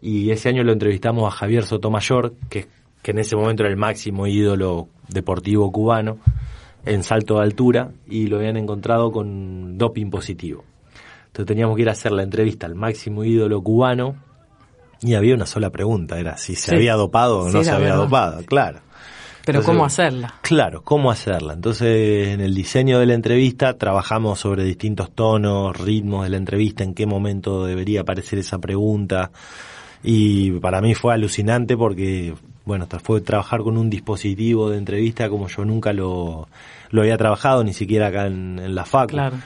y 0.00 0.30
ese 0.30 0.48
año 0.48 0.64
lo 0.64 0.72
entrevistamos 0.72 1.26
a 1.26 1.30
Javier 1.34 1.64
Sotomayor, 1.64 2.34
que, 2.50 2.66
que 3.02 3.10
en 3.12 3.18
ese 3.18 3.36
momento 3.36 3.62
era 3.62 3.70
el 3.70 3.78
máximo 3.78 4.26
ídolo 4.26 4.88
deportivo 5.08 5.70
cubano, 5.72 6.18
en 6.84 7.02
salto 7.02 7.36
de 7.36 7.42
altura, 7.42 7.90
y 8.08 8.26
lo 8.26 8.36
habían 8.38 8.56
encontrado 8.56 9.12
con 9.12 9.78
doping 9.78 10.10
positivo. 10.10 10.64
Entonces 11.26 11.46
teníamos 11.46 11.76
que 11.76 11.82
ir 11.82 11.88
a 11.88 11.92
hacer 11.92 12.12
la 12.12 12.22
entrevista 12.22 12.66
al 12.66 12.74
máximo 12.74 13.24
ídolo 13.24 13.62
cubano, 13.62 14.16
y 15.00 15.14
había 15.14 15.34
una 15.34 15.46
sola 15.46 15.70
pregunta, 15.70 16.18
era 16.18 16.36
si 16.36 16.54
se 16.54 16.70
Sí. 16.70 16.76
había 16.76 16.94
dopado 16.94 17.40
o 17.40 17.48
Sí, 17.50 17.56
no 17.56 17.64
se 17.64 17.70
había 17.70 17.88
verdad. 17.88 18.02
dopado, 18.04 18.44
claro. 18.44 18.80
Pero 19.44 19.58
Entonces, 19.58 19.66
¿cómo 19.74 19.84
hacerla? 19.84 20.34
Claro, 20.42 20.82
cómo 20.84 21.10
hacerla. 21.10 21.54
Entonces, 21.54 22.28
en 22.28 22.40
el 22.40 22.54
diseño 22.54 23.00
de 23.00 23.06
la 23.06 23.14
entrevista 23.14 23.76
trabajamos 23.76 24.38
sobre 24.38 24.62
distintos 24.62 25.10
tonos, 25.10 25.76
ritmos 25.80 26.22
de 26.22 26.30
la 26.30 26.36
entrevista, 26.36 26.84
en 26.84 26.94
qué 26.94 27.06
momento 27.06 27.64
debería 27.66 28.02
aparecer 28.02 28.38
esa 28.38 28.58
pregunta. 28.60 29.32
Y 30.04 30.52
para 30.60 30.80
mí 30.80 30.94
fue 30.94 31.12
alucinante 31.14 31.76
porque, 31.76 32.34
bueno, 32.64 32.84
hasta 32.84 32.98
fue 33.00 33.20
trabajar 33.20 33.60
con 33.62 33.76
un 33.76 33.90
dispositivo 33.90 34.70
de 34.70 34.78
entrevista 34.78 35.28
como 35.28 35.48
yo 35.48 35.64
nunca 35.64 35.92
lo, 35.92 36.48
lo 36.90 37.02
había 37.02 37.16
trabajado, 37.16 37.64
ni 37.64 37.72
siquiera 37.72 38.08
acá 38.08 38.26
en, 38.26 38.58
en 38.58 38.74
la 38.74 38.84
facu. 38.84 39.12
Claro. 39.14 39.36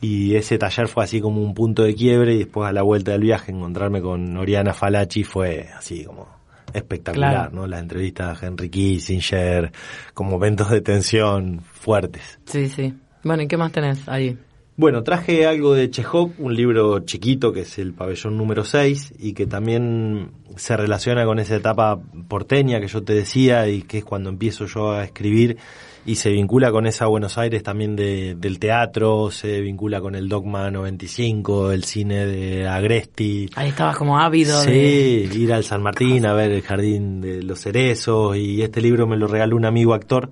Y 0.00 0.34
ese 0.34 0.58
taller 0.58 0.88
fue 0.88 1.04
así 1.04 1.20
como 1.20 1.42
un 1.42 1.54
punto 1.54 1.84
de 1.84 1.94
quiebre 1.94 2.34
y 2.34 2.38
después 2.38 2.68
a 2.68 2.72
la 2.72 2.82
vuelta 2.82 3.12
del 3.12 3.20
viaje 3.22 3.52
encontrarme 3.52 4.00
con 4.00 4.36
Oriana 4.36 4.74
Falachi 4.74 5.22
fue 5.22 5.68
así 5.78 6.04
como 6.04 6.26
espectacular, 6.74 7.32
Claro. 7.32 7.50
¿no? 7.52 7.66
Las 7.66 7.80
entrevistas 7.82 8.42
a 8.42 8.46
Henry 8.46 8.68
Kissinger, 8.68 9.70
como 10.14 10.30
momentos 10.30 10.70
de 10.70 10.80
tensión 10.80 11.60
fuertes. 11.60 12.38
Sí, 12.46 12.68
sí. 12.68 12.94
Bueno, 13.22 13.42
¿y 13.44 13.46
qué 13.46 13.56
más 13.56 13.70
tenés 13.70 14.08
ahí? 14.08 14.36
Bueno, 14.74 15.02
traje 15.02 15.46
algo 15.46 15.74
de 15.74 15.90
Chekhov, 15.90 16.30
un 16.38 16.54
libro 16.56 17.00
chiquito 17.00 17.52
que 17.52 17.60
es 17.60 17.78
el 17.78 17.92
pabellón 17.92 18.38
número 18.38 18.64
6 18.64 19.14
y 19.18 19.34
que 19.34 19.46
también 19.46 20.30
se 20.56 20.76
relaciona 20.78 21.26
con 21.26 21.38
esa 21.38 21.56
etapa 21.56 22.00
porteña 22.26 22.80
que 22.80 22.88
yo 22.88 23.02
te 23.02 23.12
decía 23.12 23.68
y 23.68 23.82
que 23.82 23.98
es 23.98 24.04
cuando 24.04 24.30
empiezo 24.30 24.64
yo 24.66 24.92
a 24.92 25.04
escribir 25.04 25.58
y 26.06 26.16
se 26.16 26.30
vincula 26.30 26.72
con 26.72 26.86
esa 26.86 27.06
Buenos 27.06 27.36
Aires 27.38 27.62
también 27.62 27.94
de- 27.96 28.34
del 28.34 28.58
teatro, 28.58 29.30
se 29.30 29.60
vincula 29.60 30.00
con 30.00 30.14
el 30.14 30.28
Dogma 30.28 30.70
95, 30.70 31.70
el 31.70 31.84
cine 31.84 32.26
de 32.26 32.66
Agresti. 32.66 33.50
Ahí 33.54 33.68
estabas 33.68 33.96
como 33.98 34.18
ávido 34.18 34.58
Sí, 34.62 34.70
de... 34.70 35.30
ir 35.34 35.52
al 35.52 35.64
San 35.64 35.82
Martín 35.82 36.24
a 36.26 36.32
ver 36.32 36.50
el 36.50 36.62
Jardín 36.62 37.20
de 37.20 37.42
los 37.42 37.60
Cerezos 37.60 38.36
y 38.38 38.62
este 38.62 38.80
libro 38.80 39.06
me 39.06 39.16
lo 39.18 39.26
regaló 39.28 39.54
un 39.54 39.64
amigo 39.66 39.94
actor 39.94 40.30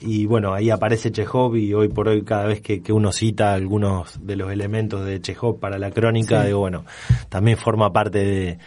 y 0.00 0.26
bueno, 0.26 0.52
ahí 0.54 0.70
aparece 0.70 1.10
Chekhov 1.10 1.56
y 1.56 1.72
hoy 1.74 1.88
por 1.88 2.08
hoy 2.08 2.22
cada 2.22 2.46
vez 2.46 2.60
que, 2.60 2.82
que 2.82 2.92
uno 2.92 3.12
cita 3.12 3.54
algunos 3.54 4.18
de 4.26 4.36
los 4.36 4.50
elementos 4.52 5.04
de 5.06 5.20
Chekhov 5.20 5.58
para 5.58 5.78
la 5.78 5.90
crónica, 5.90 6.40
Sí. 6.42 6.48
digo, 6.48 6.60
bueno, 6.60 6.84
también 7.28 7.56
forma 7.56 7.92
parte 7.92 8.18
de, 8.18 8.58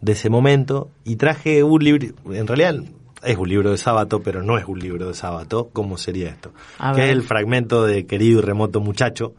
de 0.00 0.12
ese 0.12 0.30
momento 0.30 0.90
y 1.04 1.16
traje 1.16 1.62
un 1.62 1.82
libro, 1.84 2.08
en 2.32 2.46
realidad 2.46 2.76
es 3.24 3.36
un 3.36 3.48
libro 3.48 3.70
de 3.72 3.76
sábado, 3.78 4.20
pero 4.22 4.42
no 4.42 4.58
es 4.58 4.64
un 4.66 4.78
libro 4.78 5.08
de 5.08 5.14
sábado, 5.14 5.70
¿cómo 5.72 5.98
sería 5.98 6.28
esto? 6.28 6.52
A 6.78 6.92
que 6.92 7.00
ver. 7.00 7.10
es 7.10 7.16
el 7.16 7.22
fragmento 7.22 7.84
de 7.84 8.06
Querido 8.06 8.38
y 8.38 8.42
Remoto 8.42 8.80
Muchacho, 8.80 9.34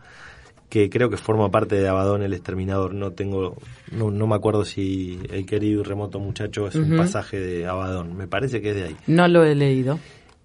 que 0.70 0.88
creo 0.89 1.10
que 1.10 1.18
forma 1.18 1.50
parte 1.50 1.78
de 1.78 1.88
Abadón 1.88 2.22
el 2.22 2.34
Exterminador. 2.34 2.93
No 2.93 3.12
tengo, 3.14 3.56
no, 3.91 4.12
no 4.12 4.28
me 4.28 4.36
acuerdo 4.36 4.66
si 4.66 5.20
el 5.32 5.47
querido 5.47 5.80
y 5.82 5.84
remoto 5.84 6.20
muchacho 6.20 6.68
es 6.68 6.76
un 6.76 6.95
pasaje 6.95 7.39
de 7.39 7.66
Abadón. 7.66 8.16
Me 8.16 8.28
parece 8.28 8.62
que 8.62 8.70
es 8.70 8.76
de 8.76 8.84
ahí. 8.84 8.95
No 9.08 9.28
lo 9.28 9.43
he 9.43 9.56
leído. 9.56 9.97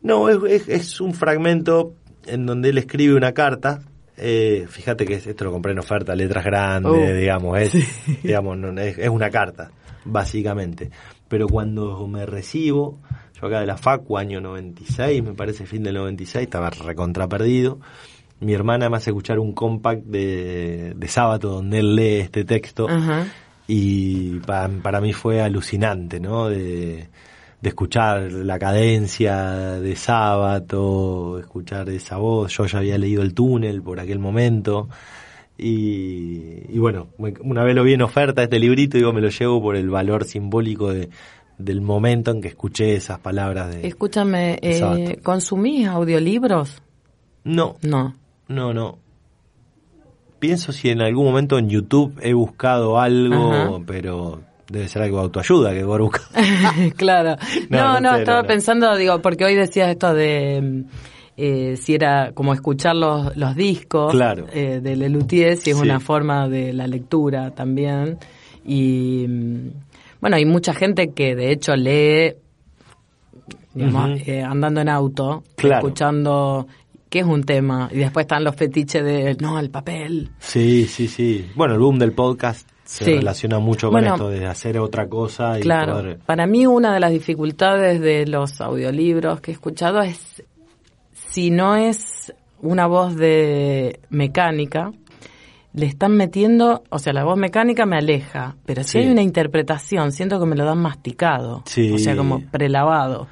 No, 0.04 0.28
es, 0.28 0.38
es, 0.62 0.68
es 0.68 1.00
un 1.00 1.12
fragmento 1.14 1.94
en 2.26 2.46
donde 2.46 2.68
él 2.68 2.78
escribe 2.78 3.14
una 3.16 3.32
carta. 3.32 3.80
Eh, 4.16 4.66
fíjate 4.68 5.04
que 5.04 5.14
esto 5.14 5.44
lo 5.44 5.50
compré 5.50 5.72
en 5.72 5.80
oferta, 5.80 6.14
letras 6.14 6.44
grandes, 6.44 6.92
Oh. 6.92 7.14
digamos, 7.18 7.58
es, 7.58 7.72
digamos, 8.22 8.56
no, 8.56 8.80
es, 8.80 8.96
es 8.98 9.08
una 9.08 9.28
carta, 9.30 9.72
básicamente. 10.04 10.90
Pero 11.26 11.48
cuando 11.48 12.06
me 12.06 12.24
recibo, 12.26 13.00
yo 13.40 13.46
acá 13.48 13.58
de 13.60 13.66
la 13.66 13.76
FACU, 13.76 14.16
año 14.16 14.40
96, 14.40 15.22
me 15.24 15.32
parece 15.32 15.66
fin 15.66 15.82
del 15.82 15.94
96, 15.94 16.44
estaba 16.44 16.70
recontra 16.70 17.28
perdido. 17.28 17.80
Mi 18.40 18.52
hermana 18.52 18.88
me 18.90 18.98
hace 18.98 19.10
escuchar 19.10 19.38
un 19.40 19.52
compact 19.52 20.04
de, 20.04 20.92
de 20.96 21.08
sábado 21.08 21.50
donde 21.54 21.78
él 21.80 21.96
lee 21.96 22.16
este 22.20 22.44
texto 22.44 22.86
y 23.66 24.38
pa- 24.40 24.68
para 24.82 25.00
mí 25.00 25.12
fue 25.12 25.40
alucinante, 25.40 26.20
¿no? 26.20 26.48
De, 26.48 27.08
de 27.64 27.70
escuchar 27.70 28.30
la 28.30 28.58
cadencia 28.58 29.80
de 29.80 29.96
sábado, 29.96 31.38
escuchar 31.38 31.88
esa 31.88 32.18
voz. 32.18 32.52
Yo 32.56 32.66
ya 32.66 32.78
había 32.78 32.98
leído 32.98 33.22
El 33.22 33.32
túnel 33.32 33.82
por 33.82 33.98
aquel 34.00 34.18
momento. 34.18 34.88
Y, 35.56 36.42
y 36.68 36.78
bueno, 36.78 37.06
una 37.40 37.64
vez 37.64 37.74
lo 37.74 37.82
vi 37.82 37.94
en 37.94 38.02
oferta 38.02 38.42
este 38.42 38.58
librito, 38.58 38.98
digo, 38.98 39.12
me 39.14 39.20
lo 39.22 39.30
llevo 39.30 39.62
por 39.62 39.76
el 39.76 39.88
valor 39.88 40.24
simbólico 40.24 40.92
de, 40.92 41.08
del 41.56 41.80
momento 41.80 42.32
en 42.32 42.42
que 42.42 42.48
escuché 42.48 42.94
esas 42.96 43.18
palabras 43.20 43.74
de... 43.74 43.86
Escúchame, 43.86 44.58
eh, 44.60 44.78
Sábato. 44.80 45.22
¿consumís 45.22 45.86
audiolibros? 45.88 46.82
No, 47.44 47.76
No. 47.82 48.14
no, 48.48 48.74
no. 48.74 48.98
Pienso 50.38 50.72
si 50.72 50.90
en 50.90 51.00
algún 51.00 51.24
momento 51.24 51.56
en 51.58 51.70
YouTube 51.70 52.18
he 52.20 52.34
buscado 52.34 53.00
algo, 53.00 53.52
Ajá. 53.52 53.70
pero 53.86 54.42
debe 54.68 54.88
ser 54.88 55.02
algo 55.02 55.18
de 55.18 55.22
autoayuda 55.24 55.72
que 55.72 55.84
buscar. 55.84 56.22
claro. 56.96 57.36
No, 57.70 57.78
No, 57.78 57.94
no, 57.94 58.00
no 58.00 58.12
sé, 58.14 58.18
estaba 58.20 58.42
no, 58.42 58.48
pensando, 58.48 58.96
digo, 58.96 59.20
porque 59.22 59.44
hoy 59.44 59.54
decías 59.54 59.90
esto 59.90 60.14
de 60.14 60.60
mm, 60.62 60.80
eh, 61.36 61.76
si 61.76 61.94
era 61.94 62.32
como 62.32 62.52
escuchar 62.54 62.96
los, 62.96 63.36
los 63.36 63.54
discos 63.56 64.12
Claro. 64.12 64.46
eh, 64.52 64.80
de 64.82 64.96
Lelutier, 64.96 65.56
si 65.56 65.70
es 65.70 65.76
Sí. 65.76 65.82
una 65.82 66.00
forma 66.00 66.48
de 66.48 66.72
la 66.72 66.86
lectura 66.86 67.50
también. 67.50 68.18
Y 68.64 69.26
mm, 69.28 69.68
bueno, 70.20 70.36
hay 70.36 70.44
mucha 70.46 70.72
gente 70.74 71.12
que 71.12 71.34
de 71.34 71.50
hecho 71.52 71.76
lee 71.76 72.34
digamos, 73.74 74.20
eh, 74.26 74.42
andando 74.42 74.80
en 74.80 74.88
auto, 74.88 75.42
Claro. 75.56 75.78
escuchando 75.86 76.66
que 77.10 77.20
es 77.20 77.26
un 77.26 77.42
tema. 77.44 77.88
Y 77.92 77.98
después 77.98 78.24
están 78.24 78.42
los 78.44 78.54
fetiches 78.56 79.04
de, 79.04 79.36
no, 79.40 79.58
el 79.58 79.70
papel. 79.70 80.30
Sí, 80.38 80.86
sí, 80.86 81.08
sí. 81.08 81.44
Bueno, 81.54 81.74
el 81.74 81.80
boom 81.80 81.98
del 81.98 82.12
podcast 82.12 82.68
se 82.84 83.04
Sí. 83.04 83.14
relaciona 83.16 83.58
mucho 83.58 83.88
con 83.88 84.00
Bueno, 84.00 84.14
esto 84.14 84.28
de 84.30 84.46
hacer 84.46 84.78
otra 84.78 85.08
cosa 85.08 85.58
y 85.58 85.62
Claro, 85.62 85.94
poder... 85.94 86.18
para 86.18 86.46
mí 86.46 86.66
una 86.66 86.92
de 86.92 87.00
las 87.00 87.10
dificultades 87.12 88.00
de 88.00 88.26
los 88.26 88.60
audiolibros 88.60 89.40
que 89.40 89.50
he 89.50 89.54
escuchado 89.54 90.02
es 90.02 90.42
si 91.30 91.50
no 91.50 91.76
es 91.76 92.32
una 92.60 92.86
voz 92.86 93.16
de 93.16 93.98
mecánica, 94.10 94.92
le 95.72 95.86
están 95.86 96.16
metiendo, 96.16 96.84
o 96.88 96.98
sea, 97.00 97.12
la 97.12 97.24
voz 97.24 97.36
mecánica 97.36 97.84
me 97.84 97.96
aleja, 97.96 98.54
pero 98.64 98.82
si 98.84 98.90
Sí. 98.90 98.98
hay 98.98 99.10
una 99.10 99.22
interpretación, 99.22 100.12
siento 100.12 100.38
que 100.38 100.46
me 100.46 100.54
lo 100.54 100.64
dan 100.64 100.78
masticado, 100.78 101.62
Sí. 101.66 101.90
o 101.92 101.98
sea, 101.98 102.14
como 102.16 102.40
prelavado, 102.50 103.26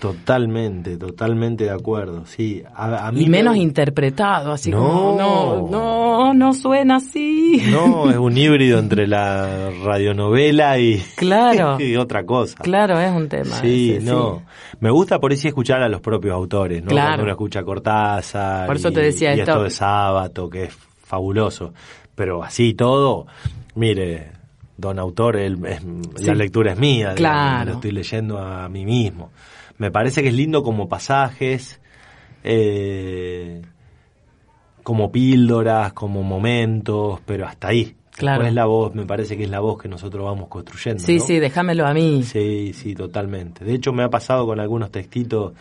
Totalmente, 0.00 0.96
totalmente 0.96 1.64
de 1.64 1.70
acuerdo. 1.70 2.26
Sí, 2.26 2.62
a, 2.74 3.08
a 3.08 3.12
mí 3.12 3.22
y 3.22 3.24
me- 3.24 3.38
menos 3.38 3.56
interpretado, 3.56 4.52
así 4.52 4.70
No. 4.70 4.78
como, 4.78 5.16
no, 5.18 5.68
no, 5.70 6.34
no 6.34 6.52
suena 6.54 6.96
así. 6.96 7.62
No, 7.70 8.10
es 8.10 8.16
un 8.16 8.36
híbrido 8.36 8.78
entre 8.78 9.06
la 9.06 9.70
radionovela 9.84 10.78
y, 10.78 10.98
Claro. 11.16 11.80
y 11.80 11.96
otra 11.96 12.24
cosa. 12.24 12.56
Claro, 12.62 13.00
es 13.00 13.10
un 13.10 13.28
tema. 13.28 13.56
Sí, 13.56 13.92
ese, 13.92 14.04
no. 14.04 14.42
Me 14.80 14.90
gusta 14.90 15.18
por 15.18 15.32
eso 15.32 15.48
escuchar 15.48 15.82
a 15.82 15.88
los 15.88 16.00
propios 16.00 16.34
autores, 16.34 16.82
¿no? 16.82 16.90
Claro. 16.90 17.06
Cuando 17.08 17.22
uno 17.24 17.32
escucha 17.32 17.60
a 17.60 17.64
Cortázar. 17.64 18.66
Por 18.66 18.76
eso 18.76 18.88
y- 18.90 18.92
te 18.92 19.00
decía 19.00 19.34
y 19.34 19.40
esto. 19.40 19.52
esto 19.52 19.62
de 19.64 19.70
Sábato, 19.70 20.50
que 20.50 20.64
es 20.64 20.74
fabuloso. 21.04 21.72
Pero 22.14 22.42
así 22.42 22.74
todo, 22.74 23.26
mire, 23.74 24.32
don 24.76 24.98
autor, 24.98 25.36
él- 25.36 25.58
es- 25.66 25.80
Sí. 26.16 26.24
la 26.26 26.34
lectura 26.34 26.72
es 26.72 26.78
mía. 26.78 27.14
digamos, 27.14 27.16
Claro. 27.16 27.64
lo 27.70 27.72
estoy 27.76 27.92
leyendo 27.92 28.38
a 28.38 28.68
mí 28.68 28.84
mismo. 28.84 29.30
Me 29.78 29.90
parece 29.90 30.22
que 30.22 30.28
es 30.28 30.34
lindo 30.34 30.62
como 30.62 30.88
pasajes, 30.88 31.80
eh, 32.44 33.62
como 34.82 35.10
píldoras, 35.10 35.92
como 35.92 36.22
momentos, 36.22 37.20
pero 37.26 37.46
hasta 37.46 37.68
ahí. 37.68 37.94
Claro. 38.16 38.38
Después 38.42 38.54
la 38.54 38.64
voz, 38.64 38.94
me 38.94 39.04
parece 39.04 39.36
que 39.36 39.44
es 39.44 39.50
la 39.50 39.60
voz 39.60 39.82
que 39.82 39.88
nosotros 39.88 40.24
vamos 40.24 40.48
construyendo. 40.48 41.02
Sí, 41.04 41.18
¿no? 41.18 41.24
sí, 41.24 41.38
déjamelo 41.38 41.86
a 41.86 41.92
mí. 41.92 42.22
Sí, 42.22 42.72
sí, 42.72 42.94
totalmente. 42.94 43.64
De 43.64 43.74
hecho, 43.74 43.92
me 43.92 44.04
ha 44.04 44.08
pasado 44.08 44.46
con 44.46 44.58
algunos 44.58 44.90
textitos. 44.90 45.52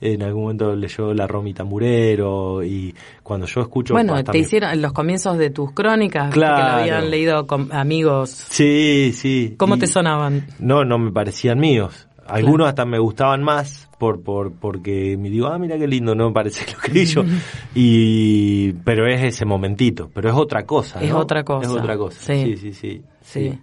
En 0.00 0.22
algún 0.22 0.42
momento 0.42 0.74
leyó 0.74 1.14
La 1.14 1.26
Romy 1.28 1.54
Tamburero 1.54 2.64
y 2.64 2.92
cuando 3.22 3.46
yo 3.46 3.60
escucho... 3.60 3.94
Bueno, 3.94 4.22
te 4.24 4.36
hicieron 4.38 4.72
en 4.72 4.82
los 4.82 4.92
comienzos 4.92 5.38
de 5.38 5.50
tus 5.50 5.70
crónicas, 5.72 6.24
viste 6.26 6.40
que 6.40 6.46
Claro. 6.46 6.64
lo 6.76 6.80
habían 6.80 7.10
leído 7.10 7.46
con 7.46 7.72
amigos. 7.72 8.28
Sí, 8.30 9.12
sí. 9.14 9.54
¿Cómo 9.56 9.76
y- 9.76 9.78
te 9.78 9.86
sonaban? 9.86 10.48
No, 10.58 10.84
no 10.84 10.98
me 10.98 11.12
parecían 11.12 11.60
míos. 11.60 12.08
Algunos 12.26 12.68
hasta 12.68 12.84
me 12.84 12.98
gustaban 12.98 13.42
más 13.42 13.88
por, 13.98 14.22
por 14.22 14.52
porque 14.52 15.16
me 15.18 15.30
digo, 15.30 15.46
ah, 15.46 15.58
mira 15.58 15.78
qué 15.78 15.86
lindo, 15.86 16.14
no 16.14 16.28
me 16.28 16.32
parece 16.32 16.66
lo 16.72 16.78
que 16.78 17.04
yo. 17.04 17.22
y 17.74 18.72
pero 18.84 19.06
es 19.06 19.22
ese 19.22 19.44
momentito, 19.44 20.10
pero 20.12 20.30
es 20.30 20.34
otra 20.34 20.64
cosa, 20.64 21.02
Es 21.02 21.12
otra 21.12 21.44
cosa, 21.44 21.68
Es 21.68 21.74
otra 21.74 21.96
cosa. 21.96 22.20
sí. 22.20 22.56
Sí, 22.56 22.72
sí, 22.72 23.02
sí. 23.22 23.58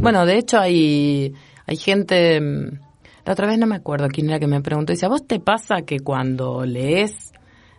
Bueno, 0.00 0.24
de 0.26 0.38
hecho 0.38 0.58
hay, 0.58 1.32
hay 1.66 1.76
gente, 1.76 2.40
mm, 2.40 2.78
la 3.24 3.32
otra 3.32 3.46
vez 3.46 3.58
no 3.58 3.66
me 3.66 3.76
acuerdo 3.76 4.08
quién 4.08 4.28
era 4.28 4.38
que 4.38 4.46
me 4.46 4.60
preguntó, 4.60 4.92
dice, 4.92 5.06
¿a 5.06 5.08
vos 5.08 5.26
te 5.26 5.40
pasa 5.40 5.82
que 5.82 6.00
cuando 6.00 6.64
lees 6.64 7.32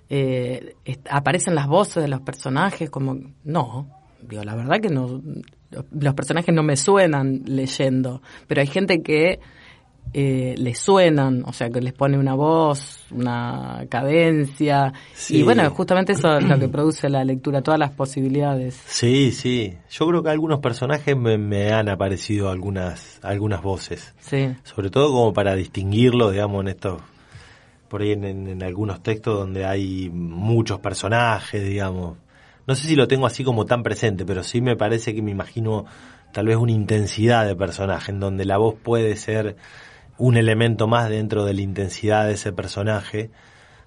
eh, 0.09 0.75
aparecen 1.09 1.55
las 1.55 1.67
voces 1.67 2.03
de 2.03 2.09
los 2.09 2.21
personajes? 2.21 2.89
Como, 2.89 3.17
no, 3.43 3.88
digo, 4.21 4.43
la 4.43 4.55
verdad 4.55 4.79
que 4.82 4.89
no, 4.89 5.21
los 5.91 6.13
personajes 6.13 6.53
no 6.53 6.63
me 6.63 6.75
suenan 6.75 7.43
leyendo, 7.45 8.21
pero 8.47 8.61
hay 8.61 8.67
gente 8.67 9.01
que 9.01 9.39
eh, 10.14 10.55
les 10.57 10.78
suenan, 10.80 11.43
o 11.45 11.53
sea, 11.53 11.70
que 11.70 11.80
les 11.82 11.93
pone 11.93 12.18
una 12.18 12.34
voz, 12.34 13.05
una 13.12 13.86
cadencia, 13.89 14.93
Sí. 15.14 15.38
y 15.38 15.43
bueno, 15.43 15.70
justamente 15.70 16.14
eso 16.14 16.38
es 16.38 16.43
lo 16.45 16.59
que 16.59 16.68
produce 16.68 17.09
la 17.09 17.24
lectura, 17.24 17.62
todas 17.62 17.80
las 17.80 17.91
posibilidades. 17.91 18.80
Sí, 18.88 19.32
sí. 19.32 19.74
Yo 19.89 20.07
creo 20.07 20.22
que 20.24 20.30
algunos 20.30 20.59
personajes 20.59 21.16
me, 21.16 21.38
me 21.38 21.72
han 21.72 21.88
aparecido 21.89 22.49
algunas 22.49 23.20
algunas 23.24 23.62
voces. 23.62 24.14
Sí. 24.20 24.49
sobre 24.64 24.89
todo 24.89 25.12
como 25.12 25.34
para 25.34 25.55
distinguirlo, 25.55 26.32
digamos, 26.32 26.62
en 26.62 26.68
estos, 26.70 27.01
por 27.88 28.01
ahí 28.01 28.12
en, 28.12 28.24
en- 28.26 28.47
en 28.47 28.64
algunos 28.64 29.01
textos 29.03 29.38
donde 29.38 29.66
hay 29.66 30.09
muchos 30.12 30.80
personajes, 30.80 31.64
digamos. 31.64 32.18
No 32.68 32.76
sé 32.76 32.88
si 32.88 32.95
lo 32.95 33.07
tengo 33.07 33.26
así 33.26 33.43
como 33.43 33.66
tan 33.66 33.82
presente, 33.84 34.26
pero 34.26 34.43
sí 34.43 34.62
me 34.62 34.76
parece 34.76 35.14
que 35.16 35.22
me 35.22 35.32
imagino 35.32 35.86
tal 36.32 36.45
vez 36.45 36.55
una 36.57 36.72
intensidad 36.72 37.45
de 37.45 37.55
personaje, 37.55 38.12
en 38.12 38.20
donde 38.20 38.45
la 38.45 38.57
voz 38.57 38.76
puede 38.82 39.16
ser 39.18 39.57
un 40.22 40.38
elemento 40.38 40.88
más 40.88 41.09
dentro 41.09 41.45
de 41.45 41.55
la 41.55 41.61
intensidad 41.61 42.28
de 42.28 42.34
ese 42.34 42.53
personaje, 42.53 43.32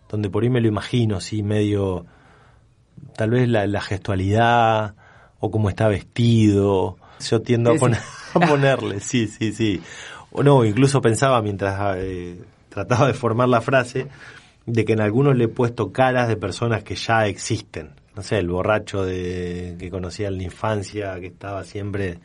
donde 0.08 0.28
por 0.28 0.42
ahí 0.42 0.50
me 0.50 0.60
lo 0.60 0.66
imagino, 0.66 1.20
sí, 1.20 1.44
medio, 1.44 2.06
tal 3.14 3.30
vez 3.30 3.48
la, 3.48 3.68
la 3.68 3.80
gestualidad 3.80 4.96
o 5.38 5.50
cómo 5.52 5.68
está 5.68 5.86
vestido. 5.86 6.96
Yo 7.20 7.40
tiendo 7.40 7.70
a, 7.70 7.76
poner, 7.76 8.00
a 8.34 8.40
ponerle, 8.40 8.98
sí, 8.98 9.28
sí, 9.28 9.52
sí. 9.52 9.80
O 10.32 10.42
no, 10.42 10.64
incluso 10.64 11.00
pensaba 11.00 11.40
mientras 11.40 11.98
eh, 11.98 12.42
trataba 12.68 13.06
de 13.06 13.14
formar 13.14 13.48
la 13.48 13.60
frase 13.60 14.08
de 14.66 14.84
que 14.84 14.94
en 14.94 15.02
algunos 15.02 15.36
le 15.36 15.44
he 15.44 15.48
puesto 15.48 15.92
caras 15.92 16.26
de 16.26 16.36
personas 16.36 16.82
que 16.82 16.96
ya 16.96 17.28
existen. 17.28 17.90
No 18.16 18.22
sé, 18.22 18.38
el 18.38 18.48
borracho 18.48 19.04
de 19.04 19.76
que 19.78 19.88
conocía 19.88 20.26
en 20.28 20.38
la 20.38 20.42
infancia, 20.42 21.20
que 21.20 21.26
estaba 21.26 21.62
siempre 21.62 22.18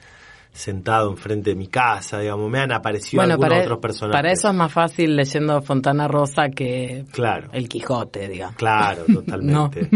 sentado 0.59 1.09
enfrente 1.09 1.51
de 1.51 1.55
mi 1.55 1.67
casa, 1.67 2.19
digamos, 2.19 2.49
me 2.49 2.59
han 2.59 2.71
aparecido 2.73 3.21
Bueno, 3.21 3.35
algunos 3.35 3.49
para, 3.51 3.61
otros 3.63 3.79
personajes. 3.79 4.17
para 4.17 4.31
eso 4.33 4.49
es 4.49 4.53
más 4.53 4.71
fácil 4.71 5.15
leyendo 5.15 5.61
Fontana 5.61 6.07
Rosa 6.07 6.49
que 6.49 7.05
Claro. 7.11 7.47
El 7.53 7.69
Quijote, 7.69 8.27
digamos. 8.27 8.55
Claro, 8.57 9.03
totalmente. 9.13 9.89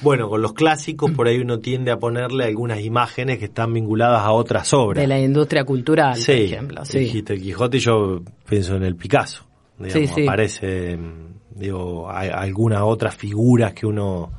Bueno, 0.00 0.28
con 0.28 0.40
los 0.40 0.52
clásicos 0.54 1.10
por 1.10 1.28
ahí 1.28 1.38
uno 1.38 1.58
tiende 1.58 1.90
a 1.90 1.98
ponerle 1.98 2.44
algunas 2.44 2.80
imágenes 2.80 3.38
que 3.38 3.44
están 3.46 3.72
vinculadas 3.74 4.22
a 4.22 4.32
otras 4.32 4.72
obras. 4.72 5.00
De 5.02 5.06
la 5.08 5.18
industria 5.20 5.64
cultural, 5.64 6.16
sí, 6.16 6.32
por 6.32 6.40
ejemplo. 6.40 6.84
Sí. 6.84 6.98
dijiste 7.00 7.34
el 7.34 7.42
Quijote 7.42 7.76
y 7.76 7.80
yo 7.80 8.22
pienso 8.48 8.76
en 8.76 8.84
el 8.84 8.96
Picasso. 8.96 9.44
Digamos, 9.78 9.92
Sí, 9.92 10.06
sí. 10.14 10.22
aparece, 10.26 10.98
digo, 11.50 12.10
hay 12.10 12.30
algunas 12.32 12.80
otras 12.82 13.14
figuras 13.14 13.74
que 13.74 13.86
uno 13.86 14.32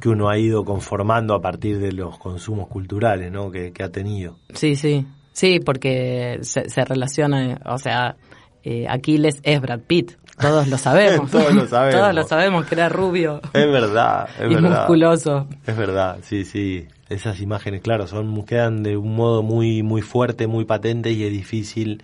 que 0.00 0.08
uno 0.08 0.28
ha 0.28 0.38
ido 0.38 0.64
conformando 0.64 1.34
a 1.34 1.40
partir 1.40 1.78
de 1.78 1.92
los 1.92 2.18
consumos 2.18 2.68
culturales, 2.68 3.30
¿no? 3.30 3.50
Que, 3.50 3.72
que 3.72 3.82
ha 3.82 3.90
tenido. 3.90 4.36
sí, 4.54 4.76
sí. 4.76 5.06
Sí, 5.32 5.60
porque 5.60 6.38
se, 6.42 6.68
se 6.68 6.84
relaciona, 6.84 7.60
o 7.64 7.78
sea, 7.78 8.16
eh, 8.62 8.86
Aquiles 8.88 9.40
es 9.42 9.60
Brad 9.60 9.80
Pitt. 9.86 10.12
Todos 10.38 10.68
lo 10.68 10.76
sabemos. 10.76 11.30
Todos 11.30 11.54
lo 11.54 11.66
sabemos. 11.66 12.00
Todos 12.00 12.14
lo 12.14 12.22
sabemos 12.24 12.66
que 12.66 12.74
era 12.74 12.88
rubio 12.88 13.40
Es 13.52 13.66
verdad, 13.70 14.28
es 14.38 14.50
y 14.50 14.54
verdad. 14.54 14.78
musculoso. 14.80 15.46
Es 15.66 15.76
verdad, 15.76 16.18
sí, 16.22 16.44
sí. 16.44 16.86
Esas 17.08 17.40
imágenes, 17.40 17.80
claro, 17.82 18.06
son 18.06 18.44
quedan 18.44 18.82
de 18.82 18.96
un 18.96 19.14
modo 19.16 19.42
muy 19.42 19.82
muy 19.82 20.02
fuerte, 20.02 20.46
muy 20.46 20.64
patente 20.64 21.10
y 21.12 21.24
es 21.24 21.32
difícil 21.32 22.02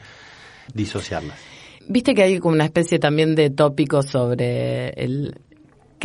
disociarlas. 0.74 1.38
Viste 1.88 2.14
que 2.14 2.22
hay 2.22 2.38
como 2.40 2.54
una 2.54 2.64
especie 2.64 2.98
también 2.98 3.34
de 3.36 3.50
tópico 3.50 4.02
sobre 4.02 4.90
el 4.90 5.38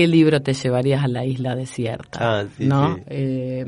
qué 0.03 0.07
libro 0.11 0.41
te 0.41 0.53
llevarías 0.53 1.03
a 1.03 1.07
la 1.07 1.25
isla 1.25 1.55
desierta, 1.55 2.19
Ah, 2.21 2.45
sí, 2.57 2.65
¿no? 2.65 2.95
sí. 2.95 3.01
Eh, 3.07 3.65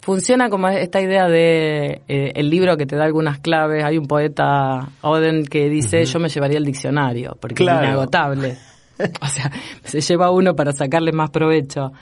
funciona 0.00 0.48
como 0.48 0.68
esta 0.68 1.00
idea 1.00 1.28
de 1.28 2.00
eh, 2.08 2.32
el 2.34 2.48
libro 2.50 2.76
que 2.76 2.86
te 2.86 2.96
da 2.96 3.04
algunas 3.04 3.38
claves. 3.38 3.84
Hay 3.84 3.98
un 3.98 4.06
poeta 4.06 4.88
Oden 5.02 5.44
que 5.44 5.68
dice 5.68 6.04
yo 6.06 6.18
me 6.18 6.28
llevaría 6.28 6.58
el 6.58 6.64
diccionario 6.64 7.36
porque 7.40 7.56
Claro. 7.56 7.80
es 7.82 7.88
inagotable. 7.88 8.56
o 9.22 9.26
sea, 9.26 9.50
se 9.84 10.00
lleva 10.00 10.30
uno 10.30 10.54
para 10.54 10.72
sacarle 10.72 11.12
más 11.12 11.30
provecho. 11.30 11.92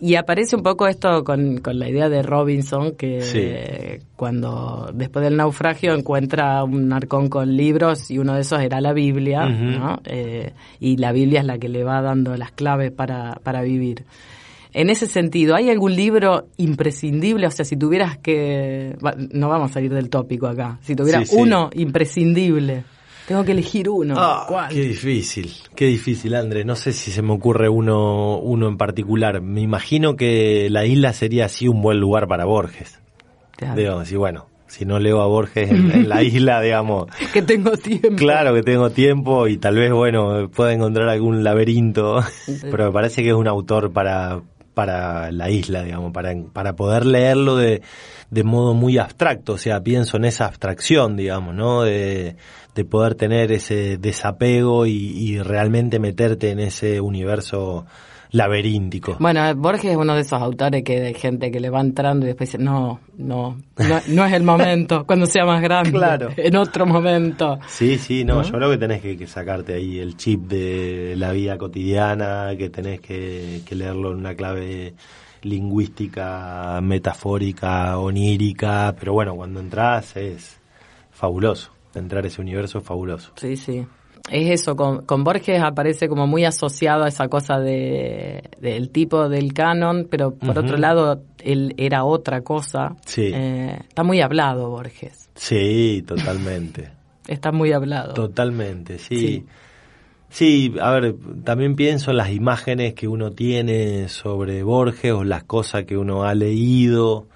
Y 0.00 0.14
aparece 0.14 0.56
un 0.56 0.62
poco 0.62 0.86
esto 0.86 1.24
con, 1.24 1.58
con 1.58 1.78
la 1.78 1.88
idea 1.88 2.08
de 2.08 2.22
Robinson, 2.22 2.92
que 2.92 3.20
Sí. 3.20 3.38
eh, 3.42 4.00
cuando 4.16 4.90
después 4.94 5.22
del 5.22 5.36
naufragio 5.36 5.94
encuentra 5.94 6.64
un 6.64 6.90
arcón 6.92 7.28
con 7.28 7.54
libros 7.56 8.10
y 8.10 8.18
uno 8.18 8.34
de 8.34 8.40
esos 8.40 8.60
era 8.62 8.80
la 8.80 8.92
Biblia. 8.94 9.44
¿no? 9.46 10.00
Eh, 10.06 10.52
y 10.80 10.96
la 10.96 11.12
Biblia 11.12 11.40
es 11.40 11.46
la 11.46 11.58
que 11.58 11.68
le 11.68 11.84
va 11.84 12.00
dando 12.00 12.34
las 12.36 12.50
claves 12.52 12.90
para, 12.92 13.34
para 13.42 13.60
vivir. 13.62 14.04
En 14.72 14.88
ese 14.88 15.06
sentido, 15.06 15.56
¿hay 15.56 15.68
algún 15.68 15.96
libro 15.96 16.46
imprescindible? 16.56 17.46
O 17.46 17.50
sea, 17.50 17.64
si 17.64 17.76
tuvieras 17.76 18.16
que... 18.18 18.96
No 19.32 19.48
vamos 19.48 19.70
a 19.72 19.74
salir 19.74 19.92
del 19.92 20.08
tópico 20.08 20.46
acá. 20.46 20.78
Si 20.82 20.94
tuvieras 20.94 21.28
Sí, 21.28 21.34
sí. 21.34 21.42
uno 21.42 21.70
imprescindible, 21.74 22.84
tengo 23.30 23.44
que 23.44 23.52
elegir 23.52 23.88
uno. 23.88 24.16
Ah, 24.18 24.44
¿Cuál? 24.48 24.70
qué 24.70 24.80
difícil, 24.80 25.52
qué 25.76 25.84
difícil, 25.86 26.34
André. 26.34 26.64
No 26.64 26.74
sé 26.74 26.92
si 26.92 27.12
se 27.12 27.22
me 27.22 27.32
ocurre 27.32 27.68
uno, 27.68 28.38
uno 28.38 28.66
en 28.66 28.76
particular. 28.76 29.40
Me 29.40 29.60
imagino 29.60 30.16
que 30.16 30.66
la 30.68 30.84
isla 30.84 31.12
sería 31.12 31.44
así 31.44 31.68
un 31.68 31.80
buen 31.80 32.00
lugar 32.00 32.26
para 32.26 32.44
Borges. 32.44 32.98
Claro. 33.52 33.76
Digo, 33.76 34.04
sí, 34.04 34.16
bueno, 34.16 34.48
Si 34.66 34.84
no 34.84 34.98
leo 34.98 35.20
a 35.20 35.28
Borges 35.28 35.70
en, 35.70 35.92
en 35.92 36.08
la 36.08 36.22
isla, 36.24 36.60
digamos, 36.60 37.06
Que 37.32 37.42
tengo 37.42 37.76
tiempo. 37.76 38.16
Claro 38.16 38.52
que 38.52 38.64
tengo 38.64 38.90
tiempo 38.90 39.46
y 39.46 39.58
tal 39.58 39.76
vez, 39.76 39.92
bueno, 39.92 40.50
pueda 40.50 40.72
encontrar 40.72 41.08
algún 41.08 41.44
laberinto, 41.44 42.24
pero 42.68 42.86
me 42.86 42.92
parece 42.92 43.22
que 43.22 43.28
es 43.28 43.36
un 43.36 43.46
autor 43.46 43.92
para, 43.92 44.40
para 44.74 45.30
la 45.30 45.50
isla, 45.50 45.84
digamos, 45.84 46.12
para, 46.12 46.34
para 46.52 46.74
poder 46.74 47.06
leerlo 47.06 47.54
de, 47.54 47.80
de 48.30 48.42
modo 48.44 48.74
muy 48.74 48.98
abstracto, 48.98 49.52
o 49.52 49.58
sea, 49.58 49.82
pienso 49.82 50.16
en 50.16 50.24
esa 50.24 50.46
abstracción, 50.46 51.16
digamos, 51.16 51.54
¿no? 51.54 51.82
De, 51.82 52.34
de 52.74 52.84
poder 52.84 53.14
tener 53.14 53.52
ese 53.52 53.96
desapego 53.98 54.86
y, 54.86 54.92
y 54.92 55.38
realmente 55.42 55.98
meterte 55.98 56.50
en 56.50 56.60
ese 56.60 57.00
universo 57.00 57.84
laberíntico. 58.32 59.16
Bueno, 59.18 59.52
Borges 59.56 59.90
es 59.90 59.96
uno 59.96 60.14
de 60.14 60.20
esos 60.20 60.40
autores 60.40 60.84
que 60.84 61.02
hay 61.06 61.14
gente 61.14 61.50
que 61.50 61.58
le 61.58 61.68
va 61.68 61.80
entrando 61.80 62.24
y 62.24 62.28
después 62.28 62.48
dice, 62.52 62.62
no, 62.62 63.00
no, 63.18 63.58
no, 63.76 64.00
no 64.06 64.24
es 64.24 64.32
el 64.32 64.44
momento, 64.44 65.04
cuando 65.06 65.26
sea 65.26 65.44
más 65.44 65.60
grande, 65.60 65.90
Claro. 65.90 66.28
en 66.36 66.54
otro 66.54 66.86
momento. 66.86 67.58
Sí, 67.66 67.98
sí, 67.98 68.24
no, 68.24 68.42
yo 68.42 68.52
creo 68.52 68.70
que 68.70 68.78
tenés 68.78 69.02
que, 69.02 69.16
que 69.16 69.26
sacarte 69.26 69.74
ahí 69.74 69.98
el 69.98 70.16
chip 70.16 70.42
de 70.42 71.14
la 71.16 71.32
vida 71.32 71.58
cotidiana, 71.58 72.52
que 72.56 72.70
tenés 72.70 73.00
que, 73.00 73.62
que 73.66 73.74
leerlo 73.74 74.12
en 74.12 74.18
una 74.18 74.36
clave 74.36 74.94
lingüística, 75.42 76.80
metafórica, 76.82 77.98
onírica, 77.98 78.94
pero 78.98 79.12
bueno, 79.12 79.34
cuando 79.36 79.60
entras 79.60 80.16
es 80.16 80.58
fabuloso, 81.10 81.70
entrar 81.94 82.24
a 82.24 82.28
ese 82.28 82.40
universo 82.40 82.80
fabuloso. 82.80 83.32
Sí, 83.36 83.56
sí. 83.56 83.86
Es 84.30 84.60
eso, 84.60 84.76
con, 84.76 85.06
con 85.06 85.24
Borges 85.24 85.62
aparece 85.62 86.08
como 86.08 86.26
muy 86.26 86.44
asociado 86.44 87.04
a 87.04 87.08
esa 87.08 87.28
cosa 87.28 87.58
de 87.58 88.50
del 88.60 88.90
tipo 88.90 89.28
del 89.28 89.54
canon, 89.54 90.08
pero 90.10 90.34
por 90.34 90.58
otro 90.58 90.76
lado 90.76 91.22
él 91.38 91.74
era 91.78 92.04
otra 92.04 92.42
cosa. 92.42 92.96
Sí. 93.06 93.30
Eh, 93.32 93.78
está 93.88 94.04
muy 94.04 94.20
hablado 94.20 94.68
Borges, 94.68 95.30
Sí, 95.34 96.04
totalmente. 96.06 96.90
está 97.26 97.50
muy 97.50 97.72
hablado. 97.72 98.12
Totalmente, 98.12 98.98
sí. 98.98 99.46
Sí. 100.28 100.70
sí. 100.70 100.74
a 100.80 100.90
ver, 100.92 101.16
también 101.42 101.74
pienso 101.74 102.10
en 102.10 102.18
las 102.18 102.30
imágenes 102.30 102.94
que 102.94 103.08
uno 103.08 103.30
tiene 103.30 104.08
sobre 104.08 104.62
Borges 104.62 105.12
o 105.12 105.24
las 105.24 105.44
cosas 105.44 105.84
que 105.84 105.96
uno 105.96 106.24
ha 106.24 106.34
leído 106.34 107.26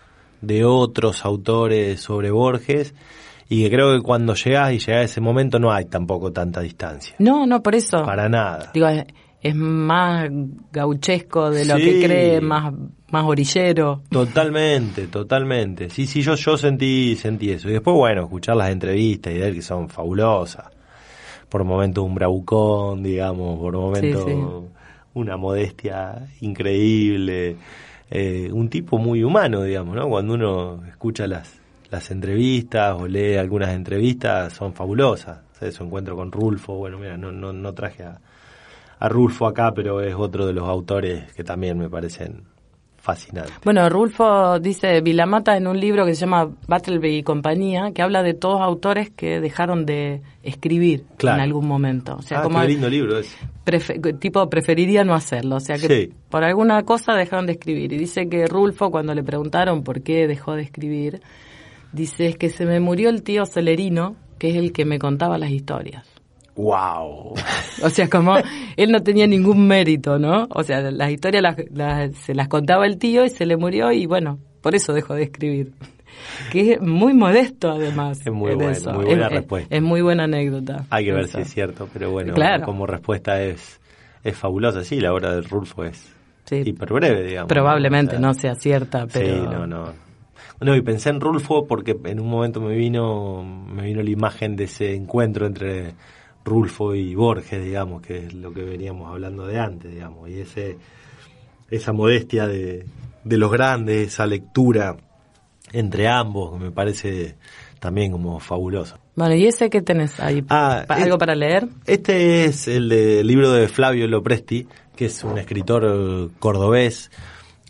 de 0.42 0.64
otros 0.64 1.24
autores 1.24 2.00
sobre 2.00 2.30
Borges 2.30 2.94
y 3.49 3.62
que 3.64 3.70
creo 3.70 3.95
que 3.95 4.03
cuando 4.03 4.34
llegas 4.34 4.72
y 4.72 4.78
llega 4.78 5.03
ese 5.03 5.20
momento 5.20 5.59
no 5.59 5.72
hay 5.72 5.84
tampoco 5.86 6.32
tanta 6.32 6.61
distancia. 6.61 7.14
No, 7.18 7.47
no, 7.47 7.62
por 7.62 7.74
eso. 7.74 8.05
Para 8.05 8.28
nada. 8.28 8.70
Digo, 8.72 8.86
es, 8.88 9.55
más 9.55 10.30
gauchesco 10.72 11.51
de 11.51 11.66
lo 11.66 11.76
Sí. 11.76 11.84
que 11.84 12.05
cree, 12.07 12.40
más, 12.40 12.72
más 13.11 13.24
orillero. 13.24 14.03
Totalmente, 14.09 15.07
totalmente. 15.09 15.90
Sí, 15.90 16.07
sí, 16.07 16.22
yo, 16.22 16.34
yo 16.34 16.57
sentí, 16.57 17.14
sentí 17.16 17.51
eso. 17.51 17.68
Y 17.68 17.72
después, 17.72 17.95
bueno, 17.95 18.22
escuchar 18.22 18.57
las 18.57 18.70
entrevistas 18.70 19.34
y 19.34 19.38
ver 19.38 19.53
que 19.55 19.61
son 19.62 19.88
fabulosas. 19.90 20.66
Por 21.51 21.62
momentos 21.64 22.03
un 22.05 22.14
bravucón, 22.14 23.03
digamos, 23.03 23.59
por 23.61 23.74
momentos 23.74 24.24
sí. 24.24 24.34
una 25.12 25.36
modestia 25.36 26.26
increíble. 26.40 27.57
Eh, 28.11 28.49
un 28.53 28.68
tipo 28.68 28.97
muy 28.99 29.22
humano, 29.22 29.62
digamos, 29.62 29.95
¿no? 29.95 30.09
Cuando 30.09 30.34
uno 30.34 30.82
escucha 30.88 31.26
las, 31.26 31.61
las 31.95 32.11
entrevistas 32.11 32.97
o 33.01 33.07
lee 33.07 33.36
algunas 33.36 33.70
entrevistas, 33.70 34.53
son 34.53 34.72
fabulosas. 34.74 35.38
O 35.53 35.59
sea, 35.59 35.70
su 35.70 35.84
encuentro 35.84 36.16
con 36.16 36.30
Rulfo, 36.32 36.74
bueno, 36.74 36.99
mira, 36.99 37.16
no, 37.16 37.30
no, 37.32 37.53
no 37.53 37.72
traje 37.72 38.03
a, 38.03 38.20
a 38.99 39.09
Rulfo 39.09 39.47
acá, 39.47 39.72
pero 39.74 40.01
es 40.01 40.14
otro 40.14 40.47
de 40.47 40.53
los 40.53 40.68
autores 40.68 41.32
que 41.34 41.45
también 41.45 41.78
me 41.78 41.88
parecen 41.88 42.45
fascinantes. 42.97 43.53
Bueno, 43.62 43.86
Rulfo 43.90 44.59
dice 44.61 45.03
Vilamata 45.03 45.57
en 45.59 45.66
un 45.66 45.78
libro 45.78 46.07
que 46.07 46.14
se 46.14 46.22
llama 46.22 46.49
Battleby 46.66 47.18
y 47.18 47.22
compañía, 47.22 47.92
que 47.95 48.01
habla 48.01 48.22
de 48.22 48.32
todos 48.32 48.62
autores 48.62 49.11
que 49.11 49.40
dejaron 49.40 49.84
de 49.84 50.22
escribir 50.42 51.05
Claro. 51.18 51.36
en 51.36 51.42
algún 51.42 51.68
momento. 51.68 52.16
O 52.18 52.22
sea, 52.22 52.38
ah, 52.38 52.42
como 52.42 52.61
qué 52.62 52.68
lindo 52.68 52.88
libro 52.88 53.20
prefe- 53.66 54.18
tipo 54.18 54.49
preferiría 54.49 55.05
no 55.05 55.14
hacerlo, 55.14 55.57
o 55.57 55.61
sea 55.61 55.76
que 55.76 55.86
Sí. 55.86 56.12
por 56.30 56.45
alguna 56.45 56.82
cosa 56.84 57.12
dejaron 57.12 57.45
de 57.45 57.53
escribir. 57.53 57.92
Y 57.92 57.99
dice 57.99 58.26
que 58.28 58.47
Rulfo 58.47 58.90
cuando 58.90 59.14
le 59.14 59.22
preguntaron 59.22 59.82
por 59.84 60.01
qué 60.03 60.26
dejó 60.26 60.55
de 60.55 60.62
escribir, 60.62 61.20
dice 61.95 62.26
es 62.26 62.36
que 62.36 62.49
se 62.51 62.66
me 62.66 62.80
murió 62.80 63.09
el 63.11 63.22
tío 63.22 63.47
Celerino, 63.47 64.16
que 64.38 64.51
es 64.51 64.57
el 64.57 64.72
que 64.72 64.84
me 64.84 64.99
contaba 64.99 65.38
las 65.38 65.51
historias. 65.51 66.07
¡Wow! 66.57 67.34
O 67.82 67.90
sea, 67.90 68.09
como 68.09 68.36
él 68.76 68.92
no 68.92 69.03
tenía 69.03 69.26
ningún 69.26 69.66
mérito, 69.66 70.18
¿no? 70.18 70.47
O 70.51 70.62
sea, 70.62 70.80
las 70.90 71.11
historias 71.11 71.42
las, 71.42 71.57
las- 71.72 72.16
se 72.16 72.34
las 72.34 72.47
contaba 72.49 72.86
el 72.86 72.99
tío 72.99 73.24
y 73.24 73.28
se 73.30 73.45
le 73.47 73.57
murió 73.57 73.90
y 73.90 74.07
bueno, 74.07 74.38
por 74.61 74.74
eso 74.74 74.92
dejó 74.92 75.14
de 75.14 75.24
escribir. 75.24 75.72
Que 76.53 76.74
es 76.74 76.80
muy 76.80 77.12
modesto 77.12 77.72
además. 77.72 78.20
Es 78.24 78.32
muy 78.32 78.53
en 78.53 78.59
bueno, 78.59 78.70
eso. 78.72 78.92
muy 78.92 79.05
buena 79.05 79.26
Es- 79.26 79.32
respuesta. 79.32 79.74
Es, 79.76 79.82
muy 79.82 80.01
buena 80.01 80.24
anécdota. 80.24 80.86
Hay 80.90 81.05
que 81.07 81.12
ver 81.12 81.24
Eso. 81.24 81.38
si 81.38 81.42
es 81.42 81.51
cierto, 81.53 81.88
pero 81.92 82.12
bueno, 82.12 82.34
Claro. 82.34 82.64
como 82.64 82.86
respuesta 82.86 83.42
es, 83.42 83.80
es 84.22 84.36
fabulosa. 84.36 84.84
Sí, 84.84 85.01
la 85.01 85.12
obra 85.12 85.34
del 85.34 85.45
Rulfo 85.45 85.82
es 85.84 86.12
Sí. 86.45 86.62
hiper 86.64 86.92
breve, 86.92 87.24
digamos. 87.26 87.49
Probablemente 87.49 88.14
O 88.16 88.18
sea, 88.18 88.26
no 88.28 88.34
sea 88.34 88.55
cierta, 88.55 89.07
pero... 89.12 89.26
Sí, 89.26 89.42
no, 89.51 89.66
no. 89.66 90.03
No, 90.64 90.74
y 90.76 90.80
pensé 90.82 91.10
en 91.10 91.20
Rulfo 91.20 91.66
porque 91.66 91.96
en 92.04 92.20
un 92.20 92.28
momento 92.28 92.60
me 92.60 92.74
vino, 92.74 93.42
me 93.44 93.82
vino 93.84 94.02
la 94.02 94.10
imagen 94.10 94.56
de 94.56 94.64
ese 94.64 94.94
encuentro 94.94 95.46
entre 95.46 95.92
Rulfo 96.44 96.94
y 96.94 97.14
Borges, 97.14 97.62
digamos, 97.62 98.02
que 98.02 98.26
es 98.26 98.34
lo 98.34 98.52
que 98.52 98.62
veníamos 98.62 99.10
hablando 99.10 99.46
de 99.46 99.58
antes, 99.58 99.92
digamos, 99.92 100.28
y 100.28 100.40
ese, 100.40 100.76
esa 101.70 101.92
modestia 101.92 102.46
de, 102.46 102.84
de 103.24 103.38
los 103.38 103.50
grandes, 103.52 104.08
esa 104.08 104.26
lectura 104.26 104.96
entre 105.72 106.08
ambos, 106.08 106.58
me 106.60 106.70
parece 106.70 107.34
también 107.80 108.12
como 108.12 108.40
fabuloso. 108.40 108.96
Bueno, 109.16 109.34
¿y 109.34 109.46
ese 109.46 109.70
qué 109.70 109.82
tenés 109.82 110.18
ahí? 110.20 110.44
Ah, 110.50 110.84
es- 110.88 110.90
¿Algo 111.04 111.18
para 111.18 111.34
leer? 111.34 111.68
Este 111.86 112.44
es 112.46 112.68
el, 112.68 112.88
de- 112.88 113.20
el 113.20 113.26
libro 113.26 113.52
de 113.52 113.68
Flavio 113.68 114.06
Lopresti, 114.08 114.66
que 114.96 115.06
es 115.06 115.24
un 115.24 115.38
escritor 115.38 115.84
eh, 115.86 116.28
cordobés. 116.38 117.10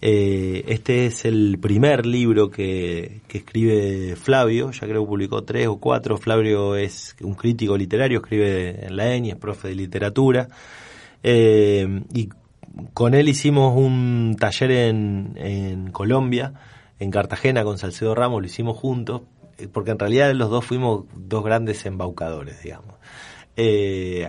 Eh, 0.07 0.67
este 0.69 1.07
es 1.07 1.25
el 1.25 1.59
primer 1.59 2.05
libro 2.05 2.51
que, 2.51 3.23
que 3.27 3.39
escribe 3.39 4.17
Flavio, 4.17 4.71
ya 4.71 4.87
creo 4.87 5.01
que 5.01 5.09
publicó 5.09 5.45
tres 5.45 5.67
o 5.67 5.79
cuatro. 5.79 6.19
Flavio 6.19 6.77
es 6.77 7.17
un 7.23 7.33
crítico 7.33 7.75
literario, 7.75 8.19
escribe 8.19 8.85
en 8.85 8.97
la 8.97 9.15
ENI, 9.15 9.31
es 9.31 9.37
profe 9.37 9.69
de 9.69 9.77
literatura. 9.77 10.49
Eh, 11.23 12.03
y 12.13 12.29
con 12.93 13.15
él 13.15 13.31
hicimos 13.31 13.75
un 13.79 14.37
taller 14.39 14.73
en, 14.73 15.91
Colombia, 15.91 16.53
en 16.99 17.11
Cartagena, 17.11 17.65
con 17.65 17.79
Salcedo 17.79 18.15
Ramos, 18.15 18.43
lo 18.43 18.47
hicimos 18.47 18.77
juntos, 18.77 19.23
eh, 19.57 19.69
porque 19.73 19.93
en 19.93 19.99
realidad 19.99 20.35
los 20.35 20.51
dos 20.51 20.67
fuimos 20.67 21.07
dos 21.17 21.43
grandes 21.43 21.87
embaucadores, 21.87 22.63
digamos. 22.63 22.97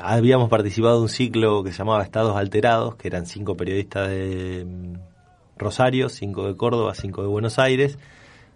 Habíamos 0.02 0.50
participado 0.50 1.00
de 1.00 1.02
un 1.02 1.10
ciclo 1.10 1.66
que 1.66 1.74
se 1.74 1.80
llamaba 1.80 2.02
Estados 2.02 2.38
Alterados, 2.38 2.96
que 2.96 3.10
eran 3.10 3.26
cinco 3.26 3.58
periodistas 3.58 4.08
de 4.08 4.66
Rosario, 5.58 6.10
cinco 6.10 6.48
de 6.48 6.56
Córdoba, 6.56 6.94
cinco 6.96 7.22
de 7.22 7.28
Buenos 7.28 7.60
Aires, 7.60 7.98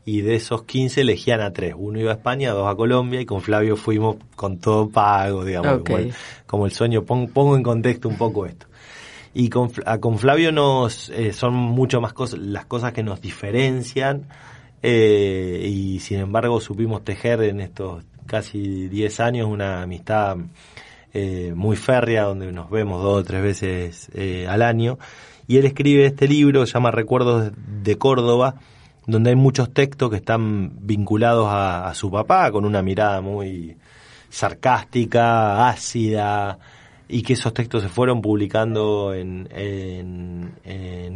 y 0.06 0.22
de 0.22 0.36
esos 0.36 0.64
15 0.64 1.02
elegían 1.02 1.42
a 1.42 1.52
tres. 1.54 1.76
Uno 1.78 2.00
iba 2.00 2.12
a 2.12 2.16
España, 2.16 2.52
dos 2.52 2.68
a 2.72 2.76
Colombia, 2.76 3.22
y 3.22 3.26
con 3.26 3.42
Flavio 3.42 3.76
fuimos 3.76 4.18
con 4.36 4.58
todo 4.58 4.90
pago, 4.90 5.46
digamos, 5.46 5.80
como, 5.84 5.98
el, 6.00 6.14
como 6.48 6.66
el 6.66 6.72
sueño. 6.72 7.04
Pon- 7.06 7.28
pongo 7.28 7.56
en 7.56 7.64
contexto 7.64 8.10
un 8.10 8.18
poco 8.18 8.46
esto. 8.46 8.66
Y 9.34 9.50
con, 9.50 9.70
Fl- 9.70 9.84
a- 9.86 10.00
con 10.00 10.18
Flavio 10.18 10.52
nos 10.52 11.10
eh, 11.10 11.34
son 11.34 11.54
mucho 11.54 12.02
más 12.02 12.14
cosas, 12.14 12.40
las 12.40 12.66
cosas 12.66 12.94
que 12.94 13.04
nos 13.04 13.22
diferencian, 13.22 14.28
eh, 14.82 15.66
y 15.70 16.00
sin 16.00 16.20
embargo 16.20 16.60
supimos 16.62 17.04
tejer 17.04 17.44
en 17.44 17.60
estos 17.60 18.04
casi 18.26 18.88
10 18.88 19.20
años 19.20 19.48
una 19.48 19.82
amistad 19.84 20.38
eh, 21.14 21.52
muy 21.56 21.76
férrea, 21.76 22.24
donde 22.24 22.52
nos 22.52 22.70
vemos 22.70 23.04
dos 23.04 23.22
o 23.22 23.24
tres 23.24 23.42
veces 23.44 24.10
eh, 24.14 24.48
al 24.48 24.62
año. 24.62 24.98
Y 25.50 25.58
él 25.58 25.66
escribe 25.66 26.06
este 26.06 26.28
libro, 26.28 26.64
se 26.68 26.74
llama 26.74 26.92
Recuerdos 26.92 27.52
de 27.56 27.98
Córdoba, 27.98 28.58
donde 29.08 29.32
hay 29.32 29.36
muchos 29.36 29.74
textos 29.74 30.12
que 30.12 30.18
están 30.18 30.74
vinculados 30.86 31.48
a, 31.50 31.92
su 31.96 32.12
papá, 32.12 32.52
con 32.52 32.66
una 32.66 32.84
mirada 32.84 33.20
muy 33.20 33.76
sarcástica, 34.30 35.68
ácida, 35.68 36.60
y 37.08 37.24
que 37.24 37.34
esos 37.34 37.52
textos 37.52 37.82
se 37.82 37.90
fueron 37.90 38.22
publicando 38.22 39.16
en, 39.16 40.54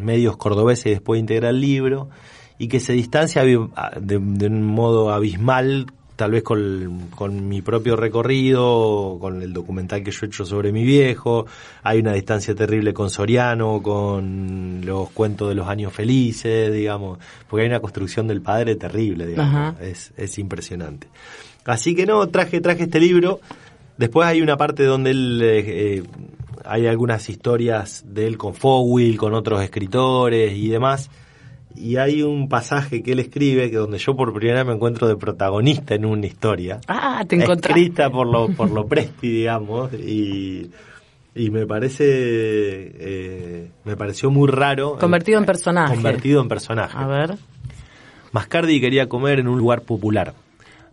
medios 0.04 0.36
cordobeses 0.38 0.88
y 0.88 0.90
después 0.90 1.20
integra 1.20 1.50
el 1.52 1.62
libro, 1.62 2.10
y 2.58 2.70
que 2.70 2.80
se 2.80 2.94
distancia 2.94 3.44
de 3.44 4.48
un 4.48 4.64
modo 4.64 5.14
abismal, 5.14 5.86
tal 6.24 6.32
vez 6.32 6.44
con, 6.44 7.10
con 7.14 7.50
mi 7.50 7.62
propio 7.62 7.98
recorrido, 7.98 9.18
con 9.20 9.42
el 9.42 9.52
documental 9.52 10.06
que 10.06 10.12
yo 10.12 10.20
he 10.22 10.28
hecho 10.28 10.46
sobre 10.46 10.72
mi 10.72 10.86
viejo, 10.86 11.46
hay 11.84 12.00
una 12.00 12.14
distancia 12.14 12.56
terrible 12.56 12.94
con 12.94 13.10
Soriano, 13.10 13.82
con 13.84 14.80
los 14.86 15.10
cuentos 15.10 15.50
de 15.50 15.56
los 15.56 15.68
años 15.68 15.92
felices, 15.92 16.72
digamos, 16.72 17.20
porque 17.50 17.64
hay 17.64 17.68
una 17.68 17.82
construcción 17.82 18.26
del 18.26 18.42
padre 18.42 18.78
terrible, 18.78 19.28
digamos, 19.28 19.82
es, 19.82 20.14
es 20.16 20.40
impresionante. 20.40 21.10
Así 21.66 21.94
que 21.94 22.06
no, 22.06 22.26
traje, 22.30 22.62
traje 22.62 22.84
este 22.84 23.02
libro. 23.02 23.42
Después 23.98 24.26
hay 24.26 24.42
una 24.42 24.56
parte 24.56 24.86
donde 24.86 25.12
él, 25.12 25.42
eh, 25.44 25.98
eh, 25.98 26.04
hay 26.64 26.88
algunas 26.88 27.28
historias 27.28 28.06
de 28.08 28.28
él 28.28 28.38
con 28.38 28.54
Fowell, 28.54 29.18
con 29.18 29.34
otros 29.34 29.62
escritores 29.62 30.54
y 30.54 30.70
demás. 30.70 31.10
Y 31.76 31.98
hay 31.98 32.22
un 32.22 32.50
pasaje 32.50 33.02
que 33.02 33.14
él 33.14 33.20
escribe 33.20 33.70
que 33.72 33.78
donde 33.78 33.98
yo 33.98 34.16
por 34.16 34.34
primera 34.34 34.60
vez 34.60 34.68
me 34.68 34.74
encuentro 34.74 35.08
de 35.08 35.16
protagonista 35.16 35.96
en 35.96 36.06
una 36.06 36.26
historia. 36.26 36.80
Ah, 36.88 37.24
te. 37.28 37.38
Escrita 37.38 38.10
por 38.10 38.28
lo, 38.28 38.50
por 38.50 38.70
lo 38.70 38.86
Presti, 38.86 39.30
digamos, 39.30 39.94
y, 39.94 40.70
y 41.36 41.50
me 41.50 41.66
parece, 41.66 42.06
eh, 42.06 43.72
me 43.86 43.98
pareció 43.98 44.30
muy 44.30 44.48
raro. 44.50 44.98
Convertido 45.00 45.40
en 45.40 45.46
personaje. 45.46 45.96
Convertido 45.96 46.42
en 46.42 46.48
personaje. 46.48 46.98
A 46.98 47.08
ver. 47.08 47.38
Mascardi 48.32 48.80
quería 48.82 49.08
comer 49.08 49.40
en 49.40 49.48
un 49.48 49.58
lugar 49.58 49.82
popular, 49.82 50.34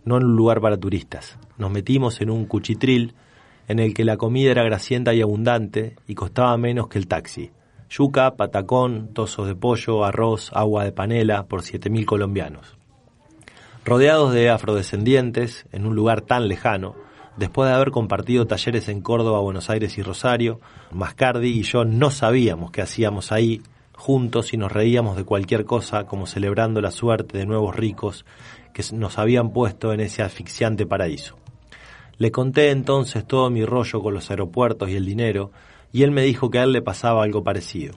no 0.05 0.17
en 0.17 0.25
un 0.25 0.35
lugar 0.35 0.61
para 0.61 0.77
turistas. 0.77 1.37
Nos 1.57 1.71
metimos 1.71 2.21
en 2.21 2.29
un 2.29 2.45
cuchitril 2.45 3.13
en 3.67 3.79
el 3.79 3.93
que 3.93 4.03
la 4.03 4.17
comida 4.17 4.51
era 4.51 4.63
grasienta 4.63 5.13
y 5.13 5.21
abundante 5.21 5.95
y 6.07 6.15
costaba 6.15 6.55
menos 6.57 6.87
que 6.87 6.97
el 6.99 7.07
taxi 7.07 7.51
yuca, 7.91 8.37
patacón, 8.37 9.13
tozos 9.13 9.47
de 9.47 9.55
pollo, 9.55 10.05
arroz, 10.05 10.49
agua 10.53 10.85
de 10.85 10.93
panela 10.93 11.47
por 11.47 11.61
7.000 11.61 12.05
colombianos. 12.05 12.77
Rodeados 13.83 14.33
de 14.33 14.49
afrodescendientes, 14.49 15.65
en 15.73 15.85
un 15.85 15.95
lugar 15.95 16.21
tan 16.21 16.47
lejano, 16.47 16.95
después 17.35 17.69
de 17.69 17.75
haber 17.75 17.91
compartido 17.91 18.47
talleres 18.47 18.87
en 18.87 19.01
Córdoba, 19.01 19.41
Buenos 19.41 19.69
Aires 19.69 19.97
y 19.97 20.03
Rosario, 20.03 20.61
Mascardi 20.91 21.49
y 21.49 21.63
yo 21.63 21.83
no 21.83 22.11
sabíamos 22.11 22.71
qué 22.71 22.81
hacíamos 22.81 23.33
ahí, 23.33 23.61
juntos 23.93 24.53
y 24.53 24.57
nos 24.57 24.71
reíamos 24.71 25.17
de 25.17 25.25
cualquier 25.25 25.65
cosa 25.65 26.05
como 26.05 26.27
celebrando 26.27 26.79
la 26.79 26.91
suerte 26.91 27.37
de 27.37 27.45
nuevos 27.45 27.75
ricos 27.75 28.25
que 28.73 28.83
nos 28.93 29.19
habían 29.19 29.51
puesto 29.51 29.91
en 29.91 29.99
ese 29.99 30.23
asfixiante 30.23 30.85
paraíso. 30.85 31.35
Le 32.17 32.31
conté 32.31 32.69
entonces 32.69 33.25
todo 33.25 33.49
mi 33.49 33.65
rollo 33.65 34.01
con 34.01 34.13
los 34.13 34.29
aeropuertos 34.29 34.89
y 34.89 34.95
el 34.95 35.05
dinero, 35.05 35.51
y 35.91 36.03
él 36.03 36.11
me 36.11 36.23
dijo 36.23 36.49
que 36.49 36.59
a 36.59 36.63
él 36.63 36.71
le 36.71 36.81
pasaba 36.81 37.23
algo 37.23 37.43
parecido. 37.43 37.95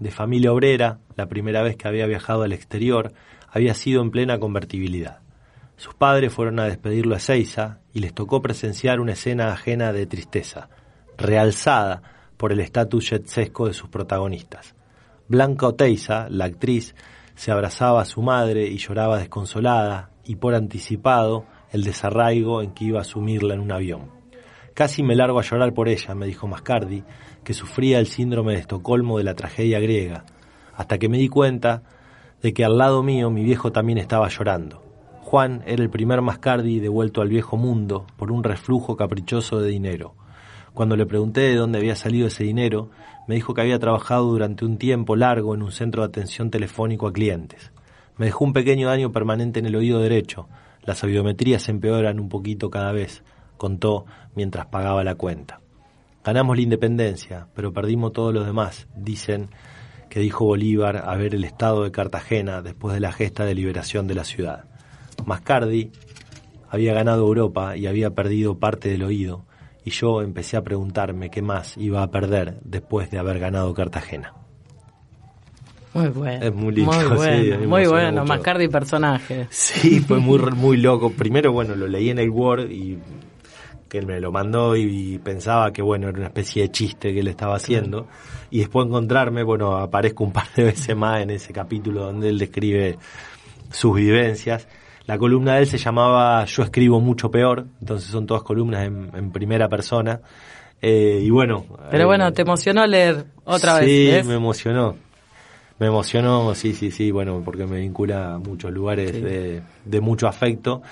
De 0.00 0.10
familia 0.10 0.52
obrera, 0.52 0.98
la 1.16 1.26
primera 1.26 1.62
vez 1.62 1.76
que 1.76 1.88
había 1.88 2.06
viajado 2.06 2.42
al 2.42 2.52
exterior 2.52 3.12
había 3.50 3.74
sido 3.74 4.02
en 4.02 4.10
plena 4.10 4.38
convertibilidad. 4.38 5.20
Sus 5.76 5.94
padres 5.94 6.32
fueron 6.32 6.58
a 6.58 6.64
despedirlo 6.64 7.14
a 7.14 7.20
Seiza 7.20 7.78
y 7.92 8.00
les 8.00 8.12
tocó 8.12 8.42
presenciar 8.42 9.00
una 9.00 9.12
escena 9.12 9.52
ajena 9.52 9.92
de 9.92 10.06
tristeza, 10.06 10.68
realzada 11.16 12.02
por 12.36 12.52
el 12.52 12.60
estatus 12.60 13.10
yetsesco 13.10 13.66
de 13.66 13.74
sus 13.74 13.88
protagonistas. 13.88 14.74
Blanca 15.28 15.68
Oteiza, 15.68 16.28
la 16.30 16.46
actriz, 16.46 16.94
se 17.34 17.52
abrazaba 17.52 18.02
a 18.02 18.06
su 18.06 18.22
madre 18.22 18.66
y 18.66 18.78
lloraba 18.78 19.18
desconsolada 19.18 20.10
y 20.24 20.36
por 20.36 20.54
anticipado 20.54 21.44
el 21.70 21.84
desarraigo 21.84 22.62
en 22.62 22.72
que 22.72 22.84
iba 22.84 22.98
a 22.98 23.02
asumirla 23.02 23.54
en 23.54 23.60
un 23.60 23.72
avión. 23.72 24.10
Casi 24.74 25.02
me 25.02 25.16
largo 25.16 25.38
a 25.38 25.42
llorar 25.42 25.74
por 25.74 25.88
ella, 25.88 26.14
me 26.14 26.26
dijo 26.26 26.46
Mascardi, 26.46 27.02
que 27.48 27.54
sufría 27.54 27.98
el 27.98 28.06
síndrome 28.06 28.52
de 28.52 28.58
Estocolmo 28.58 29.16
de 29.16 29.24
la 29.24 29.32
tragedia 29.32 29.80
griega, 29.80 30.26
hasta 30.76 30.98
que 30.98 31.08
me 31.08 31.16
di 31.16 31.30
cuenta 31.30 31.82
de 32.42 32.52
que 32.52 32.62
al 32.62 32.76
lado 32.76 33.02
mío 33.02 33.30
mi 33.30 33.42
viejo 33.42 33.72
también 33.72 33.96
estaba 33.96 34.28
llorando. 34.28 34.82
Juan 35.22 35.62
era 35.64 35.82
el 35.82 35.88
primer 35.88 36.20
Mascardi 36.20 36.78
devuelto 36.78 37.22
al 37.22 37.30
viejo 37.30 37.56
mundo 37.56 38.06
por 38.18 38.32
un 38.32 38.44
reflujo 38.44 38.98
caprichoso 38.98 39.62
de 39.62 39.70
dinero. 39.70 40.14
Cuando 40.74 40.94
le 40.94 41.06
pregunté 41.06 41.40
de 41.40 41.54
dónde 41.54 41.78
había 41.78 41.96
salido 41.96 42.26
ese 42.26 42.44
dinero, 42.44 42.90
me 43.26 43.36
dijo 43.36 43.54
que 43.54 43.62
había 43.62 43.78
trabajado 43.78 44.26
durante 44.26 44.66
un 44.66 44.76
tiempo 44.76 45.16
largo 45.16 45.54
en 45.54 45.62
un 45.62 45.72
centro 45.72 46.02
de 46.02 46.08
atención 46.08 46.50
telefónico 46.50 47.06
a 47.06 47.14
clientes. 47.14 47.72
Me 48.18 48.26
dejó 48.26 48.44
un 48.44 48.52
pequeño 48.52 48.88
daño 48.88 49.10
permanente 49.10 49.58
en 49.58 49.64
el 49.64 49.76
oído 49.76 50.00
derecho. 50.00 50.50
Las 50.82 51.02
audiometrías 51.02 51.66
empeoran 51.70 52.20
un 52.20 52.28
poquito 52.28 52.68
cada 52.68 52.92
vez 52.92 53.22
contó 53.56 54.04
mientras 54.34 54.66
pagaba 54.66 55.02
la 55.02 55.14
cuenta. 55.14 55.62
Ganamos 56.24 56.56
la 56.56 56.62
independencia, 56.62 57.46
pero 57.54 57.72
perdimos 57.72 58.12
todo 58.12 58.32
lo 58.32 58.44
demás, 58.44 58.86
dicen 58.96 59.50
que 60.10 60.20
dijo 60.20 60.44
Bolívar 60.44 61.04
a 61.08 61.16
ver 61.16 61.34
el 61.34 61.44
estado 61.44 61.84
de 61.84 61.90
Cartagena 61.90 62.62
después 62.62 62.94
de 62.94 63.00
la 63.00 63.12
gesta 63.12 63.44
de 63.44 63.54
liberación 63.54 64.06
de 64.06 64.14
la 64.14 64.24
ciudad. 64.24 64.64
Mascardi 65.24 65.90
había 66.68 66.94
ganado 66.94 67.22
Europa 67.26 67.76
y 67.76 67.86
había 67.86 68.10
perdido 68.10 68.58
parte 68.58 68.88
del 68.88 69.02
oído, 69.02 69.46
y 69.84 69.90
yo 69.90 70.20
empecé 70.22 70.56
a 70.56 70.62
preguntarme 70.62 71.30
qué 71.30 71.40
más 71.40 71.76
iba 71.78 72.02
a 72.02 72.10
perder 72.10 72.58
después 72.62 73.10
de 73.10 73.18
haber 73.18 73.38
ganado 73.38 73.72
Cartagena. 73.72 74.34
Muy 75.94 76.08
bueno. 76.08 76.44
Es 76.44 76.54
muy 76.54 76.74
lindo. 76.74 76.92
Muy 76.92 77.16
bueno, 77.16 77.68
muy 77.68 77.86
bueno. 77.86 78.24
Mascardi 78.24 78.68
personaje. 78.68 79.46
Sí, 79.50 80.00
fue 80.00 80.18
muy, 80.18 80.38
muy 80.38 80.76
loco. 80.76 81.10
Primero, 81.10 81.52
bueno, 81.52 81.74
lo 81.74 81.88
leí 81.88 82.10
en 82.10 82.18
el 82.18 82.30
Word 82.30 82.70
y 82.70 82.98
que 83.88 83.98
él 83.98 84.06
me 84.06 84.20
lo 84.20 84.30
mandó 84.30 84.76
y, 84.76 85.18
pensaba 85.18 85.72
que, 85.72 85.82
bueno, 85.82 86.08
era 86.08 86.18
una 86.18 86.26
especie 86.28 86.62
de 86.62 86.70
chiste 86.70 87.12
que 87.12 87.20
él 87.20 87.28
estaba 87.28 87.56
haciendo. 87.56 88.06
Y 88.50 88.58
después 88.58 88.86
encontrarme, 88.86 89.42
bueno, 89.42 89.76
aparezco 89.76 90.24
un 90.24 90.32
par 90.32 90.46
de 90.54 90.64
veces 90.64 90.96
más 90.96 91.22
en 91.22 91.30
ese 91.30 91.52
capítulo 91.52 92.04
donde 92.04 92.28
él 92.28 92.38
describe 92.38 92.98
sus 93.70 93.96
vivencias. 93.96 94.68
La 95.06 95.16
columna 95.16 95.54
de 95.54 95.60
él 95.60 95.66
se 95.66 95.78
llamaba 95.78 96.44
Yo 96.44 96.62
escribo 96.62 97.00
mucho 97.00 97.30
peor, 97.30 97.66
entonces 97.80 98.10
son 98.10 98.26
todas 98.26 98.42
columnas 98.42 98.86
en, 98.86 99.10
en 99.14 99.30
primera 99.32 99.68
persona. 99.68 100.20
Eh, 100.80 101.20
y 101.22 101.30
bueno. 101.30 101.64
Pero 101.90 102.04
eh, 102.04 102.06
bueno, 102.06 102.32
te 102.32 102.42
emocionó 102.42 102.86
leer 102.86 103.24
otra 103.44 103.78
sí, 103.78 103.86
vez. 103.86 104.14
¿ves? 104.16 104.26
me 104.26 104.34
emocionó. 104.34 104.96
Me 105.78 105.86
emocionó, 105.86 106.54
sí, 106.54 106.74
sí, 106.74 106.90
sí, 106.90 107.10
bueno, 107.12 107.40
porque 107.44 107.64
me 107.64 107.78
vincula 107.78 108.34
a 108.34 108.38
muchos 108.38 108.72
lugares 108.72 109.12
Sí. 109.12 109.20
de, 109.20 109.62
de 109.84 110.00
mucho 110.00 110.26
afecto. 110.26 110.82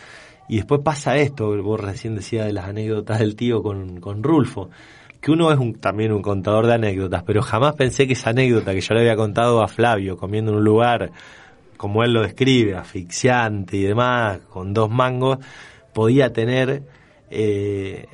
Y 0.49 0.57
después 0.57 0.81
pasa 0.85 1.17
esto, 1.17 1.61
vos 1.63 1.81
recién 1.81 2.15
decías 2.15 2.47
de 2.47 2.53
las 2.53 2.67
anécdotas 2.67 3.19
del 3.19 3.35
tío 3.37 3.63
con, 3.63 4.01
con 4.01 4.23
Rulfo, 4.23 4.71
que 5.21 5.33
uno 5.33 5.51
es 5.51 5.59
un, 5.59 5.75
también 5.75 6.13
un 6.13 6.23
contador 6.23 6.67
de 6.67 6.75
anécdotas, 6.75 7.23
pero 7.25 7.43
jamás 7.43 7.75
pensé 7.75 8.07
que 8.07 8.13
esa 8.13 8.31
anécdota 8.31 8.73
que 8.73 8.81
yo 8.81 8.95
le 8.95 9.01
había 9.01 9.17
contado 9.17 9.63
a 9.63 9.67
Flavio 9.69 10.17
comiendo 10.17 10.53
en 10.53 10.59
un 10.59 10.65
lugar, 10.65 11.11
como 11.77 12.05
él 12.05 12.13
lo 12.13 12.23
describe, 12.23 12.77
asfixiante 12.77 13.77
y 13.77 13.83
demás, 13.83 14.39
con 14.51 14.73
dos 14.73 14.89
mangos, 14.89 15.39
podía 15.93 16.33
tener 16.33 16.83
eh, 17.31 18.07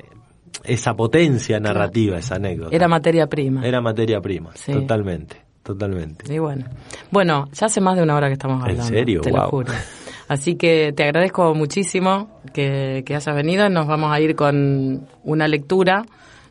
esa 0.64 0.94
potencia 0.94 1.60
narrativa, 1.60 2.16
esa 2.18 2.36
anécdota. 2.36 2.74
Era 2.74 2.88
materia 2.88 3.26
prima. 3.26 3.66
Era 3.66 3.80
materia 3.82 4.20
prima, 4.20 4.52
Sí. 4.54 4.72
totalmente, 4.72 5.36
totalmente. 5.62 6.32
Y 6.32 6.38
bueno. 6.38 6.64
Bueno, 7.10 7.48
ya 7.52 7.66
hace 7.66 7.80
más 7.82 7.96
de 7.96 8.02
una 8.04 8.16
hora 8.16 8.28
que 8.28 8.34
estamos 8.34 8.56
¿En 8.64 8.70
hablando. 8.70 8.84
serio? 8.84 9.20
Te 9.20 9.30
lo 9.30 9.36
Guau. 9.36 9.50
juro. 9.50 9.72
Así 10.28 10.56
que 10.56 10.92
te 10.92 11.04
agradezco 11.04 11.54
muchísimo 11.54 12.40
que, 12.52 13.02
que 13.04 13.14
hayas 13.14 13.34
venido. 13.34 13.68
Nos 13.68 13.86
vamos 13.86 14.12
a 14.12 14.20
ir 14.20 14.34
con 14.34 15.06
una 15.24 15.48
lectura, 15.48 16.04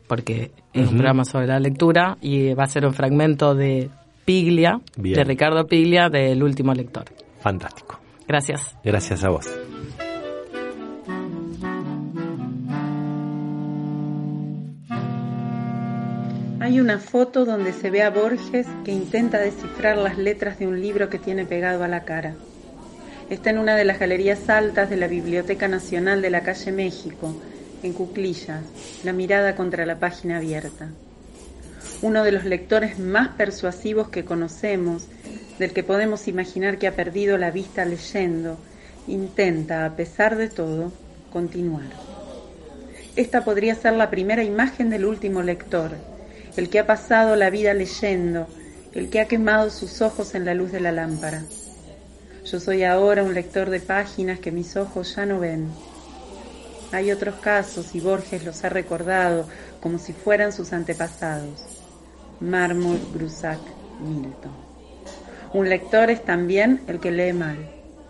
porque 0.06 0.50
es 0.72 0.88
un 0.88 0.96
programa 0.96 1.24
sobre 1.24 1.46
la 1.46 1.58
lectura, 1.58 2.16
y 2.20 2.54
va 2.54 2.64
a 2.64 2.68
ser 2.68 2.86
un 2.86 2.94
fragmento 2.94 3.54
de 3.54 3.90
Piglia, 4.24 4.80
Bien. 4.96 5.16
de 5.16 5.24
Ricardo 5.24 5.66
Piglia, 5.66 6.08
del 6.08 6.42
último 6.42 6.72
lector. 6.74 7.04
Fantástico. 7.40 7.98
Gracias. 8.28 8.76
Gracias 8.84 9.24
a 9.24 9.30
vos. 9.30 9.48
Hay 16.60 16.78
una 16.78 17.00
foto 17.00 17.44
donde 17.44 17.72
se 17.72 17.90
ve 17.90 18.02
a 18.02 18.10
Borges 18.10 18.68
que 18.84 18.92
intenta 18.92 19.40
descifrar 19.40 19.98
las 19.98 20.16
letras 20.16 20.60
de 20.60 20.68
un 20.68 20.80
libro 20.80 21.08
que 21.08 21.18
tiene 21.18 21.44
pegado 21.44 21.82
a 21.82 21.88
la 21.88 22.04
cara. 22.04 22.36
Está 23.30 23.50
en 23.50 23.58
una 23.58 23.76
de 23.76 23.84
las 23.84 23.98
galerías 23.98 24.48
altas 24.48 24.90
de 24.90 24.96
la 24.96 25.06
Biblioteca 25.06 25.68
Nacional 25.68 26.20
de 26.22 26.30
la 26.30 26.42
calle 26.42 26.72
México, 26.72 27.34
en 27.82 27.92
cuclillas, 27.92 28.62
la 29.04 29.12
mirada 29.12 29.54
contra 29.54 29.86
la 29.86 29.98
página 29.98 30.36
abierta. 30.36 30.88
Uno 32.02 32.24
de 32.24 32.32
los 32.32 32.44
lectores 32.44 32.98
más 32.98 33.28
persuasivos 33.28 34.08
que 34.08 34.24
conocemos, 34.24 35.06
del 35.58 35.72
que 35.72 35.82
podemos 35.82 36.28
imaginar 36.28 36.78
que 36.78 36.88
ha 36.88 36.96
perdido 36.96 37.38
la 37.38 37.50
vista 37.50 37.84
leyendo, 37.84 38.58
intenta, 39.06 39.86
a 39.86 39.96
pesar 39.96 40.36
de 40.36 40.48
todo, 40.48 40.92
continuar. 41.32 41.90
Esta 43.16 43.44
podría 43.44 43.74
ser 43.74 43.94
la 43.94 44.10
primera 44.10 44.42
imagen 44.42 44.90
del 44.90 45.04
último 45.04 45.42
lector, 45.42 45.92
el 46.56 46.68
que 46.68 46.78
ha 46.78 46.86
pasado 46.86 47.36
la 47.36 47.50
vida 47.50 47.72
leyendo, 47.74 48.46
el 48.94 49.10
que 49.10 49.20
ha 49.20 49.28
quemado 49.28 49.70
sus 49.70 50.02
ojos 50.02 50.34
en 50.34 50.44
la 50.44 50.54
luz 50.54 50.72
de 50.72 50.80
la 50.80 50.92
lámpara. 50.92 51.42
Yo 52.44 52.58
soy 52.58 52.82
ahora 52.82 53.22
un 53.22 53.34
lector 53.34 53.70
de 53.70 53.78
páginas 53.78 54.40
que 54.40 54.50
mis 54.50 54.76
ojos 54.76 55.14
ya 55.14 55.26
no 55.26 55.38
ven. 55.38 55.68
Hay 56.90 57.12
otros 57.12 57.36
casos 57.36 57.94
y 57.94 58.00
Borges 58.00 58.44
los 58.44 58.64
ha 58.64 58.68
recordado 58.68 59.46
como 59.80 59.98
si 59.98 60.12
fueran 60.12 60.52
sus 60.52 60.72
antepasados. 60.72 61.64
Mármol, 62.40 62.98
Grusac, 63.14 63.60
Milton. 64.00 64.52
Un 65.54 65.68
lector 65.68 66.10
es 66.10 66.24
también 66.24 66.82
el 66.88 66.98
que 66.98 67.12
lee 67.12 67.32
mal, 67.32 67.58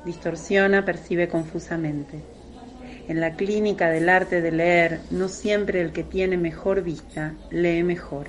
distorsiona, 0.04 0.84
percibe 0.84 1.28
confusamente. 1.28 2.22
En 3.08 3.20
la 3.20 3.34
clínica 3.36 3.90
del 3.90 4.08
arte 4.08 4.40
de 4.40 4.52
leer, 4.52 5.00
no 5.10 5.28
siempre 5.28 5.82
el 5.82 5.92
que 5.92 6.04
tiene 6.04 6.38
mejor 6.38 6.82
vista 6.82 7.34
lee 7.50 7.82
mejor. 7.82 8.28